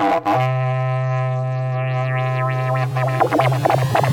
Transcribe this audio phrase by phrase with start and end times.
[0.00, 0.28] Thank
[4.04, 4.09] you.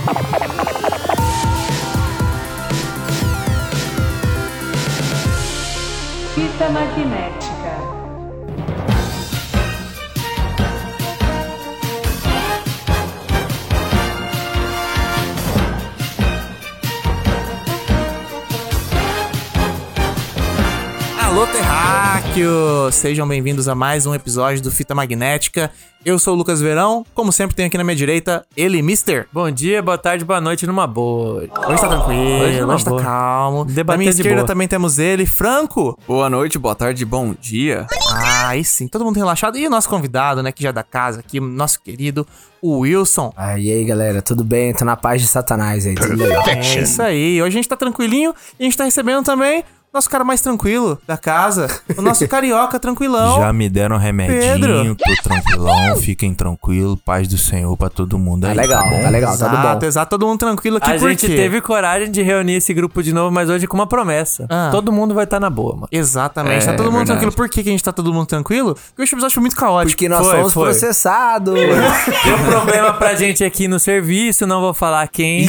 [22.92, 25.70] Sejam bem-vindos a mais um episódio do Fita Magnética.
[26.06, 29.28] Eu sou o Lucas Verão, como sempre tem aqui na minha direita, ele, Mister.
[29.34, 31.42] Bom dia, boa tarde, boa noite numa boa.
[31.42, 33.02] Hoje tá tranquilo, Hoje hoje, tá boa.
[33.04, 33.66] calmo.
[33.66, 34.48] Debater na minha de esquerda boa.
[34.48, 36.00] também temos ele, Franco.
[36.08, 37.88] Boa noite, boa tarde, bom dia.
[38.14, 39.58] Ah, aí sim, todo mundo relaxado.
[39.58, 42.26] E o nosso convidado, né, que já é da casa aqui, nosso querido,
[42.62, 43.34] o Wilson.
[43.36, 44.74] Ah, e aí, galera, tudo bem?
[44.74, 46.44] Tô na paz de Satanás aí, tudo legal.
[46.48, 47.42] É isso aí.
[47.42, 51.00] Hoje a gente tá tranquilinho e a gente tá recebendo também nosso cara mais tranquilo
[51.08, 53.38] da casa, o nosso carioca tranquilão.
[53.42, 54.96] Já me deram remedinho, Pedro.
[54.96, 58.56] tô tranquilão, fiquem tranquilos, paz do Senhor pra todo mundo aí.
[58.56, 59.02] Tá legal, bom?
[59.02, 59.86] tá legal, tá tudo Exato, bom.
[59.88, 61.36] exato, todo mundo tranquilo aqui A por gente quê?
[61.36, 64.46] teve coragem de reunir esse grupo de novo, mas hoje com uma promessa.
[64.50, 64.70] Ah.
[64.72, 65.88] Todo mundo vai estar na boa, mano.
[65.92, 67.20] Exatamente, tá É, todo mundo verdade.
[67.20, 67.32] tranquilo.
[67.36, 68.76] Por que, que a gente tá todo mundo tranquilo?
[68.96, 69.92] Porque o episódio foi muito caótico.
[69.94, 70.64] Porque nós Foi, fomos foi.
[70.66, 71.56] processados.
[72.24, 75.48] Deu problema pra gente aqui no serviço, não vou falar quem.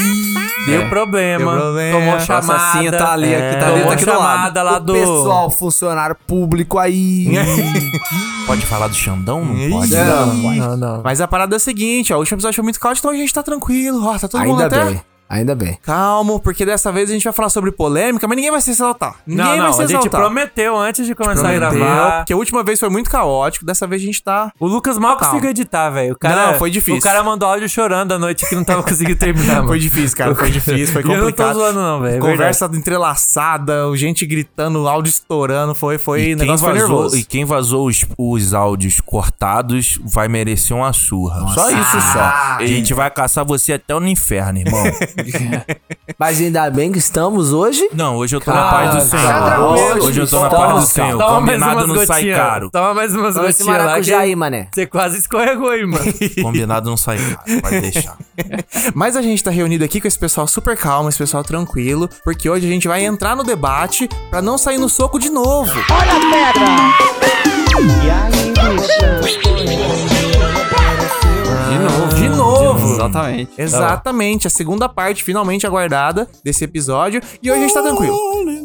[0.66, 1.52] Deu problema.
[1.52, 1.98] Deu problema.
[1.98, 2.54] Tomou Nossa, chamada.
[2.56, 4.27] assinha tá ali, aqui, tá tomou ali, tá aqui do lado.
[4.32, 4.92] Chamada lá o do...
[4.92, 7.28] pessoal, funcionário público aí.
[8.46, 9.44] Pode falar do Xandão?
[9.44, 9.94] Não pode?
[9.94, 11.02] Não, Não, não.
[11.02, 13.32] Mas a parada é a seguinte, ó, o episódio foi muito caótico, então a gente
[13.32, 15.78] tá tranquilo, ó, tá todo mundo ainda até bem, ainda bem.
[15.82, 19.16] calmo, porque dessa vez a gente vai falar sobre polêmica, mas ninguém vai se exaltar.
[19.26, 20.20] Ninguém Não, vai não, se a gente exaltar.
[20.20, 22.16] prometeu antes de começar a Prometeu, gravar.
[22.18, 24.52] Porque a última vez foi muito caótico, dessa vez a gente tá...
[24.58, 25.26] O Lucas mal Calma.
[25.32, 26.14] conseguiu editar, velho.
[26.14, 26.98] O cara- Não, foi difícil.
[26.98, 29.68] O cara mandou áudio chorando à noite que não tava conseguindo terminar, mano.
[29.68, 31.54] Foi difícil, cara, foi difícil, foi E eu não tô complicado.
[31.54, 32.16] zoando não, velho.
[32.16, 37.16] é Conversa entrelaçada, gente gritando, áudio estourando, foi, foi, E negócio foi vazou, nervoso.
[37.18, 41.46] e quem vazou os, os áudios cortados vai merecer uma surra.
[41.54, 42.56] Só isso só.
[42.58, 44.82] A gente vai caçar você até no inferno, irmão.
[46.18, 47.88] Mas ainda bem que estamos hoje.
[47.94, 49.26] Não, hoje eu tô na paz do Senhor.
[49.26, 50.86] tranquilo, Hoje eu tô na paz do.
[50.88, 51.18] Senhor.
[51.18, 52.36] Toma mais Combinado não sai gotinhas.
[52.38, 52.70] caro.
[52.70, 54.00] Toma mais umas Toma gotinhas lá.
[54.00, 54.68] que aí, mané.
[54.72, 56.04] Você quase escorregou aí, mano.
[56.42, 57.60] Combinado não sai caro.
[57.62, 58.16] Pode deixar.
[58.94, 62.48] Mas a gente tá reunido aqui com esse pessoal super calmo, esse pessoal tranquilo, porque
[62.48, 65.72] hoje a gente vai entrar no debate pra não sair no soco de novo.
[71.68, 72.14] De novo.
[72.14, 72.37] De novo.
[72.92, 73.50] Exatamente.
[73.58, 77.20] Exatamente, a segunda parte finalmente aguardada desse episódio.
[77.42, 78.14] E hoje a gente tá tranquilo.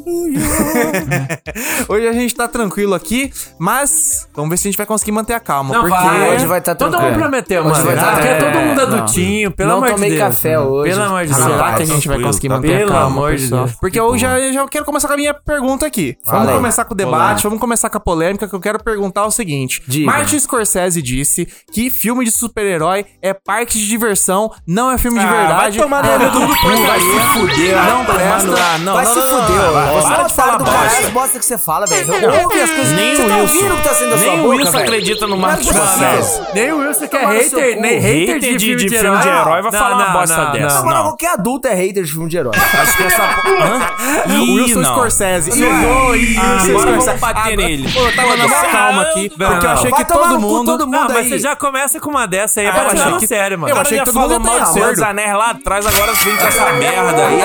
[1.88, 5.34] hoje a gente tá tranquilo aqui, mas vamos ver se a gente vai conseguir manter
[5.34, 5.74] a calma.
[5.74, 6.36] porque vai.
[6.36, 7.12] Hoje vai tá Todo tranquilo.
[7.14, 7.86] mundo prometeu, mano.
[7.86, 8.52] vai tá Porque tranquilo.
[8.54, 10.22] todo mundo É, adultinho, pelo Não amor de tomei Deus.
[10.22, 10.92] café hoje.
[10.92, 11.48] Pelo amor de Ah, Deus.
[11.52, 13.48] Será que a gente vai conseguir tá manter Pelo a calma, amor de?
[13.50, 13.72] Deus.
[13.80, 16.18] Porque hoje já, já quero começar com a minha pergunta aqui.
[16.26, 19.32] Vamos começar com o debate, vamos começar com a polêmica, que eu quero perguntar o
[19.32, 19.82] seguinte.
[19.88, 20.06] Diga.
[20.12, 25.26] Martin Scorsese disse que filme de super-herói é parque de diversão, não é filme de
[25.26, 25.78] verdade.
[25.78, 26.88] vai tomar é no tudo porcaria.
[26.88, 28.44] Vai se fuder, Não presta.
[28.44, 29.86] no- não, vai não, se não, não, fuder, não, ó.
[29.86, 31.08] não, Você para de falar do caralho bosta.
[31.08, 32.08] as bosta que você fala, velho.
[32.44, 32.94] Ouve as coisas.
[32.94, 35.28] Nem você o tá ouvindo que tá saindo da sua Nem o boca, Wilson acredita
[35.28, 35.74] no possível.
[35.74, 36.42] Scorsese.
[36.54, 39.28] Nem o Wilson que é hater, nem hater de, de- filme de de, filme de
[39.28, 39.62] herói.
[39.62, 40.82] vai falar uma bosta dessa.
[40.84, 41.04] Não.
[41.04, 42.54] qualquer adulto é hater de filme de herói.
[42.56, 43.24] Acho que essa.
[43.64, 44.40] Hã?
[44.42, 44.84] Wilson.
[44.84, 45.52] Scorsese.
[45.64, 47.06] Ah, Agora Scorsese.
[47.06, 47.92] vamos bater Agora- nele.
[47.92, 50.66] Pô, eu tava na calma aqui, porque eu achei que todo mundo...
[50.66, 53.12] todo mundo Não, mas você já começa com uma dessa aí, pra eu tirar achei
[53.14, 53.74] no que- sério, mano.
[53.74, 56.36] eu achei que todo mundo falou mal do Senhor dos Anéis lá atrás, agora vem
[56.38, 57.42] com essa merda aí.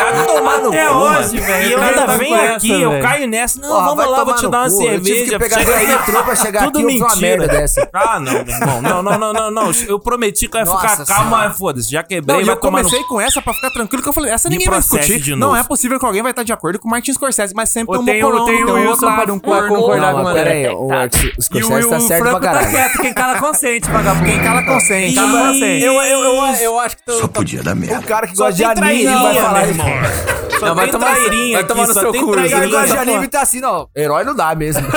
[0.79, 1.69] É hoje, velho.
[1.69, 3.61] E eu ainda tá venho aqui, essa, eu caio nessa.
[3.61, 4.83] Não, Porra, vamos lá, vou te dar uma cu.
[4.83, 5.39] Eu tive que cerveja.
[5.39, 5.87] pegar chega dois aí.
[5.99, 7.37] metrô pra chegar Tudo aqui, fiz uma mentira.
[7.39, 7.89] merda dessa.
[7.93, 8.83] Ah, não, meu irmão.
[8.83, 9.71] Não, não, não, não, não.
[9.87, 11.91] Eu prometi que eu ia Nossa ficar calmo, mas foda-se.
[11.91, 14.13] Já quebrei, Não, vai eu tomar no comecei com essa pra ficar tranquilo, que eu
[14.13, 15.21] falei, essa ninguém vai discutir.
[15.21, 17.69] de Não é possível que alguém vai estar de acordo com o Martin Scorsese, mas
[17.71, 19.69] sempre tem um o- mocorão, tem um Wilson otário, pra- um corno.
[19.69, 20.45] concordar Não, com o André.
[20.45, 22.71] pera aí, o Martin Scorsese tá o certo pra Franco tá caralho.
[22.71, 24.27] quieto, quem cala consente, vagabundo.
[24.27, 25.07] Quem cala consente.
[25.07, 25.85] Quem cala consente.
[25.85, 27.99] Eu, eu, eu, eu acho que Só podia dar merda.
[28.01, 30.48] o cara que gosta de anime vai falar isso.
[30.59, 32.27] Só Não, vai tem tomar, trairinha vai aqui, tomar no só seu tem cu.
[32.27, 33.89] O que trairinha gosta de anime tá assim, não.
[33.97, 34.83] Herói não dá mesmo.
[34.89, 34.91] não,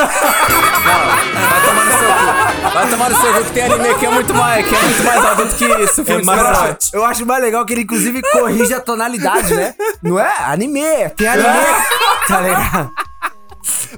[1.50, 2.72] vai tomar no seu cu.
[2.72, 5.04] Vai tomar no seu cu que tem anime que é muito mais, que é muito
[5.04, 6.04] mais adulto que isso.
[6.04, 6.70] filme de mais super-herói.
[6.70, 6.90] hot.
[6.92, 9.74] Eu acho mais legal que ele, inclusive, corrige a tonalidade, né?
[10.02, 10.32] Não é?
[10.46, 11.10] Anime.
[11.16, 11.48] Tem anime.
[12.26, 12.90] Tá ligado?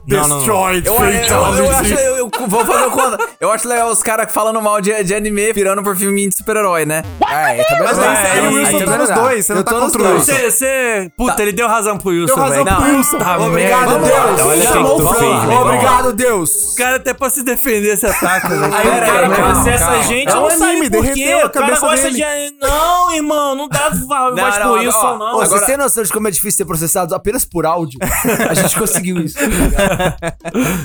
[0.07, 0.73] Não, não, não.
[0.73, 3.19] Eu, eu, eu, eu acho, eu, eu vou fazer conta.
[3.41, 6.85] Eu acho legal os caras falando mal de, de anime, pirando por filminho de super-herói,
[6.85, 7.03] né?
[7.29, 8.33] É, tá Mas bem aí, legal.
[8.33, 10.29] aí o Wilson tá tá nos dois, você não tá contra o dois.
[10.29, 10.33] Wilson.
[10.35, 11.11] Você, você...
[11.17, 12.77] Puta, ele deu razão pro Wilson, Deu razão velho.
[12.77, 13.19] pro Não, Wilson.
[13.19, 13.99] tá Obrigado.
[14.05, 14.41] Deus.
[14.41, 15.61] Olha tu fez.
[15.61, 16.73] Obrigado, Deus.
[16.73, 18.75] O cara até pra se defender se ataca, velho.
[18.75, 19.99] Aí o cara processa calma.
[19.99, 21.35] a gente, É eu não sei por quê.
[21.45, 22.25] O cara gosta de...
[22.61, 23.91] Não, irmão, não dá
[24.35, 25.37] voz pro Wilson, não.
[25.37, 27.99] Ô, Vocês têm noção de como é difícil ser processado apenas por áudio?
[28.49, 29.37] A gente conseguiu isso.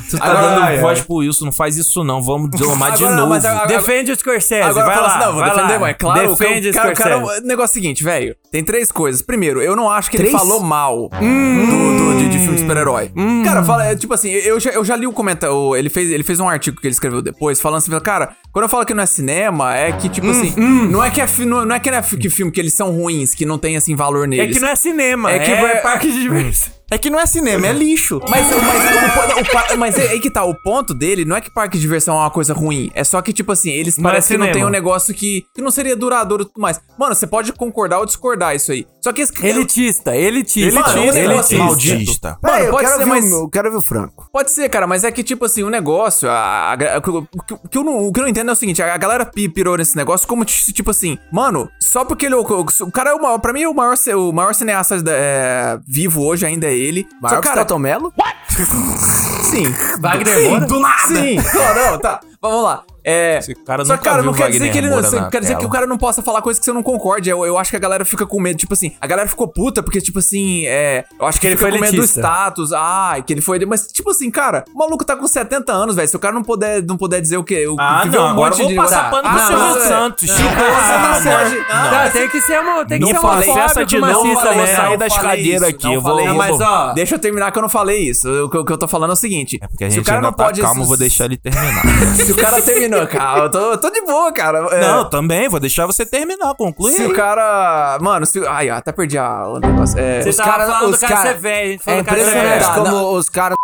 [0.09, 1.05] Tu tá Agora, dando ai, voz ai.
[1.05, 2.21] pro Wilson, não faz isso não.
[2.21, 3.27] Vamos deslomar de novo.
[3.27, 5.13] mas agora- Defende o Scorsese, Agora vai fala lá.
[5.15, 5.79] assim, não, vou vai defender, lá.
[5.79, 7.41] mas claro, Defende o cara, o cara, Scorsese.
[7.43, 9.21] o negócio é o seguinte, velho, tem três coisas.
[9.21, 10.37] Primeiro, eu não acho que ele Três?
[10.39, 13.11] falou mal do, do- de, de filme de super-herói.
[13.43, 16.23] Cara, fala, é, tipo assim, eu já, eu já li o comentário, ele fez, ele
[16.23, 19.03] fez um artigo que ele escreveu depois, falando assim, cara, quando eu falo que não
[19.03, 22.01] é cinema, é que, tipo assim, não é que é, não, não é que, é
[22.01, 24.55] que filme que eles são ruins, que não tem, assim, valor É neles.
[24.57, 26.78] que não é cinema, É é, que que vai- parque de diversão.
[26.91, 28.19] É que não é cinema, é lixo.
[28.29, 31.41] Mas, mas, o, o pa- mas é aí que tá, o ponto dele não é
[31.41, 32.89] que parque de diversão é uma coisa ruim.
[32.93, 35.45] É só que, tipo assim, eles Não é parecem que não tem um negócio que,
[35.53, 36.79] que não seria duradouro e tudo mais.
[36.97, 38.87] Mano, você pode concordar ou discordar isso aí.
[39.03, 40.79] Só que esse Elitista, elitista.
[40.81, 41.57] Mano, negócio elitista.
[41.57, 42.27] Maldita.
[42.29, 44.29] Mano, Peraí, pode quero ser, ver mas- o, eu quero ver o Franco.
[44.31, 46.29] Pode ser, cara, mas é que, tipo assim, o negócio.
[46.29, 48.53] A, a- a- o, que, o que eu não, o que eu não entendo é
[48.53, 52.25] o seguinte: a, a galera pi- pirou nesse negócio como, tipo assim, mano, só porque
[52.25, 52.35] ele.
[52.35, 53.37] O, o cara é o maior.
[53.39, 57.07] Pra mim, o maior, o maior cineasta é, vivo hoje ainda é ele.
[57.21, 58.13] Maior só, que cara, Celton Mello?
[59.43, 59.73] Sim.
[59.99, 60.65] Wagner Sim, Moura?
[60.65, 61.07] do nada.
[61.07, 61.35] Sim.
[61.35, 62.19] Não, não, tá.
[62.41, 62.83] Vamos lá.
[63.09, 65.65] É, Esse cara só nunca cara, não quer dizer que ele não, quer dizer que
[65.65, 67.29] o cara não possa falar coisas que você não concorde.
[67.29, 69.81] Eu, eu acho que a galera fica com medo, tipo assim, a galera ficou puta
[69.81, 72.71] porque tipo assim, é, eu acho que, Que ele foi com medo do status.
[72.73, 76.07] Ah, que ele foi, mas tipo assim, cara, o maluco tá com 70 anos, velho.
[76.07, 78.53] Se o cara não puder não puder dizer o que o Ah, não, um agora
[78.53, 79.09] eu monte vou de passar Tá.
[79.09, 79.87] pano pro Ah, Silvio não, é.
[79.87, 80.29] Santos.
[80.29, 82.11] Não, Chico, não, ah, não, não.
[82.11, 84.75] Tem que ser uma, tem que Não ser de uma eu vou né?
[84.75, 86.33] sair Não das cadeiras aqui, não eu vou-.
[86.35, 88.29] Mas, ó, Deixa eu terminar que eu não falei isso.
[88.45, 89.57] O que, que eu tô falando é o seguinte.
[89.61, 90.61] É porque a se gente o cara não tá pode.
[90.61, 91.83] calmo, vou deixar ele terminar.
[92.15, 94.59] Se o cara terminou, cara, eu tô, tô de boa, cara.
[94.71, 96.91] É, Não, também, vou deixar você terminar, conclui.
[96.91, 97.97] Se o cara.
[98.01, 98.45] Mano, se.
[98.47, 99.99] Ai, até perdi a, o negócio.
[99.99, 101.83] É, Você os tava cara- falando do os cara cara- ser velho, a gente É
[101.83, 102.59] falou impressionante velho.
[102.65, 103.55] Tá, como os caras.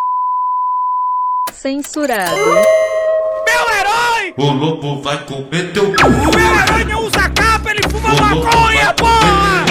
[1.54, 2.36] Censurado.
[4.38, 6.08] O lobo vai comer teu cu.
[6.08, 9.66] O meu herói não usa capa, ele fuma maconha, porra!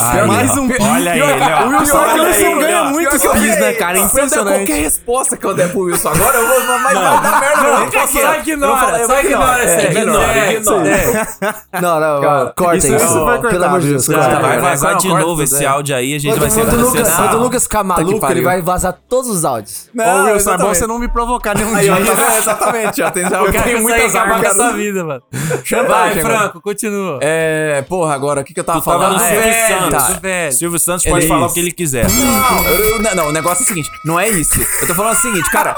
[0.00, 1.66] Aí, mais um Olha pior ele, ó.
[1.66, 2.84] o Wilson ele, ganha ó.
[2.86, 3.98] muito Pior que eu quiz, né, cara?
[3.98, 4.56] É eu impressionante.
[4.56, 6.78] qualquer resposta que eu der pro Wilson agora, eu vou.
[6.78, 9.86] Mas vai dar merda, eu não posso Só ignora, só ignora é, aí.
[9.96, 10.88] ignora, ignora.
[10.88, 11.80] é.
[11.80, 14.40] Não, não, Cara, corta isso- vai cortar, Pelo amor de Deus, corta.
[14.40, 17.28] Vai vazar não de novo esse áudio aí, a gente vai ser processado.
[17.28, 19.88] quando o Lucas ficar maluco, ele vai vazar todos os áudios.
[19.96, 22.14] Ô, Wilson, é bom você não me provocar nenhum Aí, dia.
[22.14, 22.38] tá?
[22.38, 23.10] Exatamente, ó.
[23.10, 24.50] Tem, eu tenho muitas acabar com armas.
[24.50, 25.22] a sua vida, mano.
[25.88, 26.14] Vai.
[26.20, 27.18] Franco, continua.
[27.22, 29.18] É, porra, agora, o que, que eu tava falando?
[29.90, 30.06] Santos.
[30.14, 30.20] tá.
[30.20, 30.52] velho.
[30.52, 31.50] Silvio Santos pode é falar isso.
[31.50, 32.08] o que ele quiser.
[32.10, 34.54] Não, eu- não, não, o negócio é o seguinte, não é isso.
[34.80, 35.74] Eu tô falando o seguinte, cara.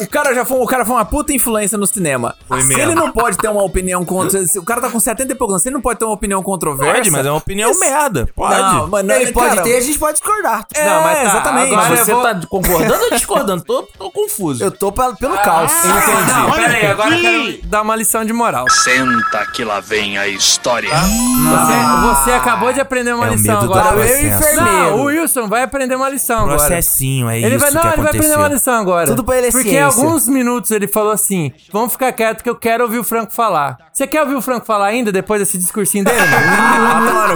[0.00, 2.34] O cara já foi, o cara foi uma puta influência no cinema.
[2.48, 2.82] Foi se mesmo.
[2.82, 4.44] ele não pode ter uma opinião contra.
[4.46, 6.14] Se o cara tá com 70 e poucos anos, se ele não pode ter uma
[6.14, 6.94] opinião controversa.
[6.94, 8.28] Pode, mas é uma opinião Isso- merda.
[8.34, 8.54] Pode.
[8.60, 10.66] Não, mas não, Ele pode cara, ter, a gente pode discordar.
[10.74, 11.74] É, Não, mas tá, exatamente.
[11.74, 13.62] agora você vou- tá concordando ou discordando?
[13.64, 14.64] Tô, tô confuso.
[14.64, 15.70] Eu tô pela- pelo caos.
[15.72, 18.68] Não, pera aí, agora eu quero dar uma lição de moral.
[18.70, 20.90] Senta que lá vem a história.
[20.90, 23.96] Você, você acabou de aprender uma É lição agora.
[23.96, 24.64] Eu enfermeiro.
[24.64, 26.56] Não, o Wilson vai aprender uma lição agora.
[26.58, 28.38] Processinho, é Ele isso vai, não, que ele vai aprender aconteceu.
[28.40, 29.06] uma lição agora.
[29.06, 29.68] Tudo pra ele é Porque.
[29.84, 33.76] Alguns minutos ele falou assim: vamos ficar quieto que eu quero ouvir o Franco falar.
[33.92, 37.34] Você quer ouvir o Franco falar ainda depois desse discursinho dele, mano?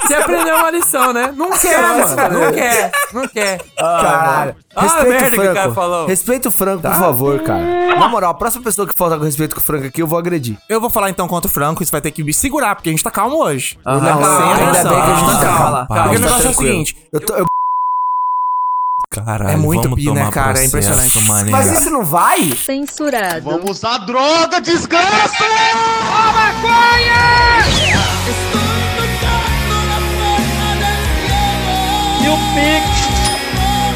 [0.00, 1.32] Você aprendeu uma lição, né?
[1.36, 2.40] Não quer, mano.
[2.40, 2.90] Não quer.
[3.12, 3.60] Não quer.
[3.78, 4.54] Caralho.
[4.74, 5.74] Ah, Respeita merda que o cara Franco.
[5.74, 6.06] falou.
[6.06, 7.96] Respeita o Franco, por favor, cara.
[7.96, 10.18] Na moral, a próxima pessoa que falta com respeito com o Franco aqui, eu vou
[10.18, 10.56] agredir.
[10.68, 12.92] Eu vou falar então contra o Franco, isso vai ter que me segurar, porque a
[12.92, 13.78] gente tá calmo hoje.
[13.84, 15.86] Não, Sem ainda bem que a gente tá Calma.
[15.86, 15.86] calmo.
[15.86, 17.34] Porque o Tá negócio é o seguinte, Eu tô-
[19.12, 20.50] Caralho, É muito vamos pi, né, tomar cara?
[20.64, 21.24] É processo, impressionante.
[21.26, 21.50] mané.
[21.50, 22.56] Mas isso não vai?
[22.56, 23.40] Censurado.
[23.42, 25.34] Vamos usar droga, desgraça!
[25.42, 27.60] A maconha!
[32.22, 32.99] E o Pix?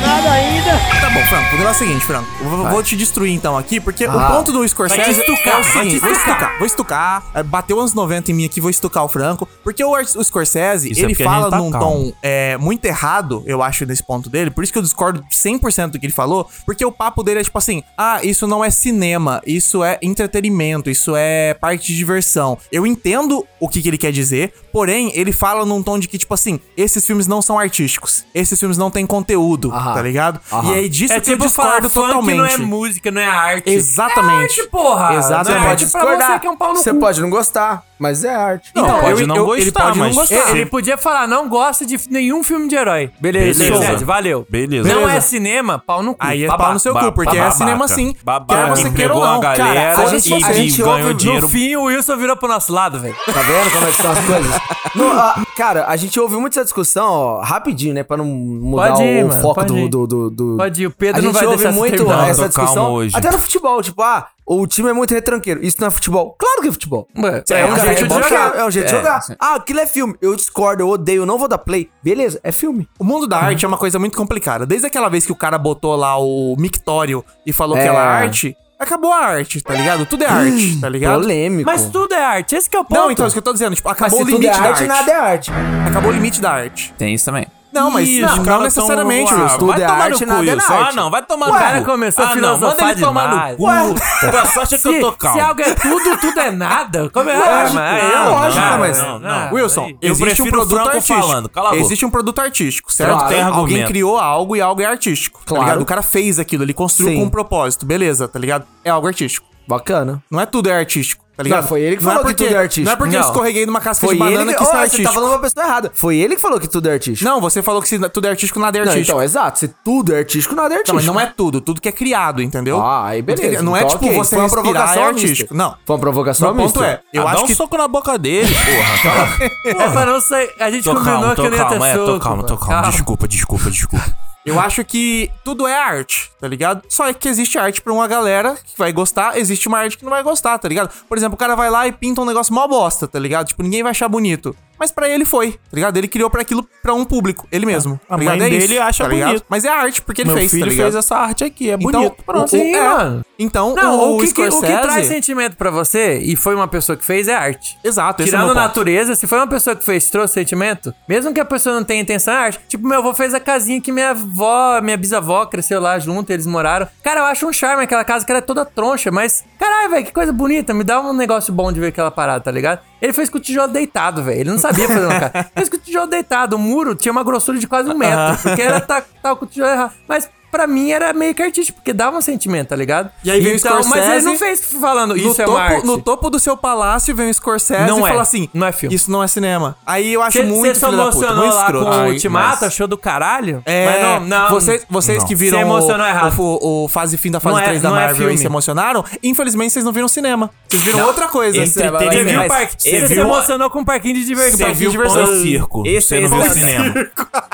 [0.04, 0.70] Nada ainda.
[1.00, 2.28] Tá bom, Franco, o negócio é o seguinte, Franco.
[2.40, 4.30] Eu vou, vou te destruir então aqui, porque o Ah.
[4.32, 7.22] ponto do Scorsese Vai te estucar, é o vai seguinte, te vou estucar, vou estucar.
[7.34, 9.48] é, Bateu anos 90 em mim aqui, vou estucar o Franco.
[9.62, 11.86] Porque o, o Scorsese, Isso é ele a fala tá num calmo.
[12.10, 14.50] tom é, muito errado, eu acho, nesse ponto dele.
[14.50, 16.48] Por isso que eu discordo 100% do que ele falou.
[16.66, 20.90] Porque o papo dele é tipo assim, ah, isso não é cinema, isso é entretenimento,
[20.90, 22.58] isso é parte de diversão.
[22.72, 26.18] Eu entendo o que, que ele quer dizer, porém, ele fala num tom de que,
[26.18, 29.93] tipo assim, esses filmes não são artísticos, esses filmes não têm conteúdo, Aham.
[29.94, 30.40] Tá ligado?
[30.52, 30.70] Aham.
[30.70, 32.36] E aí disso É que eu tipo falar discordo funk totalmente.
[32.36, 33.70] não é música, não é arte.
[33.70, 34.40] Exatamente.
[34.40, 35.14] É arte, porra.
[35.14, 35.48] Exatamente.
[35.60, 36.98] Não é arte pra você que é um pau no Você cu.
[37.00, 38.70] pode não gostar, mas é arte.
[38.74, 40.14] Não, Então, pode eu- não eu- gostar, ele pode não mas...
[40.16, 40.50] gostar.
[40.50, 43.10] Ele podia falar, não gosta de nenhum filme de herói.
[43.20, 43.84] Beleza, Beleza.
[43.86, 44.46] beleza, valeu.
[44.48, 44.88] Beleza.
[44.88, 45.16] Não Beleza.
[45.16, 46.18] é cinema, pau no cu.
[46.20, 46.64] Aí é Babá.
[46.64, 48.14] pau no seu cu, porque é cinema sim.
[48.48, 49.40] Quer você que queira ou não.
[49.40, 51.42] Cara, a gente- e, a gente ouve no dinheiro.
[51.42, 53.14] No fim, o Wilson virou pro nosso lado, velho.
[53.26, 54.54] Tá vendo como é que são as coisas?
[54.94, 58.04] No, ah, cara, a gente ouviu muito essa discussão, ó, rapidinho, né?
[58.04, 60.90] Pra não mudar ir, o, mano, foco pode do, do, do, do- Pode ir, o
[60.90, 62.28] Pedro a não gente vai deixar muito terminar.
[62.28, 62.92] essa discussão.
[62.92, 63.16] hoje.
[63.16, 65.64] Até no futebol, tipo, ah, o time é muito retranqueiro.
[65.64, 66.34] Isso não é futebol?
[66.38, 67.08] Claro que é futebol.
[67.16, 67.20] É,
[67.60, 68.56] É, um cara, jeito de é jogar.
[68.56, 69.20] É um jeito de É, jogar.
[69.40, 70.14] Ah, aquilo é filme.
[70.20, 71.88] Eu discordo, eu odeio, eu não vou dar play.
[72.02, 72.88] Beleza, é filme.
[72.98, 74.66] O mundo da arte é uma coisa muito complicada.
[74.66, 77.86] Desde aquela vez que o cara botou lá o mictório e falou que É.
[77.86, 80.04] era arte, acabou a arte, tá ligado?
[80.04, 81.20] Tudo é arte, tá ligado?
[81.22, 81.70] Polêmico.
[81.70, 82.98] Mas tudo é arte, esse que é o ponto.
[83.00, 83.74] Não, então, é isso que eu tô dizendo.
[83.74, 84.86] Tipo, Mas acabou se o tudo limite é da arte, arte.
[84.88, 85.50] nada é arte.
[85.88, 86.92] Acabou o limite da arte.
[86.98, 87.46] Tem isso também.
[87.74, 89.54] Não, mas Ih, não, não necessariamente, tão- Wilson.
[89.54, 90.76] Ah, Tudo vai é tomar arte, no nada cu, é.
[90.76, 91.84] Ah, não, vai tomar O no cara cu.
[91.86, 93.58] começou a ah, não, filosofar manda ele tomar demais.
[93.58, 94.46] no cu.
[94.54, 95.34] Só acha que eu tô Se, calmo.
[95.36, 97.10] se algo é tudo, tudo é nada.
[97.10, 97.34] Como é?
[97.38, 99.52] Lógico, é não, lógico, não, mas- não, não.
[99.52, 101.82] Wilson, Eu existe prefiro um produto falando, cala a boca.
[101.84, 103.24] Existe um produto artístico, certo?
[103.52, 105.40] Alguém criou algo e algo é artístico.
[105.44, 105.82] Tá Claro.
[105.82, 108.64] O cara fez aquilo, ele construiu com um propósito, beleza, tá ligado?
[108.84, 109.46] É algo artístico.
[109.66, 110.22] Bacana.
[110.30, 111.62] Não é tudo é artístico, tá ligado?
[111.62, 112.84] Não, foi ele que Não falou é que porque- tudo é artístico.
[112.86, 113.26] Não é porque eu Não.
[113.28, 114.62] escorreguei numa casca Foi de banana ele que, que...
[114.62, 115.08] isso é Ó, você artístico.
[115.08, 115.90] tá falando pra pessoa errada.
[115.94, 117.28] Foi ele que falou que tudo é artístico.
[117.30, 119.12] Não, você falou que se tudo é artístico, nada é Não, artístico.
[119.16, 119.58] então, exato.
[119.58, 120.96] Se tudo é artístico, nada é Não, artístico.
[120.96, 122.80] mas não é tudo, tudo que é criado, entendeu?
[122.80, 123.62] Ah, aí que é- beleza.
[123.62, 124.18] Não é Então, tipo ok.
[124.18, 125.54] você Foi uma provocação, é artístico.
[125.54, 125.76] Não.
[125.86, 128.18] Foi uma provocação, Meu ponto é, eu Ah, acho dá um que soco na boca
[128.18, 129.28] dele, porra.
[129.64, 130.50] É pra não sair.
[130.60, 132.42] A gente Tô combinou calmo, que eu não ia ter calmo, é, tô soco, calmo,
[132.44, 132.66] tô pô.
[132.66, 132.90] calmo.
[132.90, 134.23] Desculpa, desculpa, desculpa.
[134.44, 136.82] Eu acho que tudo é arte, tá ligado?
[136.88, 140.10] Só que existe arte pra uma galera que vai gostar, existe uma arte que não
[140.10, 140.92] vai gostar, tá ligado?
[141.08, 143.46] Por exemplo, o cara vai lá e pinta um negócio mó bosta, tá ligado?
[143.48, 144.54] Tipo, ninguém vai achar bonito.
[144.78, 145.96] Mas pra ele foi, tá ligado?
[145.96, 147.98] Ele criou pra aquilo pra um público, ele mesmo.
[148.08, 148.38] A tá ligado?
[148.38, 149.44] mãe É dele acha tá bonito.
[149.48, 150.84] Mas é arte porque ele Meu fez, filho tá ligado?
[150.92, 152.16] fez essa arte aqui, é Então, bonito.
[152.24, 152.44] Pronto.
[152.44, 152.80] o- Sim, é.
[152.82, 153.24] mano.
[153.38, 156.54] Então, Não, o, o, que, que- o que Scorsese- traz sentimento pra você, e foi
[156.54, 157.76] uma pessoa que fez, é arte.
[157.82, 158.66] Exato, esse é Tirando meu a ponto.
[158.68, 162.00] natureza, se foi uma pessoa que fez, trouxe sentimento, mesmo que a pessoa não tenha
[162.00, 162.60] intenção, é arte.
[162.68, 166.46] Tipo, meu avô fez a casinha que minha avó, minha bisavó cresceu lá junto, eles
[166.46, 166.86] moraram.
[167.02, 170.12] Cara, eu acho um charme aquela casa que era toda troncha, mas, caralho, velho, que
[170.12, 172.80] coisa bonita, me dá um negócio bom de ver aquela parada, tá ligado?
[173.04, 174.40] Ele fez com o tijolo deitado, velho.
[174.40, 175.50] Ele não sabia fazer uma casa.
[175.54, 176.56] Fez com o tijolo deitado.
[176.56, 179.48] O muro tinha uma grossura de quase um metro, porque era tá, tava com o
[179.48, 179.92] tijolo errado.
[180.08, 183.10] Mas pra mim era meio que artístico, porque dava um sentimento, tá ligado?
[183.24, 185.56] E aí veio o então, Mas ele Scorsese, não fez falando, No isso é topo,
[185.58, 185.86] uma arte.
[185.86, 188.72] no topo do seu palácio vem o Scorsese Não e é, fala assim: não é
[188.72, 188.94] filme.
[188.94, 189.76] Isso não é cinema.
[189.84, 191.84] Aí eu acho Você muito da puta, emocionou lá escroto.
[191.86, 193.62] com o Ai, Ultimato, mas- achou do caralho?
[193.66, 194.50] É, mas não, não.
[194.50, 196.40] vocês, vocês que viram Você emocionou o, errado.
[196.40, 198.38] O, o fase fim da fase Não é- 3 da não é Marvel e filme.
[198.38, 200.50] se emocionaram, infelizmente vocês não viram cinema.
[200.68, 201.58] Vocês viram outra coisa.
[201.62, 202.74] é- Você viu o parque?
[202.78, 204.68] você Você se viu- emocionou com o parquinho de diversão.
[204.68, 206.94] Você viu o circo, você não viu o esse- cinema.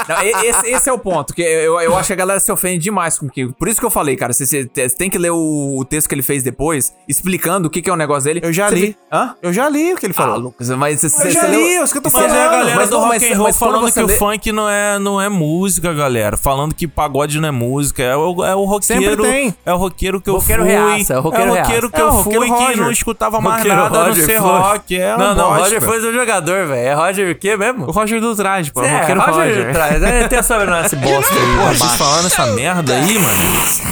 [0.09, 2.90] Não, e- esse, é o ponto, que eu, eu acho que a galera se ofende
[2.91, 3.47] demais com que.
[3.53, 6.15] Por isso que eu falei, cara, você, você tem que ler o, o texto que
[6.15, 8.41] ele fez depois, explicando o que, que é o negócio dele.
[8.43, 8.81] Eu já Você li.
[8.89, 9.35] vi- Hã?
[9.43, 10.39] Eu já li o que ele Ah, falou.
[10.39, 12.21] Lucas, mas você, você, eu já você li, leu- é isso que eu tô você-
[12.21, 14.05] Mas é a falando, galera mas do não, rock mas- and roll falando que lê-
[14.15, 16.37] o funk não é, não é música, galera.
[16.37, 18.03] Falando que pagode não é música.
[18.03, 19.03] É o, é o roqueiro.
[19.03, 19.55] Sempre tem.
[19.65, 20.71] É o roqueiro que eu Roqueiro fui.
[20.71, 22.77] reaça, é o roqueiro roqueiro que É o eu roqueiro fui que Roger.
[22.77, 24.67] não escutava mais Roqueiro nada Roger no ser Flores.
[24.67, 24.97] rock.
[25.01, 25.63] É não, uma não, bosta.
[25.65, 26.89] Roger Flores é o jogador, velho.
[26.89, 27.87] É Roger o quê mesmo?
[27.87, 28.83] O Roger do traje, pô.
[28.83, 29.73] É, roqueiro Roger, Roger.
[29.73, 30.03] traz.
[30.03, 31.57] É, tem a sobrenome esse bosta aí.
[31.57, 33.43] Porra, vocês falando essa merda aí, mano.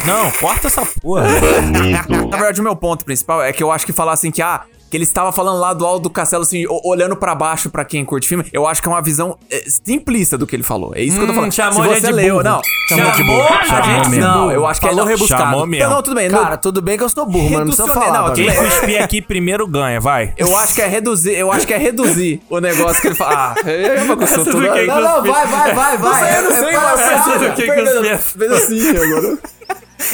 [0.06, 1.26] Não, corta essa porra.
[2.30, 4.62] Na verdade, o meu ponto principal é que eu acho que falar assim que, ah,
[4.90, 8.04] que ele estava falando lá do alto do castelo, assim, olhando pra baixo pra quem
[8.04, 10.92] curte filme, eu acho que é uma visão é, simplista do que ele falou.
[10.94, 11.52] É isso que eu tô Hum, falando.
[11.52, 12.44] chamou Se você leu, burro.
[12.44, 12.60] não.
[12.88, 13.64] Chamou de burro.
[13.66, 14.20] Chamou mesmo.
[14.20, 15.42] não, eu acho que Falou é não, rebuscado.
[15.42, 15.88] Chamou mesmo.
[15.88, 16.30] Não, não, tudo bem.
[16.30, 18.06] Cara, não, tudo bem que eu sou burro, mas não precisa falar.
[18.12, 18.34] não, bagulho.
[18.48, 20.32] Quem cuspir aqui primeiro ganha, vai.
[20.36, 23.54] eu acho que é reduzir, eu acho que é reduzir o negócio que ele fala.
[23.58, 26.38] Ah, eu Tudo toda- bem, Não, não, vai, vai, vai, vai.
[26.38, 29.38] eu não sei, mas- Sabe o que que os Fez assim agora.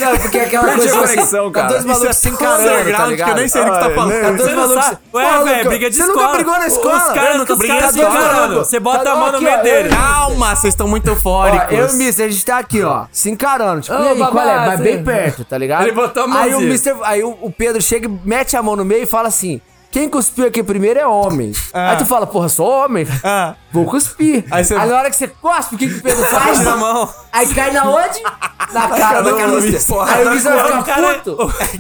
[0.01, 1.73] Não, porque é aquela coisa assim, conexão, tá cara.
[1.73, 3.15] dois malucos Isso se é encarando, tá ligado?
[3.17, 4.13] que eu nem sei do que tá falando.
[4.13, 6.23] Tá dois Você não malucos Ué, velho, briga de Você escola.
[6.23, 6.97] nunca brigou na escola?
[6.97, 8.19] Os caras, nunca os caras na se escola.
[8.21, 8.59] encarando.
[8.65, 9.89] Você bota Tá- a mão no meio ó, dele.
[9.91, 11.71] Calma, vocês estão muito eufóricos.
[11.73, 13.83] eu e o Mister, a gente tá aqui, ó, se encarando.
[13.83, 14.77] Tipo, e aí, qual é?
[14.77, 15.83] você- bem perto, tá ligado?
[15.83, 16.61] Ele botou a Aí o.
[16.61, 19.61] Mister, aí o, o Pedro chega e mete a mão no meio e fala assim:
[19.95, 21.53] quem cuspiu aqui primeiro é homem.
[21.73, 23.07] Aí tu fala, porra, sou homem.
[23.23, 23.55] Ah.
[23.73, 24.45] Vou cuspir.
[24.51, 26.59] Aí Aí, você- na hora que você cospe, o que, que o Pedro faz?
[26.59, 27.09] Tira a mão.
[27.33, 28.21] Aí cai na onde?
[28.75, 29.71] Na cara do do Mister.
[29.73, 29.97] Mister.
[30.09, 31.37] Aí o Mister vai ficar cara- puto.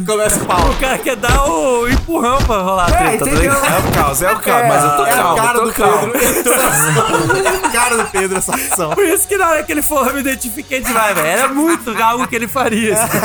[0.07, 0.71] Começa o pau.
[0.71, 3.53] O cara quer dar o empurrão pra rolar a É, treta, tá entendeu?
[3.53, 3.65] ligado?
[3.75, 4.69] É o caos, é o caos.
[4.69, 6.13] Mas eu tô É a calmo, cara tô do calmo.
[6.13, 6.55] Pedro.
[7.45, 8.91] É a cara do Pedro essa ação.
[8.91, 11.27] Por isso que na hora que ele falou, eu me identifiquei demais, velho.
[11.27, 12.95] Era muito algo que ele faria.
[12.95, 13.19] assim.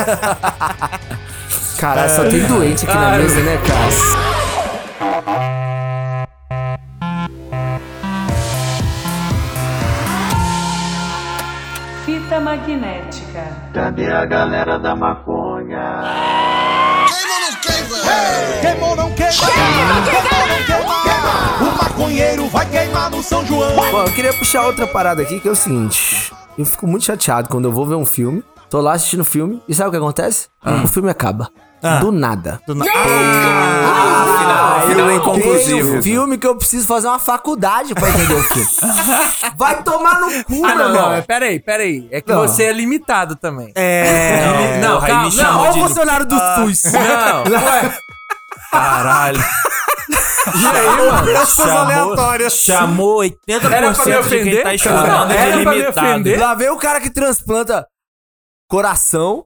[1.78, 4.49] Caralho, só tem doente aqui na mesa, né, cara?
[12.04, 13.44] Fita magnética.
[18.60, 19.30] Queimou não queima.
[20.04, 21.70] Queimou não queima.
[21.70, 23.74] O maconheiro vai queimar no São João.
[23.76, 26.32] Bom, eu queria puxar outra parada aqui, que é o seguinte.
[26.58, 29.62] Eu fico muito chateado quando eu vou ver um filme, tô lá assistindo o filme,
[29.68, 30.48] e sabe o que acontece?
[30.84, 31.48] O filme acaba.
[32.00, 32.60] Do nada.
[32.66, 32.84] Do na-
[34.80, 35.98] Final, final Tem inconclusivo.
[35.98, 38.66] um filme que eu preciso fazer uma faculdade pra entender o filme.
[39.56, 41.12] Vai tomar no cu, Ah, meu não, não, irmão.
[41.14, 42.08] é, peraí, peraí.
[42.10, 42.40] É que Não.
[42.40, 43.72] você é limitado também.
[43.74, 44.78] É.
[44.82, 46.84] não, aí calma, não, Olha o de- funcionário do SUS.
[46.92, 47.64] não.
[47.64, 47.94] Ué,
[48.70, 49.40] Caralho.
[51.24, 52.52] Pessoas aleatórias.
[52.54, 54.62] Chamou 80% Era pra me de quem ofender?
[54.62, 56.06] tá escutando Não, de limitado.
[56.08, 56.40] ofender?
[56.40, 57.86] Lá vem o cara que transplanta
[58.68, 59.44] coração.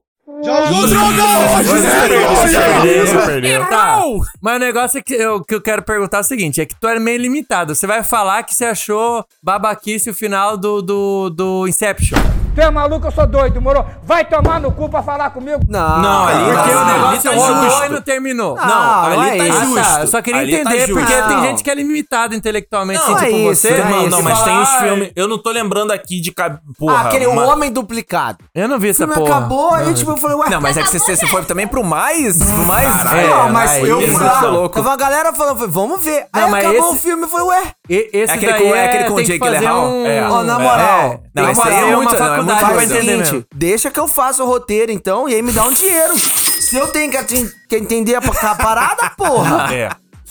[3.69, 4.01] Tá.
[4.41, 6.75] Mas o negócio é que eu, que eu quero perguntar é o seguinte: é que
[6.75, 7.75] tu é meio limitado.
[7.75, 12.19] Você vai falar que você achou babaquice o final do, do, do Inception.
[12.55, 13.85] Tu é maluco, eu sou doido, moro?
[14.05, 15.61] Vai tomar no cu pra falar comigo.
[15.69, 17.85] Não, Não, ali Porque Ah, o negócio ali tá rodou justo.
[17.85, 18.57] e não terminou.
[18.57, 19.57] Não, Não, ali não é tá isso.
[19.59, 19.83] Ah, justo.
[19.95, 20.01] tá.
[20.03, 20.95] Eu só queria Ali tá entender, justo.
[20.95, 21.43] porque tem Não.
[21.43, 23.71] gente que é limitada intelectualmente, Não, assim, é tipo isso, você.
[23.79, 25.13] não é Não, não, mas tem uns "Ai, filmes.
[25.17, 26.31] Eu não tô lembrando aqui de.
[26.33, 28.39] cab- Porra, Ah, aquele mas- homem duplicado.
[28.55, 29.37] Eu não vi O essa filme porra.
[29.39, 30.51] acabou, aí tipo, eu falei, ué.
[30.51, 32.39] Não, mas é que você, você foi também pro mais.
[32.39, 33.13] Pro mais.
[33.13, 34.77] É, não, mas eu fui é lá, louco.
[34.77, 36.27] tava a galera falando, vamos ver.
[36.33, 37.63] Não, aí acabou o filme, eu falei, ué.
[37.89, 39.89] E- Esse É aquele daí com- é aquele com o Jake Gyllenhaal?
[39.91, 40.07] um...
[40.07, 40.27] É.
[40.29, 43.27] Ó, na moral, É, Não, tem que fazer é uma muito- não, é faculdade muito
[43.27, 46.17] Seguinte, deixa que eu faça o roteiro, então, e aí me dá um dinheiro.
[46.17, 48.21] Se eu tenho que, que entender a,
[48.55, 49.69] parada, porra.
[49.75, 49.91] É.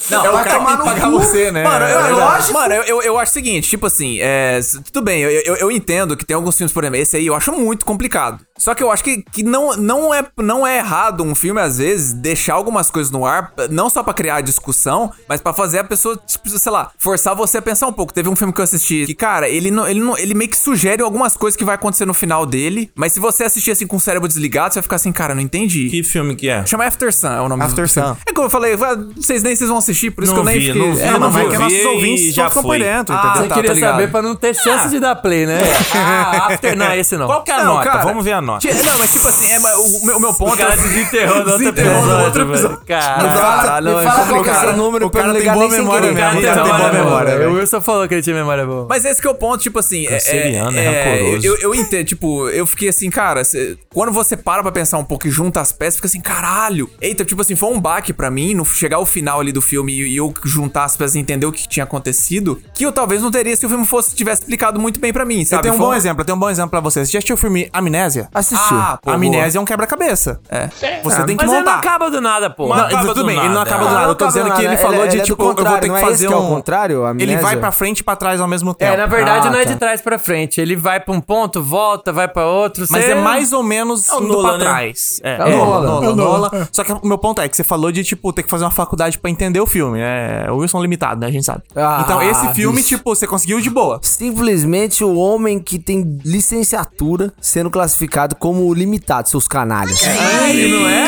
[0.10, 1.12] Não, Vai o cara que pagar cu.
[1.20, 1.64] você, né?
[1.64, 2.54] Mano, É lógico.
[2.54, 4.60] Mano, eu, eu, eu acho o seguinte, tipo assim, é,
[4.92, 7.36] tudo bem, eu, eu, eu entendo que tem alguns filmes, por exemplo, esse aí eu
[7.36, 8.44] acho muito complicado.
[8.64, 11.80] Só que eu acho que, que não, não, é, não é errado um filme, às
[11.80, 15.84] vezes, deixar algumas coisas no ar, não só pra criar discussão, mas pra fazer a
[15.84, 18.14] pessoa, tipo, sei lá, forçar você a pensar um pouco.
[18.14, 20.56] Teve um filme que eu assisti que, cara, ele, não, ele, não, ele meio que
[20.56, 23.98] sugere algumas coisas que vai acontecer no final dele, mas se você assistir assim com
[23.98, 25.90] o cérebro desligado, você vai ficar assim, cara, não entendi.
[25.90, 26.66] Que filme que é?
[26.66, 28.08] Chama After Sun, é o nome After do filme.
[28.10, 28.16] Sun.
[28.26, 30.52] É como eu falei, ah, vocês nem vocês vão assistir, por isso Não que eu
[30.54, 30.82] nem vi, fiquei.
[30.88, 31.58] não vi, É, não não vi, vi.
[31.58, 32.80] Nossos vi ouvintes já sofram por foi.
[32.80, 33.42] dentro, Ah, entendeu?
[33.44, 33.92] Você tá, queria ligado.
[33.92, 35.60] saber pra não ter chance de dar play, né?
[35.96, 37.26] Ah, after, não, esse não.
[37.28, 37.90] Qual que é a Não, nota?
[37.90, 38.53] cara, Vamos ver a nota.
[38.62, 41.68] Não, mas tipo assim, é, o, meu, o meu ponto O cara outro Desenterrou no
[41.68, 42.82] episódio, outro episódio.
[42.86, 44.00] Caralho.
[44.00, 46.18] É fala qual é o número O eu cara não tem ligar boa memória mesmo.
[46.20, 47.50] Cara, O cara tem boa memória.
[47.50, 47.54] O.
[47.54, 48.86] Wilson falou que ele tinha memória boa.
[48.90, 52.06] Mas esse que é o ponto, tipo assim, é, Canceriano, é é, eu, eu entendo,
[52.06, 55.62] tipo, eu fiquei assim, cara, cê- quando você para pra pensar um pouco e junta
[55.62, 56.90] as peças, fica assim, caralho.
[57.02, 59.94] Eita, tipo assim, foi um baque pra mim, no chegar ao final ali do filme
[59.94, 63.22] e, e eu juntar as peças e entender o que tinha acontecido, que eu talvez
[63.22, 65.64] não teria se o filme fosse tivesse explicado muito bem pra mim, Eu sabe?
[65.64, 67.08] tenho um Foi bom exemplo, eu tenho um bom exemplo pra vocês.
[67.08, 68.28] Você já assistiu o filme Amnésia?
[68.34, 68.78] Assistiu.
[68.78, 70.40] Ah, pô, Amnésia é um quebra-cabeça.
[70.50, 70.68] É.
[71.04, 71.78] Você tem que Mas ele não montar.
[71.80, 72.68] acaba do nada, pô.
[72.68, 73.70] Mas- Não, acaba tudo do bem, ele não nada.
[73.70, 74.08] acaba do nada.
[74.08, 74.64] Eu tô dizendo que nada.
[74.64, 76.30] ele falou de ele é do tipo, eu vou ter que não é fazer é
[76.36, 76.48] o um.
[76.50, 78.94] contrário, Ele vai pra frente e pra trás ao mesmo tempo.
[78.94, 79.72] É, na verdade Ah, não é tá.
[79.74, 80.60] de trás pra frente.
[80.60, 82.86] Ele vai pra um ponto, volta, vai pra outro.
[82.90, 84.60] Mas é mais ou menos indo pra né?
[84.60, 85.20] trás.
[85.24, 86.68] É, É É o Nolan.
[86.72, 88.72] Só que o meu ponto é que você falou de, tipo, ter que fazer uma
[88.72, 90.00] faculdade pra entender o filme.
[90.02, 91.28] É o Wilson limitado, né?
[91.28, 91.62] A gente sabe.
[91.76, 94.00] Ah, então, esse filme, tipo, você conseguiu de boa.
[94.02, 100.02] Simplesmente o homem que tem licenciatura sendo classificado como limitado, seus canalhas.
[100.02, 101.04] não é?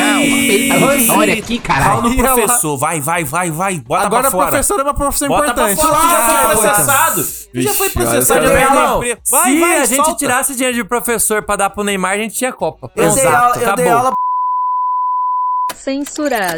[1.17, 2.01] Olha aqui, caralho.
[2.01, 2.77] Fala no professor.
[2.77, 3.77] Vai, vai, vai, vai.
[3.79, 4.47] Bota Agora pra a fora.
[4.49, 5.87] professora é uma professora Bota pra importante.
[5.87, 6.01] fora.
[6.01, 7.23] Tu já foi Ah, processado.
[7.53, 8.45] Tu já foi processado.
[8.45, 10.15] Olha, se Vai, vai, a gente solta.
[10.17, 12.91] tirasse dinheiro de professor pra dar pro Neymar, a gente tinha Copa.
[12.95, 14.11] Eu dei Exato, aula, eu dei aula
[15.75, 16.55] Censurado.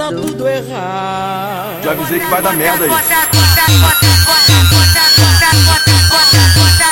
[1.83, 2.91] Já avisei que vai dar merda aí.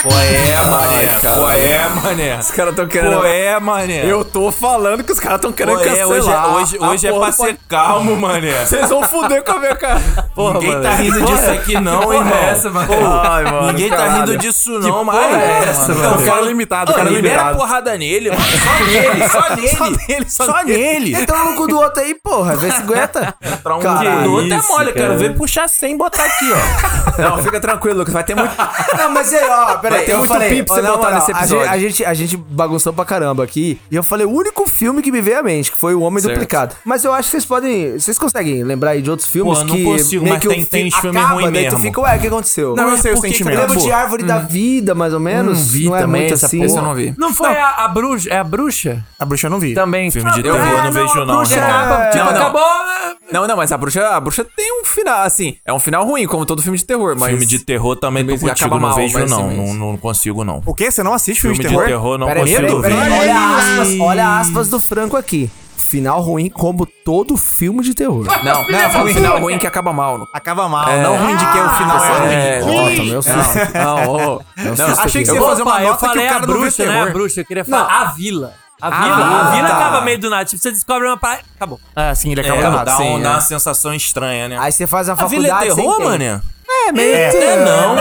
[0.07, 1.07] Qual é, mané?
[1.33, 2.37] Qual é, mané?
[2.39, 3.13] Os caras tão querendo.
[3.13, 4.05] Qual é, mané?
[4.05, 6.05] Eu tô falando que os caras tão querendo Qual é?
[6.05, 6.55] Hoje, é- cancelar.
[6.55, 8.65] hoje, a hoje é porra pra do ser calmo, mané.
[8.65, 9.99] Vocês vão fuder com a minha cara.
[10.35, 10.83] Porra, Ninguém mano.
[10.83, 12.37] tá rindo disso aqui não, irmão.
[12.37, 12.87] é essa, mano?
[13.23, 13.67] Ai, mano.
[13.67, 14.15] Ninguém tá caralho.
[14.19, 15.15] rindo disso não, mas...
[15.17, 16.15] porra é essa, mano?
[16.21, 17.57] O cara é limitado, o cara é libera limitado.
[17.57, 18.43] porrada nele, mano.
[18.45, 19.69] Só nele, só nele.
[19.75, 21.13] Só nele, só Só nele.
[21.15, 22.55] Então no cu do outro aí, porra.
[22.55, 23.33] Vê se aguenta.
[23.63, 24.89] Pra um Caralho, do outro é mole.
[24.89, 25.17] Eu quero cara.
[25.17, 27.21] ver puxar 100 e botar aqui, ó.
[27.21, 28.13] Não, fica tranquilo, Lucas.
[28.13, 28.53] Vai ter muito.
[28.97, 29.94] Não, mas aí, ó, peraí.
[29.95, 31.69] Vai ter Eu muito falei, pi pra você botar nesse a gente, episódio.
[31.71, 33.79] a, gente, a gente bagunçou pra caramba aqui.
[33.91, 36.21] E eu falei o único filme que me veio à mente, que foi O Homem
[36.21, 36.33] Certo.
[36.35, 36.75] Duplicado.
[36.85, 37.93] Mas eu acho que vocês podem.
[37.99, 39.83] Vocês conseguem lembrar aí de outros filmes Pô, não que.
[39.83, 41.79] consigo, meio mas que tem- o tem fi- filme acaba, ruim daí tu mesmo.
[41.81, 42.75] fica, ué, o que aconteceu?
[42.75, 43.59] Não, eu sei o sentimento.
[43.59, 45.71] Lembra de Árvore da Vida, mais ou menos?
[45.71, 46.61] vi não é também muito essa assim.
[46.63, 47.13] Esse eu não vi.
[47.17, 48.29] Não foi a, a bruxa?
[48.29, 49.05] É a bruxa?
[49.19, 49.73] A bruxa eu não vi.
[49.73, 50.09] Também.
[50.11, 52.29] Filme de terror eu não vejo não, tipo, Não, não.
[52.29, 52.61] acabou...
[52.61, 53.15] né?
[53.31, 56.27] Não, não, mas a bruxa, a bruxa tem um final, assim, é um final ruim,
[56.27, 57.29] como todo filme de terror, mas.
[57.31, 59.73] Filme de terror também tô Filme contigo, acaba não mal, vejo mas não, sim, não,
[59.75, 60.61] não consigo não.
[60.65, 60.89] O quê?
[60.91, 61.85] Você não assiste filme, Filme de terror?
[61.85, 63.05] de terror não Peraí, consigo peraí, ver.
[63.05, 63.19] peraí.
[63.21, 65.49] Olha aspas, olha aspas do Franco aqui.
[65.77, 68.25] Final ruim como todo filme de terror.
[68.43, 70.17] Não, não, foi um final ruim que acaba mal.
[70.17, 70.27] No...
[70.33, 70.85] Acaba mal.
[70.99, 72.33] Não ruim de que o final é ruim.
[72.33, 73.73] É, Ó, tomei um susto.
[73.73, 74.41] não, ô.
[74.57, 76.85] Não, Achei que você ia fazer uma eu nota que o cara a não bruxa,
[76.85, 76.89] né?
[76.89, 77.13] A terror.
[77.13, 78.53] bruxa, eu queria falar a vila.
[78.81, 79.77] A vila, Ah, a vila tá.
[79.77, 80.43] acaba meio do nada.
[80.45, 81.43] Tipo, você descobre uma parada.
[81.55, 81.79] Acabou.
[81.95, 82.83] Ah, sim, ele acaba É, do nada.
[82.83, 83.31] dá, um- sim, dá é.
[83.33, 84.57] uma sensação estranha, né?
[84.59, 85.69] Aí você faz a a vila é faculdade.
[85.69, 86.41] você terror, entende.
[86.67, 87.95] É, meio É não.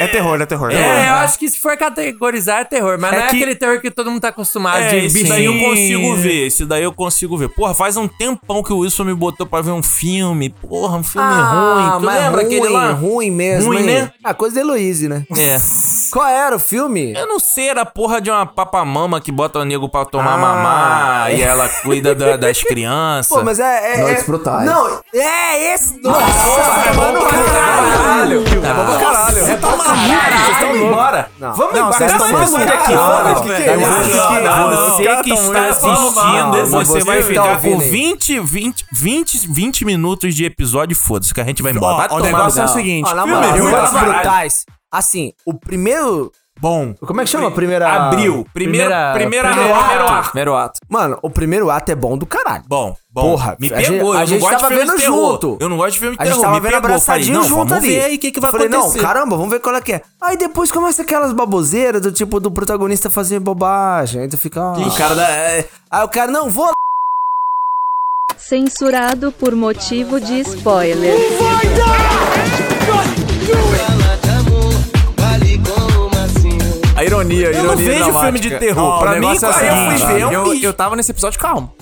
[0.00, 0.70] É terror, é terror.
[0.72, 3.54] É, eu acho que se for categorizar é terror, mas É não é que- aquele
[3.54, 6.82] terror que todo mundo tá acostumado É, de esse daí eu consigo ver, esse daí
[6.82, 7.48] eu consigo ver.
[7.50, 10.50] Porra, faz um tempão que o Wilson me botou pra ver um filme.
[10.50, 11.90] Porra, um filme ruim.
[11.98, 12.90] Tu mas lembra ruim, aquele lá?
[12.92, 13.84] ruim mesmo, Ruim, hein?
[13.86, 14.12] né?
[14.24, 15.24] Ah, coisa da Heloíse, né?
[15.38, 15.56] É.
[16.12, 17.14] Qual era o filme?
[17.16, 20.34] Eu não sei, era a porra de uma papamama que bota o nego pra tomar
[20.34, 21.36] Ah, mamar é.
[21.36, 23.28] e ela cuida da- das crianças.
[23.36, 23.94] Pô, mas é...
[23.94, 24.66] é Noites é- brutais.
[24.66, 26.00] Não, é esse...
[26.02, 28.42] Nossa, é bom pra caralho.
[28.42, 29.38] É bom pra caralho.
[29.44, 30.42] É bom pra caralho.
[30.44, 31.30] Vocês estão indo embora.
[31.38, 31.52] Não.
[31.54, 31.96] Vamos Não, embora.
[31.96, 33.42] vocês estão aqui.
[33.42, 33.92] Que que é isso?
[33.92, 34.92] É isso?
[34.92, 37.90] Você que está assistindo, você você vai tá ficar com aí.
[37.90, 42.12] 20, 20, 20, 20 minutos de episódio, foda-se, que a gente vai embora.
[42.12, 43.08] O negócio é o seguinte.
[43.10, 44.14] Ó, na filme moral, ruim Noites pra caralho.
[44.22, 44.64] Brutais.
[44.92, 46.30] Assim, o primeiro...
[46.60, 46.94] Bom.
[47.04, 47.88] Como é que chama a primeira...
[47.90, 48.46] Abril.
[48.52, 49.74] Primeiro, Primeira- primeira, primeiro primeiro
[50.04, 50.12] ato.
[50.12, 50.28] ato.
[50.30, 50.80] Primeiro ato.
[50.88, 52.62] Mano, o primeiro ato é bom do caralho.
[52.68, 53.22] Bom, bom.
[53.22, 53.82] Porra, me a pegou.
[54.14, 55.32] gente- a eu gente não gosto tava de filme vendo de terror.
[55.32, 55.56] junto.
[55.60, 56.44] Eu não gosto de filme de A gente terror.
[56.44, 56.82] tava me vendo pegou.
[56.82, 57.88] Falei, abraçadinho não, junto vamos ali.
[57.88, 58.98] ver aí o que, que vai Falei, acontecer.
[58.98, 60.02] não, caramba, vamos ver qual é que é.
[60.20, 64.20] Aí depois começa aquelas baboseiras do tipo do protagonista fazer bobagem.
[64.22, 64.60] Aí tu fica.
[64.60, 64.72] ah.
[64.78, 65.28] O cara da.
[65.30, 66.72] é, Aí o cara, não, vou lá.
[68.36, 71.16] Censurado por motivo de spoiler.
[77.02, 78.22] A ironia, a Eu ironia não vejo dramática.
[78.24, 78.84] filme de terror.
[78.84, 79.40] Ó, pra mim, é aí eu
[79.98, 81.72] fui ver, é eu, eu tava nesse episódio calmo.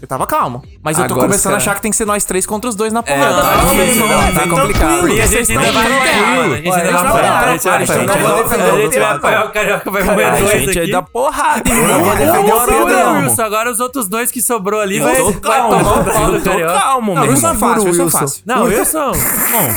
[0.00, 0.62] Eu tava calmo.
[0.80, 2.76] Mas eu tô Agora começando a achar que tem que ser nós três contra os
[2.76, 3.34] dois na É, porrada.
[3.34, 5.08] tá Não, não, não, tá vem complicado.
[5.08, 6.54] E a gente vai apanhar, mano.
[6.54, 7.44] A gente ainda vai apanhar.
[7.48, 10.50] A gente- a gente- Eu não a gente vai apanhar o carioca, vai A dois
[10.52, 10.78] gente aqui.
[10.78, 12.04] aí dá porrada, Eu irmão.
[12.04, 13.18] vou defender Não, o Pedro, não.
[13.22, 13.42] Wilson.
[13.42, 16.74] Agora os outros dois que sobrou ali Eu vai, tomar o pau eu do carioca.
[16.78, 18.18] calmo, Não, meu isso é fácil, isso é Wilson.
[18.20, 18.42] fácil.
[18.46, 19.12] Não, Wilson.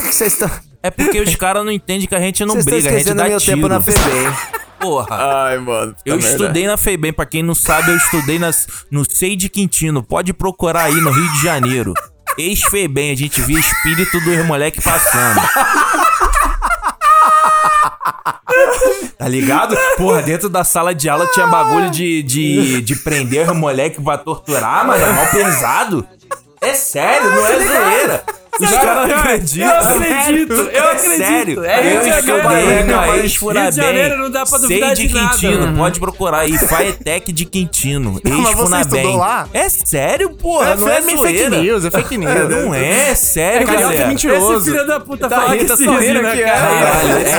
[0.05, 0.51] Vocês estão.
[0.83, 3.13] É porque os caras não entendem que a gente não Vocês estão briga, a gente
[3.15, 3.55] dá meu tiro.
[3.55, 4.33] tempo na FEBEM.
[4.81, 5.45] Porra.
[5.45, 5.95] Ai, mano.
[6.05, 10.01] Eu estudei na FEBEM, pra quem não sabe, eu estudei nas, no Sei de Quintino.
[10.01, 11.93] Pode procurar aí no Rio de Janeiro.
[12.37, 15.41] Ex-FEBEM, a gente via espírito dos moleque passando.
[19.17, 19.77] Tá ligado?
[19.97, 24.17] Porra, dentro da sala de aula tinha bagulho de, de, de prender os moleque pra
[24.17, 25.03] torturar, mano.
[25.03, 26.07] É mal pesado.
[26.59, 28.23] É sério, não é zoeira.
[28.59, 29.67] Os caras não acreditam.
[29.69, 31.17] Eu acredito, eu É acredito.
[31.17, 31.63] sério.
[31.65, 33.51] É Rio eu de Janeiro.
[33.51, 35.77] Rio de Janeiro não dá pra duvidar de de nada, Quintino, mano.
[35.77, 36.57] pode procurar aí.
[36.57, 38.19] Faetec de Quintino.
[38.23, 39.49] mas você Ex-Funabem.
[39.53, 40.71] É sério, porra.
[40.71, 41.49] É não é fake zoeira.
[41.61, 42.31] news, é fake news.
[42.61, 44.07] Não é, é sério, Carioca é galera.
[44.09, 44.57] mentiroso.
[44.57, 46.41] Esse filho da puta Tá fala que tá se rindo, aqui, né, que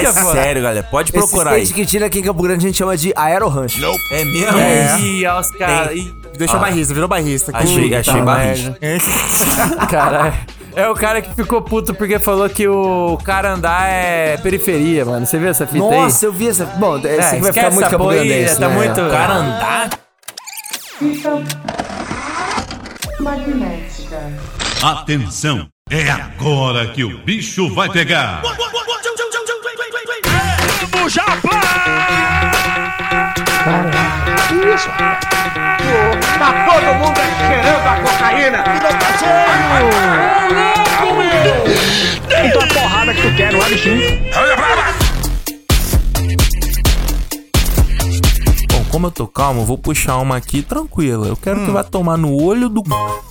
[0.06, 0.32] é foda.
[0.32, 0.86] sério, galera.
[0.90, 1.62] Pode procurar Esse aí.
[1.64, 3.78] state kitchen aqui em Campo Grande a gente chama de aerorancho.
[4.10, 4.58] É mesmo?
[5.06, 5.96] Ih, olha os caras.
[5.96, 7.52] Ih, Deixou bairrista, virou bairrista.
[7.54, 8.76] Achei, achei barriga.
[9.90, 10.34] Caralho.
[10.74, 15.26] É o cara que ficou puto porque falou que o cara andar é periferia, mano.
[15.26, 15.90] Você viu essa fita aí?
[16.00, 16.64] Nossa, eu vi essa.
[16.64, 18.74] Bom, esse É, aqui vai ficar muito Grandense, tá né?
[18.76, 19.90] muito- O cara andar?
[20.98, 21.42] Fita
[23.20, 24.32] magnética.
[24.82, 28.42] Atenção, é agora que o bicho vai pegar.
[36.38, 38.64] Tá todo mundo cheirando a cocaína.
[42.44, 44.20] Então a porrada que tu quer, não é, bichinho?
[48.72, 51.28] Bom, como eu tô calmo, eu vou puxar uma aqui tranquila.
[51.28, 52.82] Eu quero que vá tomar no olho do.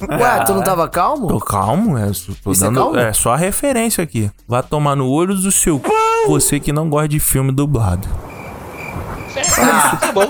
[0.09, 1.27] Ué, tu não tava calmo?
[1.27, 2.97] Tô calmo, é, só- tô Isso é dando, calmo?
[2.99, 4.31] é só a referência aqui.
[4.47, 5.83] Vá tomar no olho do seu c...
[6.27, 8.07] você que não gosta de filme dublado.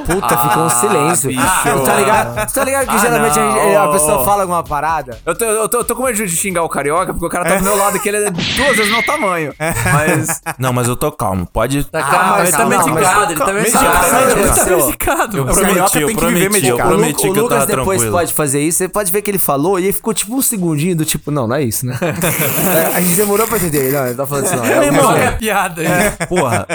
[0.06, 1.30] Puta, ficou um silêncio.
[1.30, 1.42] bicho.
[1.86, 2.48] Tá ligado?
[2.48, 5.18] Tu tá ligado que geralmente a, gente- a pessoa fala alguma parada?
[5.26, 7.46] Eu tô, eu, tô, eu tô com medo de xingar o carioca, porque o cara
[7.50, 9.54] tá do meu lado aqui, ele é duas vezes meu tamanho.
[9.60, 10.42] Mas.
[10.58, 11.46] Não, mas eu tô calmo.
[11.52, 11.84] Pode.
[11.86, 14.32] Tá calmo, mas ele tá medicado, ele tá medicado.
[14.32, 15.38] Ele tá medicado.
[15.38, 15.56] Eu mano.
[15.62, 16.90] carioca prometi, eu tem que viver prometi, eu medicado.
[16.90, 18.12] O, Lu- prometi o que eu Lucas tava depois tranquilo.
[18.12, 20.96] pode fazer isso, você pode ver que ele falou e aí ficou tipo um segundinho
[20.96, 21.98] do tipo, não, não é isso, né?
[22.02, 23.92] É, a gente demorou pra entender.
[23.92, 24.66] Não, ele tá falando assim, não.
[24.66, 26.28] É é piada aí?
[26.28, 26.68] Porra.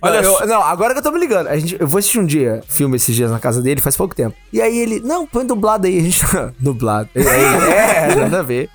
[0.00, 1.48] Olha, não, agora que eu tô me ligando.
[1.48, 4.14] A gente, eu vou assistir um dia filme esses dias na casa dele, faz pouco
[4.14, 4.34] tempo.
[4.52, 5.98] E aí ele, não, põe dublado aí.
[6.00, 6.20] A gente.
[6.58, 7.08] dublado.
[7.14, 8.68] Ele, é, nada a ver.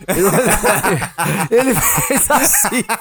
[1.52, 2.84] Ele, fez assim.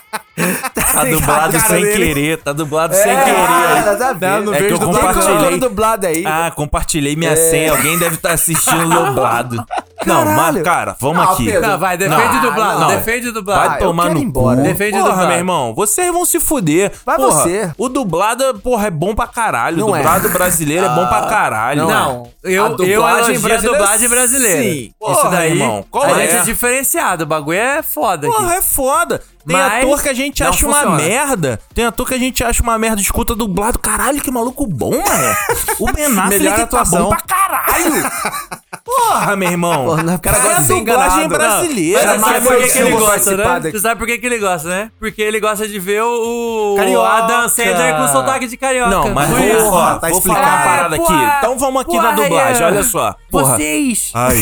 [0.75, 3.85] Tá dublado sem querer, tá dublado sem É, querer.
[3.87, 4.43] nada a ver.
[4.45, 5.59] não É que eu dublado, compartilhei.
[5.59, 6.25] dublado aí?
[6.27, 7.37] Ah, compartilhei minha É.
[7.37, 7.71] senha.
[7.73, 9.65] Alguém deve estar assistindo dublado.
[10.07, 10.65] Não, mas, Caralho.
[10.65, 11.45] cara, vamos Não, aqui.
[11.47, 11.69] Pedro.
[11.69, 12.89] Não, vai, defende dublado, não.
[12.89, 13.69] defende dublado.
[13.69, 14.57] Vai eu tomar no embora.
[14.57, 14.63] cu.
[14.63, 15.29] Defende porra, dublado.
[15.29, 16.93] meu irmão, vocês vão se fuder.
[17.05, 17.73] Vai porra, você.
[17.77, 19.79] O dublado, porra, é bom pra caralho.
[19.79, 19.99] Não o é.
[19.99, 21.87] dublado brasileiro é bom pra caralho.
[21.89, 24.63] Não, eu, A eu elogio a brasileira, dublagem brasileira.
[24.63, 24.79] sim.
[24.79, 26.27] Isso Porra, daí, irmão, qual a é?
[26.29, 27.25] gente é diferenciado.
[27.25, 28.37] O bagulho é foda aqui.
[28.37, 29.23] Porra, é foda.
[29.47, 30.97] Tem Mas ator que a gente acha uma funciona.
[30.97, 31.61] merda.
[31.73, 33.79] Tem ator que a gente acha uma merda, escuta dublado.
[33.79, 35.37] Caralho, que maluco bom, mano.
[35.79, 37.05] O Ben Affleck Melhor tá atuação.
[37.05, 38.11] bom pra caralho.
[39.09, 39.85] Porra, meu irmão.
[39.87, 41.29] Porra, é o cara gosta de ser dublagem enganado.
[41.29, 42.19] brasileira.
[42.19, 43.61] Mas sabe por que, que ele gosta, né?
[43.71, 44.91] Você sabe por que, que ele gosta, né?
[44.99, 47.09] Porque ele gosta de ver o, Carioca.
[47.09, 48.91] Adam Sandler com sotaque de carioca.
[48.91, 50.47] Não, mas Por vou, ó, tá vou falar explicado.
[50.47, 51.07] uma parada É, aqui.
[51.07, 53.15] porra, Então vamos aqui na porra, dublagem, olha só.
[53.31, 54.11] Porra, Vocês!
[54.15, 54.37] Ai,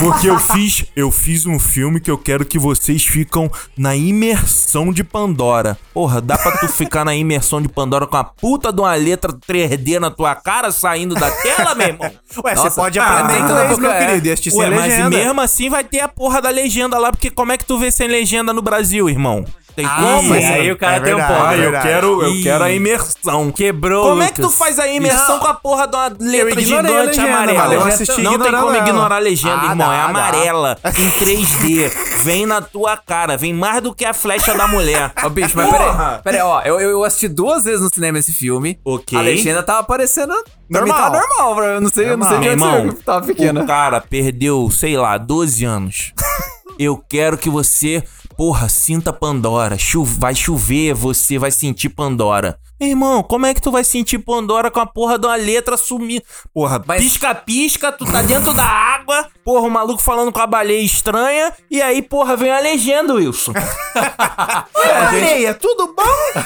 [0.00, 4.92] porque eu fiz, eu fiz um filme que eu quero que vocês ficam na imersão
[4.92, 5.78] de Pandora.
[5.92, 9.32] Porra, dá pra tu ficar na imersão de Pandora com a puta de uma letra
[9.32, 12.10] 3D na tua cara saindo da tela, meu irmão?
[12.44, 13.90] Ué, você pode ah, aprender mas inglês, meu.
[14.06, 15.10] Querido, e assistir Ué, sem mas legenda.
[15.10, 17.90] mesmo assim vai ter a porra da legenda lá, porque como é que tu vê
[17.90, 19.44] sem legenda no Brasil, irmão?
[19.74, 20.28] Tem Ah, como?
[20.28, 21.46] mas aí o cara é tem um verdade, ponto.
[21.46, 21.86] Ah, é eu verdade.
[21.88, 22.42] quero, eu Ih.
[22.42, 23.50] quero a imersão.
[23.50, 24.58] Quebrou, Como é que tu Lucas.
[24.58, 25.38] faz a imersão Não.
[25.40, 27.58] com a porra de uma letra a gigante legenda, amarela?
[27.68, 29.76] mano, eu assisti não tem como ignorar a legenda, Ah, irmão.
[29.88, 30.04] dá, é dá.
[30.04, 31.90] amarela, em 3D.
[32.22, 35.10] Vem na tua cara, vem mais do que a flecha da mulher.
[35.24, 36.18] Ó, bicho, mas peraí.
[36.22, 38.78] Peraí, ó, eu, eu eu assisti duas vezes no cinema esse filme.
[38.84, 39.18] Ok.
[39.18, 40.32] A legenda tava aparecendo.
[40.70, 41.10] Pra Normal.
[41.10, 41.64] tá normal, bro.
[41.64, 43.62] Eu não sei, eu não sei de onde irmão, você tava pequena.
[43.62, 46.12] o cara perdeu, sei lá, 12 anos.
[46.78, 48.02] Eu quero que você,
[48.36, 49.76] porra, sinta Pandora.
[49.78, 52.58] Chu vai chover, você vai sentir Pandora.
[52.82, 55.76] Meu irmão, como é que tu vai sentir Pandora com a porra de uma letra
[55.76, 56.24] sumindo?
[56.52, 61.52] Porra, pisca-pisca, tu tá dentro da água, porra, o maluco falando com a baleia estranha,
[61.70, 63.52] e aí, porra, vem a legenda, Wilson.
[64.74, 66.40] Baleia, tudo bom?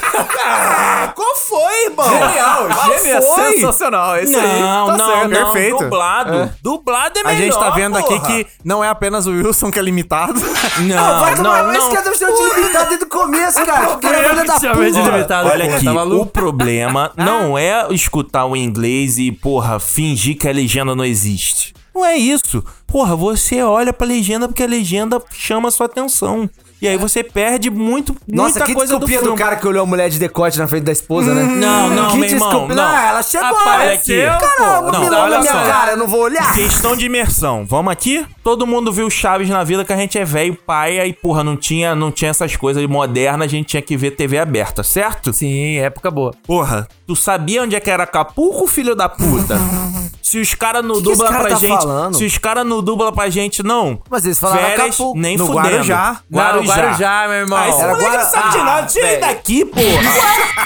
[0.44, 2.07] ah, qual foi, irmão?
[2.07, 3.53] Genial, Qual gêmea, foi?
[3.53, 4.16] sensacional.
[4.18, 4.61] Esse aí.
[4.61, 5.29] Não, tá não, certo.
[5.31, 5.85] não, perfeito.
[5.85, 6.53] dublado.
[6.62, 8.27] Dublado é A melhor, gente tá vendo aqui porra.
[8.27, 10.35] que não é apenas o Wilson que é limitado.
[10.81, 11.90] Não, vai tomar não, mais não.
[11.90, 13.96] que deve ser limitado desde o começo, cara.
[13.96, 16.25] Que cara limitado, Olha aqui, tá maluco?
[16.26, 21.74] O problema não é escutar o inglês e, porra, fingir que a legenda não existe.
[21.94, 22.62] Não é isso.
[22.86, 26.48] Porra, você olha pra legenda porque a legenda chama a sua atenção.
[26.80, 29.86] E aí você perde muito, Nossa, muita que coisa do do, cara que olhou a
[29.86, 31.42] mulher de decote na frente da esposa, né?
[31.42, 32.84] Não, não, que meu irmão, não.
[32.86, 33.48] Ah, ela chegou.
[33.48, 34.46] Apareceu, aqui.
[34.46, 35.62] Caramba, Não, mirou olha minha só.
[35.64, 36.52] cara, eu não vou olhar.
[36.52, 37.64] Questão de imersão.
[37.64, 38.26] Vamos aqui?
[38.46, 41.56] Todo mundo viu Chaves na vida que a gente é velho, pai, aí, porra, não
[41.56, 45.32] tinha, não tinha essas coisas modernas, a gente tinha que ver TV aberta, certo?
[45.32, 46.32] Sim, época boa.
[46.46, 49.56] Porra, tu sabia onde é que era Acapulco, filho da puta?
[50.22, 51.76] Se os caras não Que que cara pra tá gente.
[51.78, 52.16] falando?
[52.16, 54.00] Se os caras não dublam pra gente, não.
[54.11, 55.18] Mas eles falaram Férias, Acapulco.
[55.18, 55.68] nem No fudendo.
[55.68, 56.20] Guarujá.
[56.28, 57.59] Não, Guarujá, meu irmão.
[57.59, 58.87] Ah, esse Era moleque Guara- não sabe de Ah, nada.
[58.88, 59.87] Tira ele daqui, porra.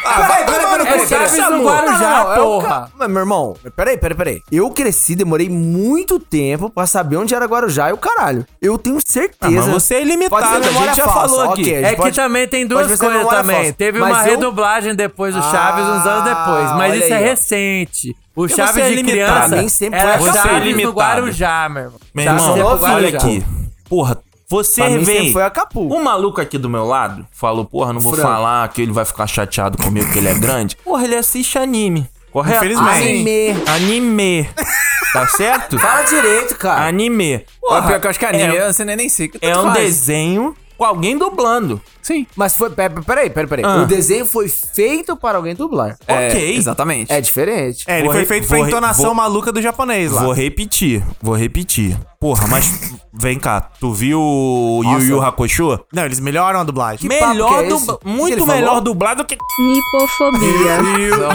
[0.03, 2.69] Ah, vai, peraí, peraí, É Chaves no Guarujá, é o porra.
[2.69, 4.43] ca- Mas, meu irmão, peraí, peraí, peraí.
[4.51, 8.47] Eu cresci, demorei muito tempo pra saber onde era Guarujá e o caralho.
[8.61, 9.37] Eu tenho certeza.
[9.41, 11.63] Ah, mas você é ilimitado, a gente já falsa, falou aqui.
[11.63, 13.57] ok, a gente É que pode- também tem duas coisas também.
[13.57, 13.73] falsa.
[13.73, 16.71] Teve Mas uma eu- redublagem depois do Chaves uns anos depois.
[16.77, 17.27] Mas isso é aí, ó.
[17.27, 18.17] recente.
[18.37, 19.13] O você Chaves é de limitado.
[19.13, 20.33] criança Pra mim sempre era assim.
[20.33, 20.93] Chaves no limitado.
[20.95, 22.01] Guarujá, meu irmão.
[22.15, 23.19] Meu irmão, no olha Guarujá.
[23.19, 23.45] aqui.
[23.89, 25.33] Porra, você Pra vem.
[25.33, 25.95] foi Acapulco.
[25.95, 28.29] Um maluco aqui do meu lado falou, porra, não vou Frango.
[28.29, 30.77] falar que ele vai ficar chateado comigo que ele é grande.
[30.77, 32.09] Porra, ele assiste anime.
[32.31, 32.65] Correto?
[32.65, 33.09] Infelizmente.
[33.09, 33.63] Anime.
[33.67, 34.51] Anime.
[35.13, 35.77] Tá certo?
[35.77, 36.87] Fala direito, cara.
[36.87, 37.45] Anime.
[37.65, 39.29] Ó, pior que eu acho que anime, é- eu você nem, nem sei.
[39.41, 41.79] É um desenho com alguém dublando.
[42.01, 42.27] Sim.
[42.35, 42.71] Mas foi.
[42.71, 43.65] pe- pe- Peraí, peraí, peraí.
[43.67, 43.83] Ah.
[43.83, 45.99] O desenho foi feito para alguém dublar.
[46.09, 46.57] É, Ok.
[46.57, 47.13] Exatamente.
[47.13, 47.85] É diferente.
[47.87, 50.23] É, ele Vou foi re- feito pra entonação vou- maluca do japonês lá.
[50.23, 51.99] Vou repetir, vou repetir.
[52.19, 52.73] Porra, mas
[53.13, 55.01] vem cá, tu viu o Yu.
[55.03, 55.81] Yu Hakusho?
[55.93, 57.09] Não, eles melhoram a dublagem.
[57.11, 58.55] papo Melhor que é dubla- que muito ele falou?
[58.57, 60.79] melhor dublado que Nipofobia.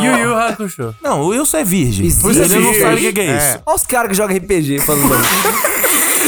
[0.01, 0.95] Yu Yu Hakusho.
[1.03, 2.08] Não, o Wilson é virgem.
[2.08, 2.81] Isso, ele é não virgem.
[2.81, 3.38] sabe o que, que é É.
[3.38, 3.60] isso.
[3.65, 5.05] Olha os caras que jogam RPG falando.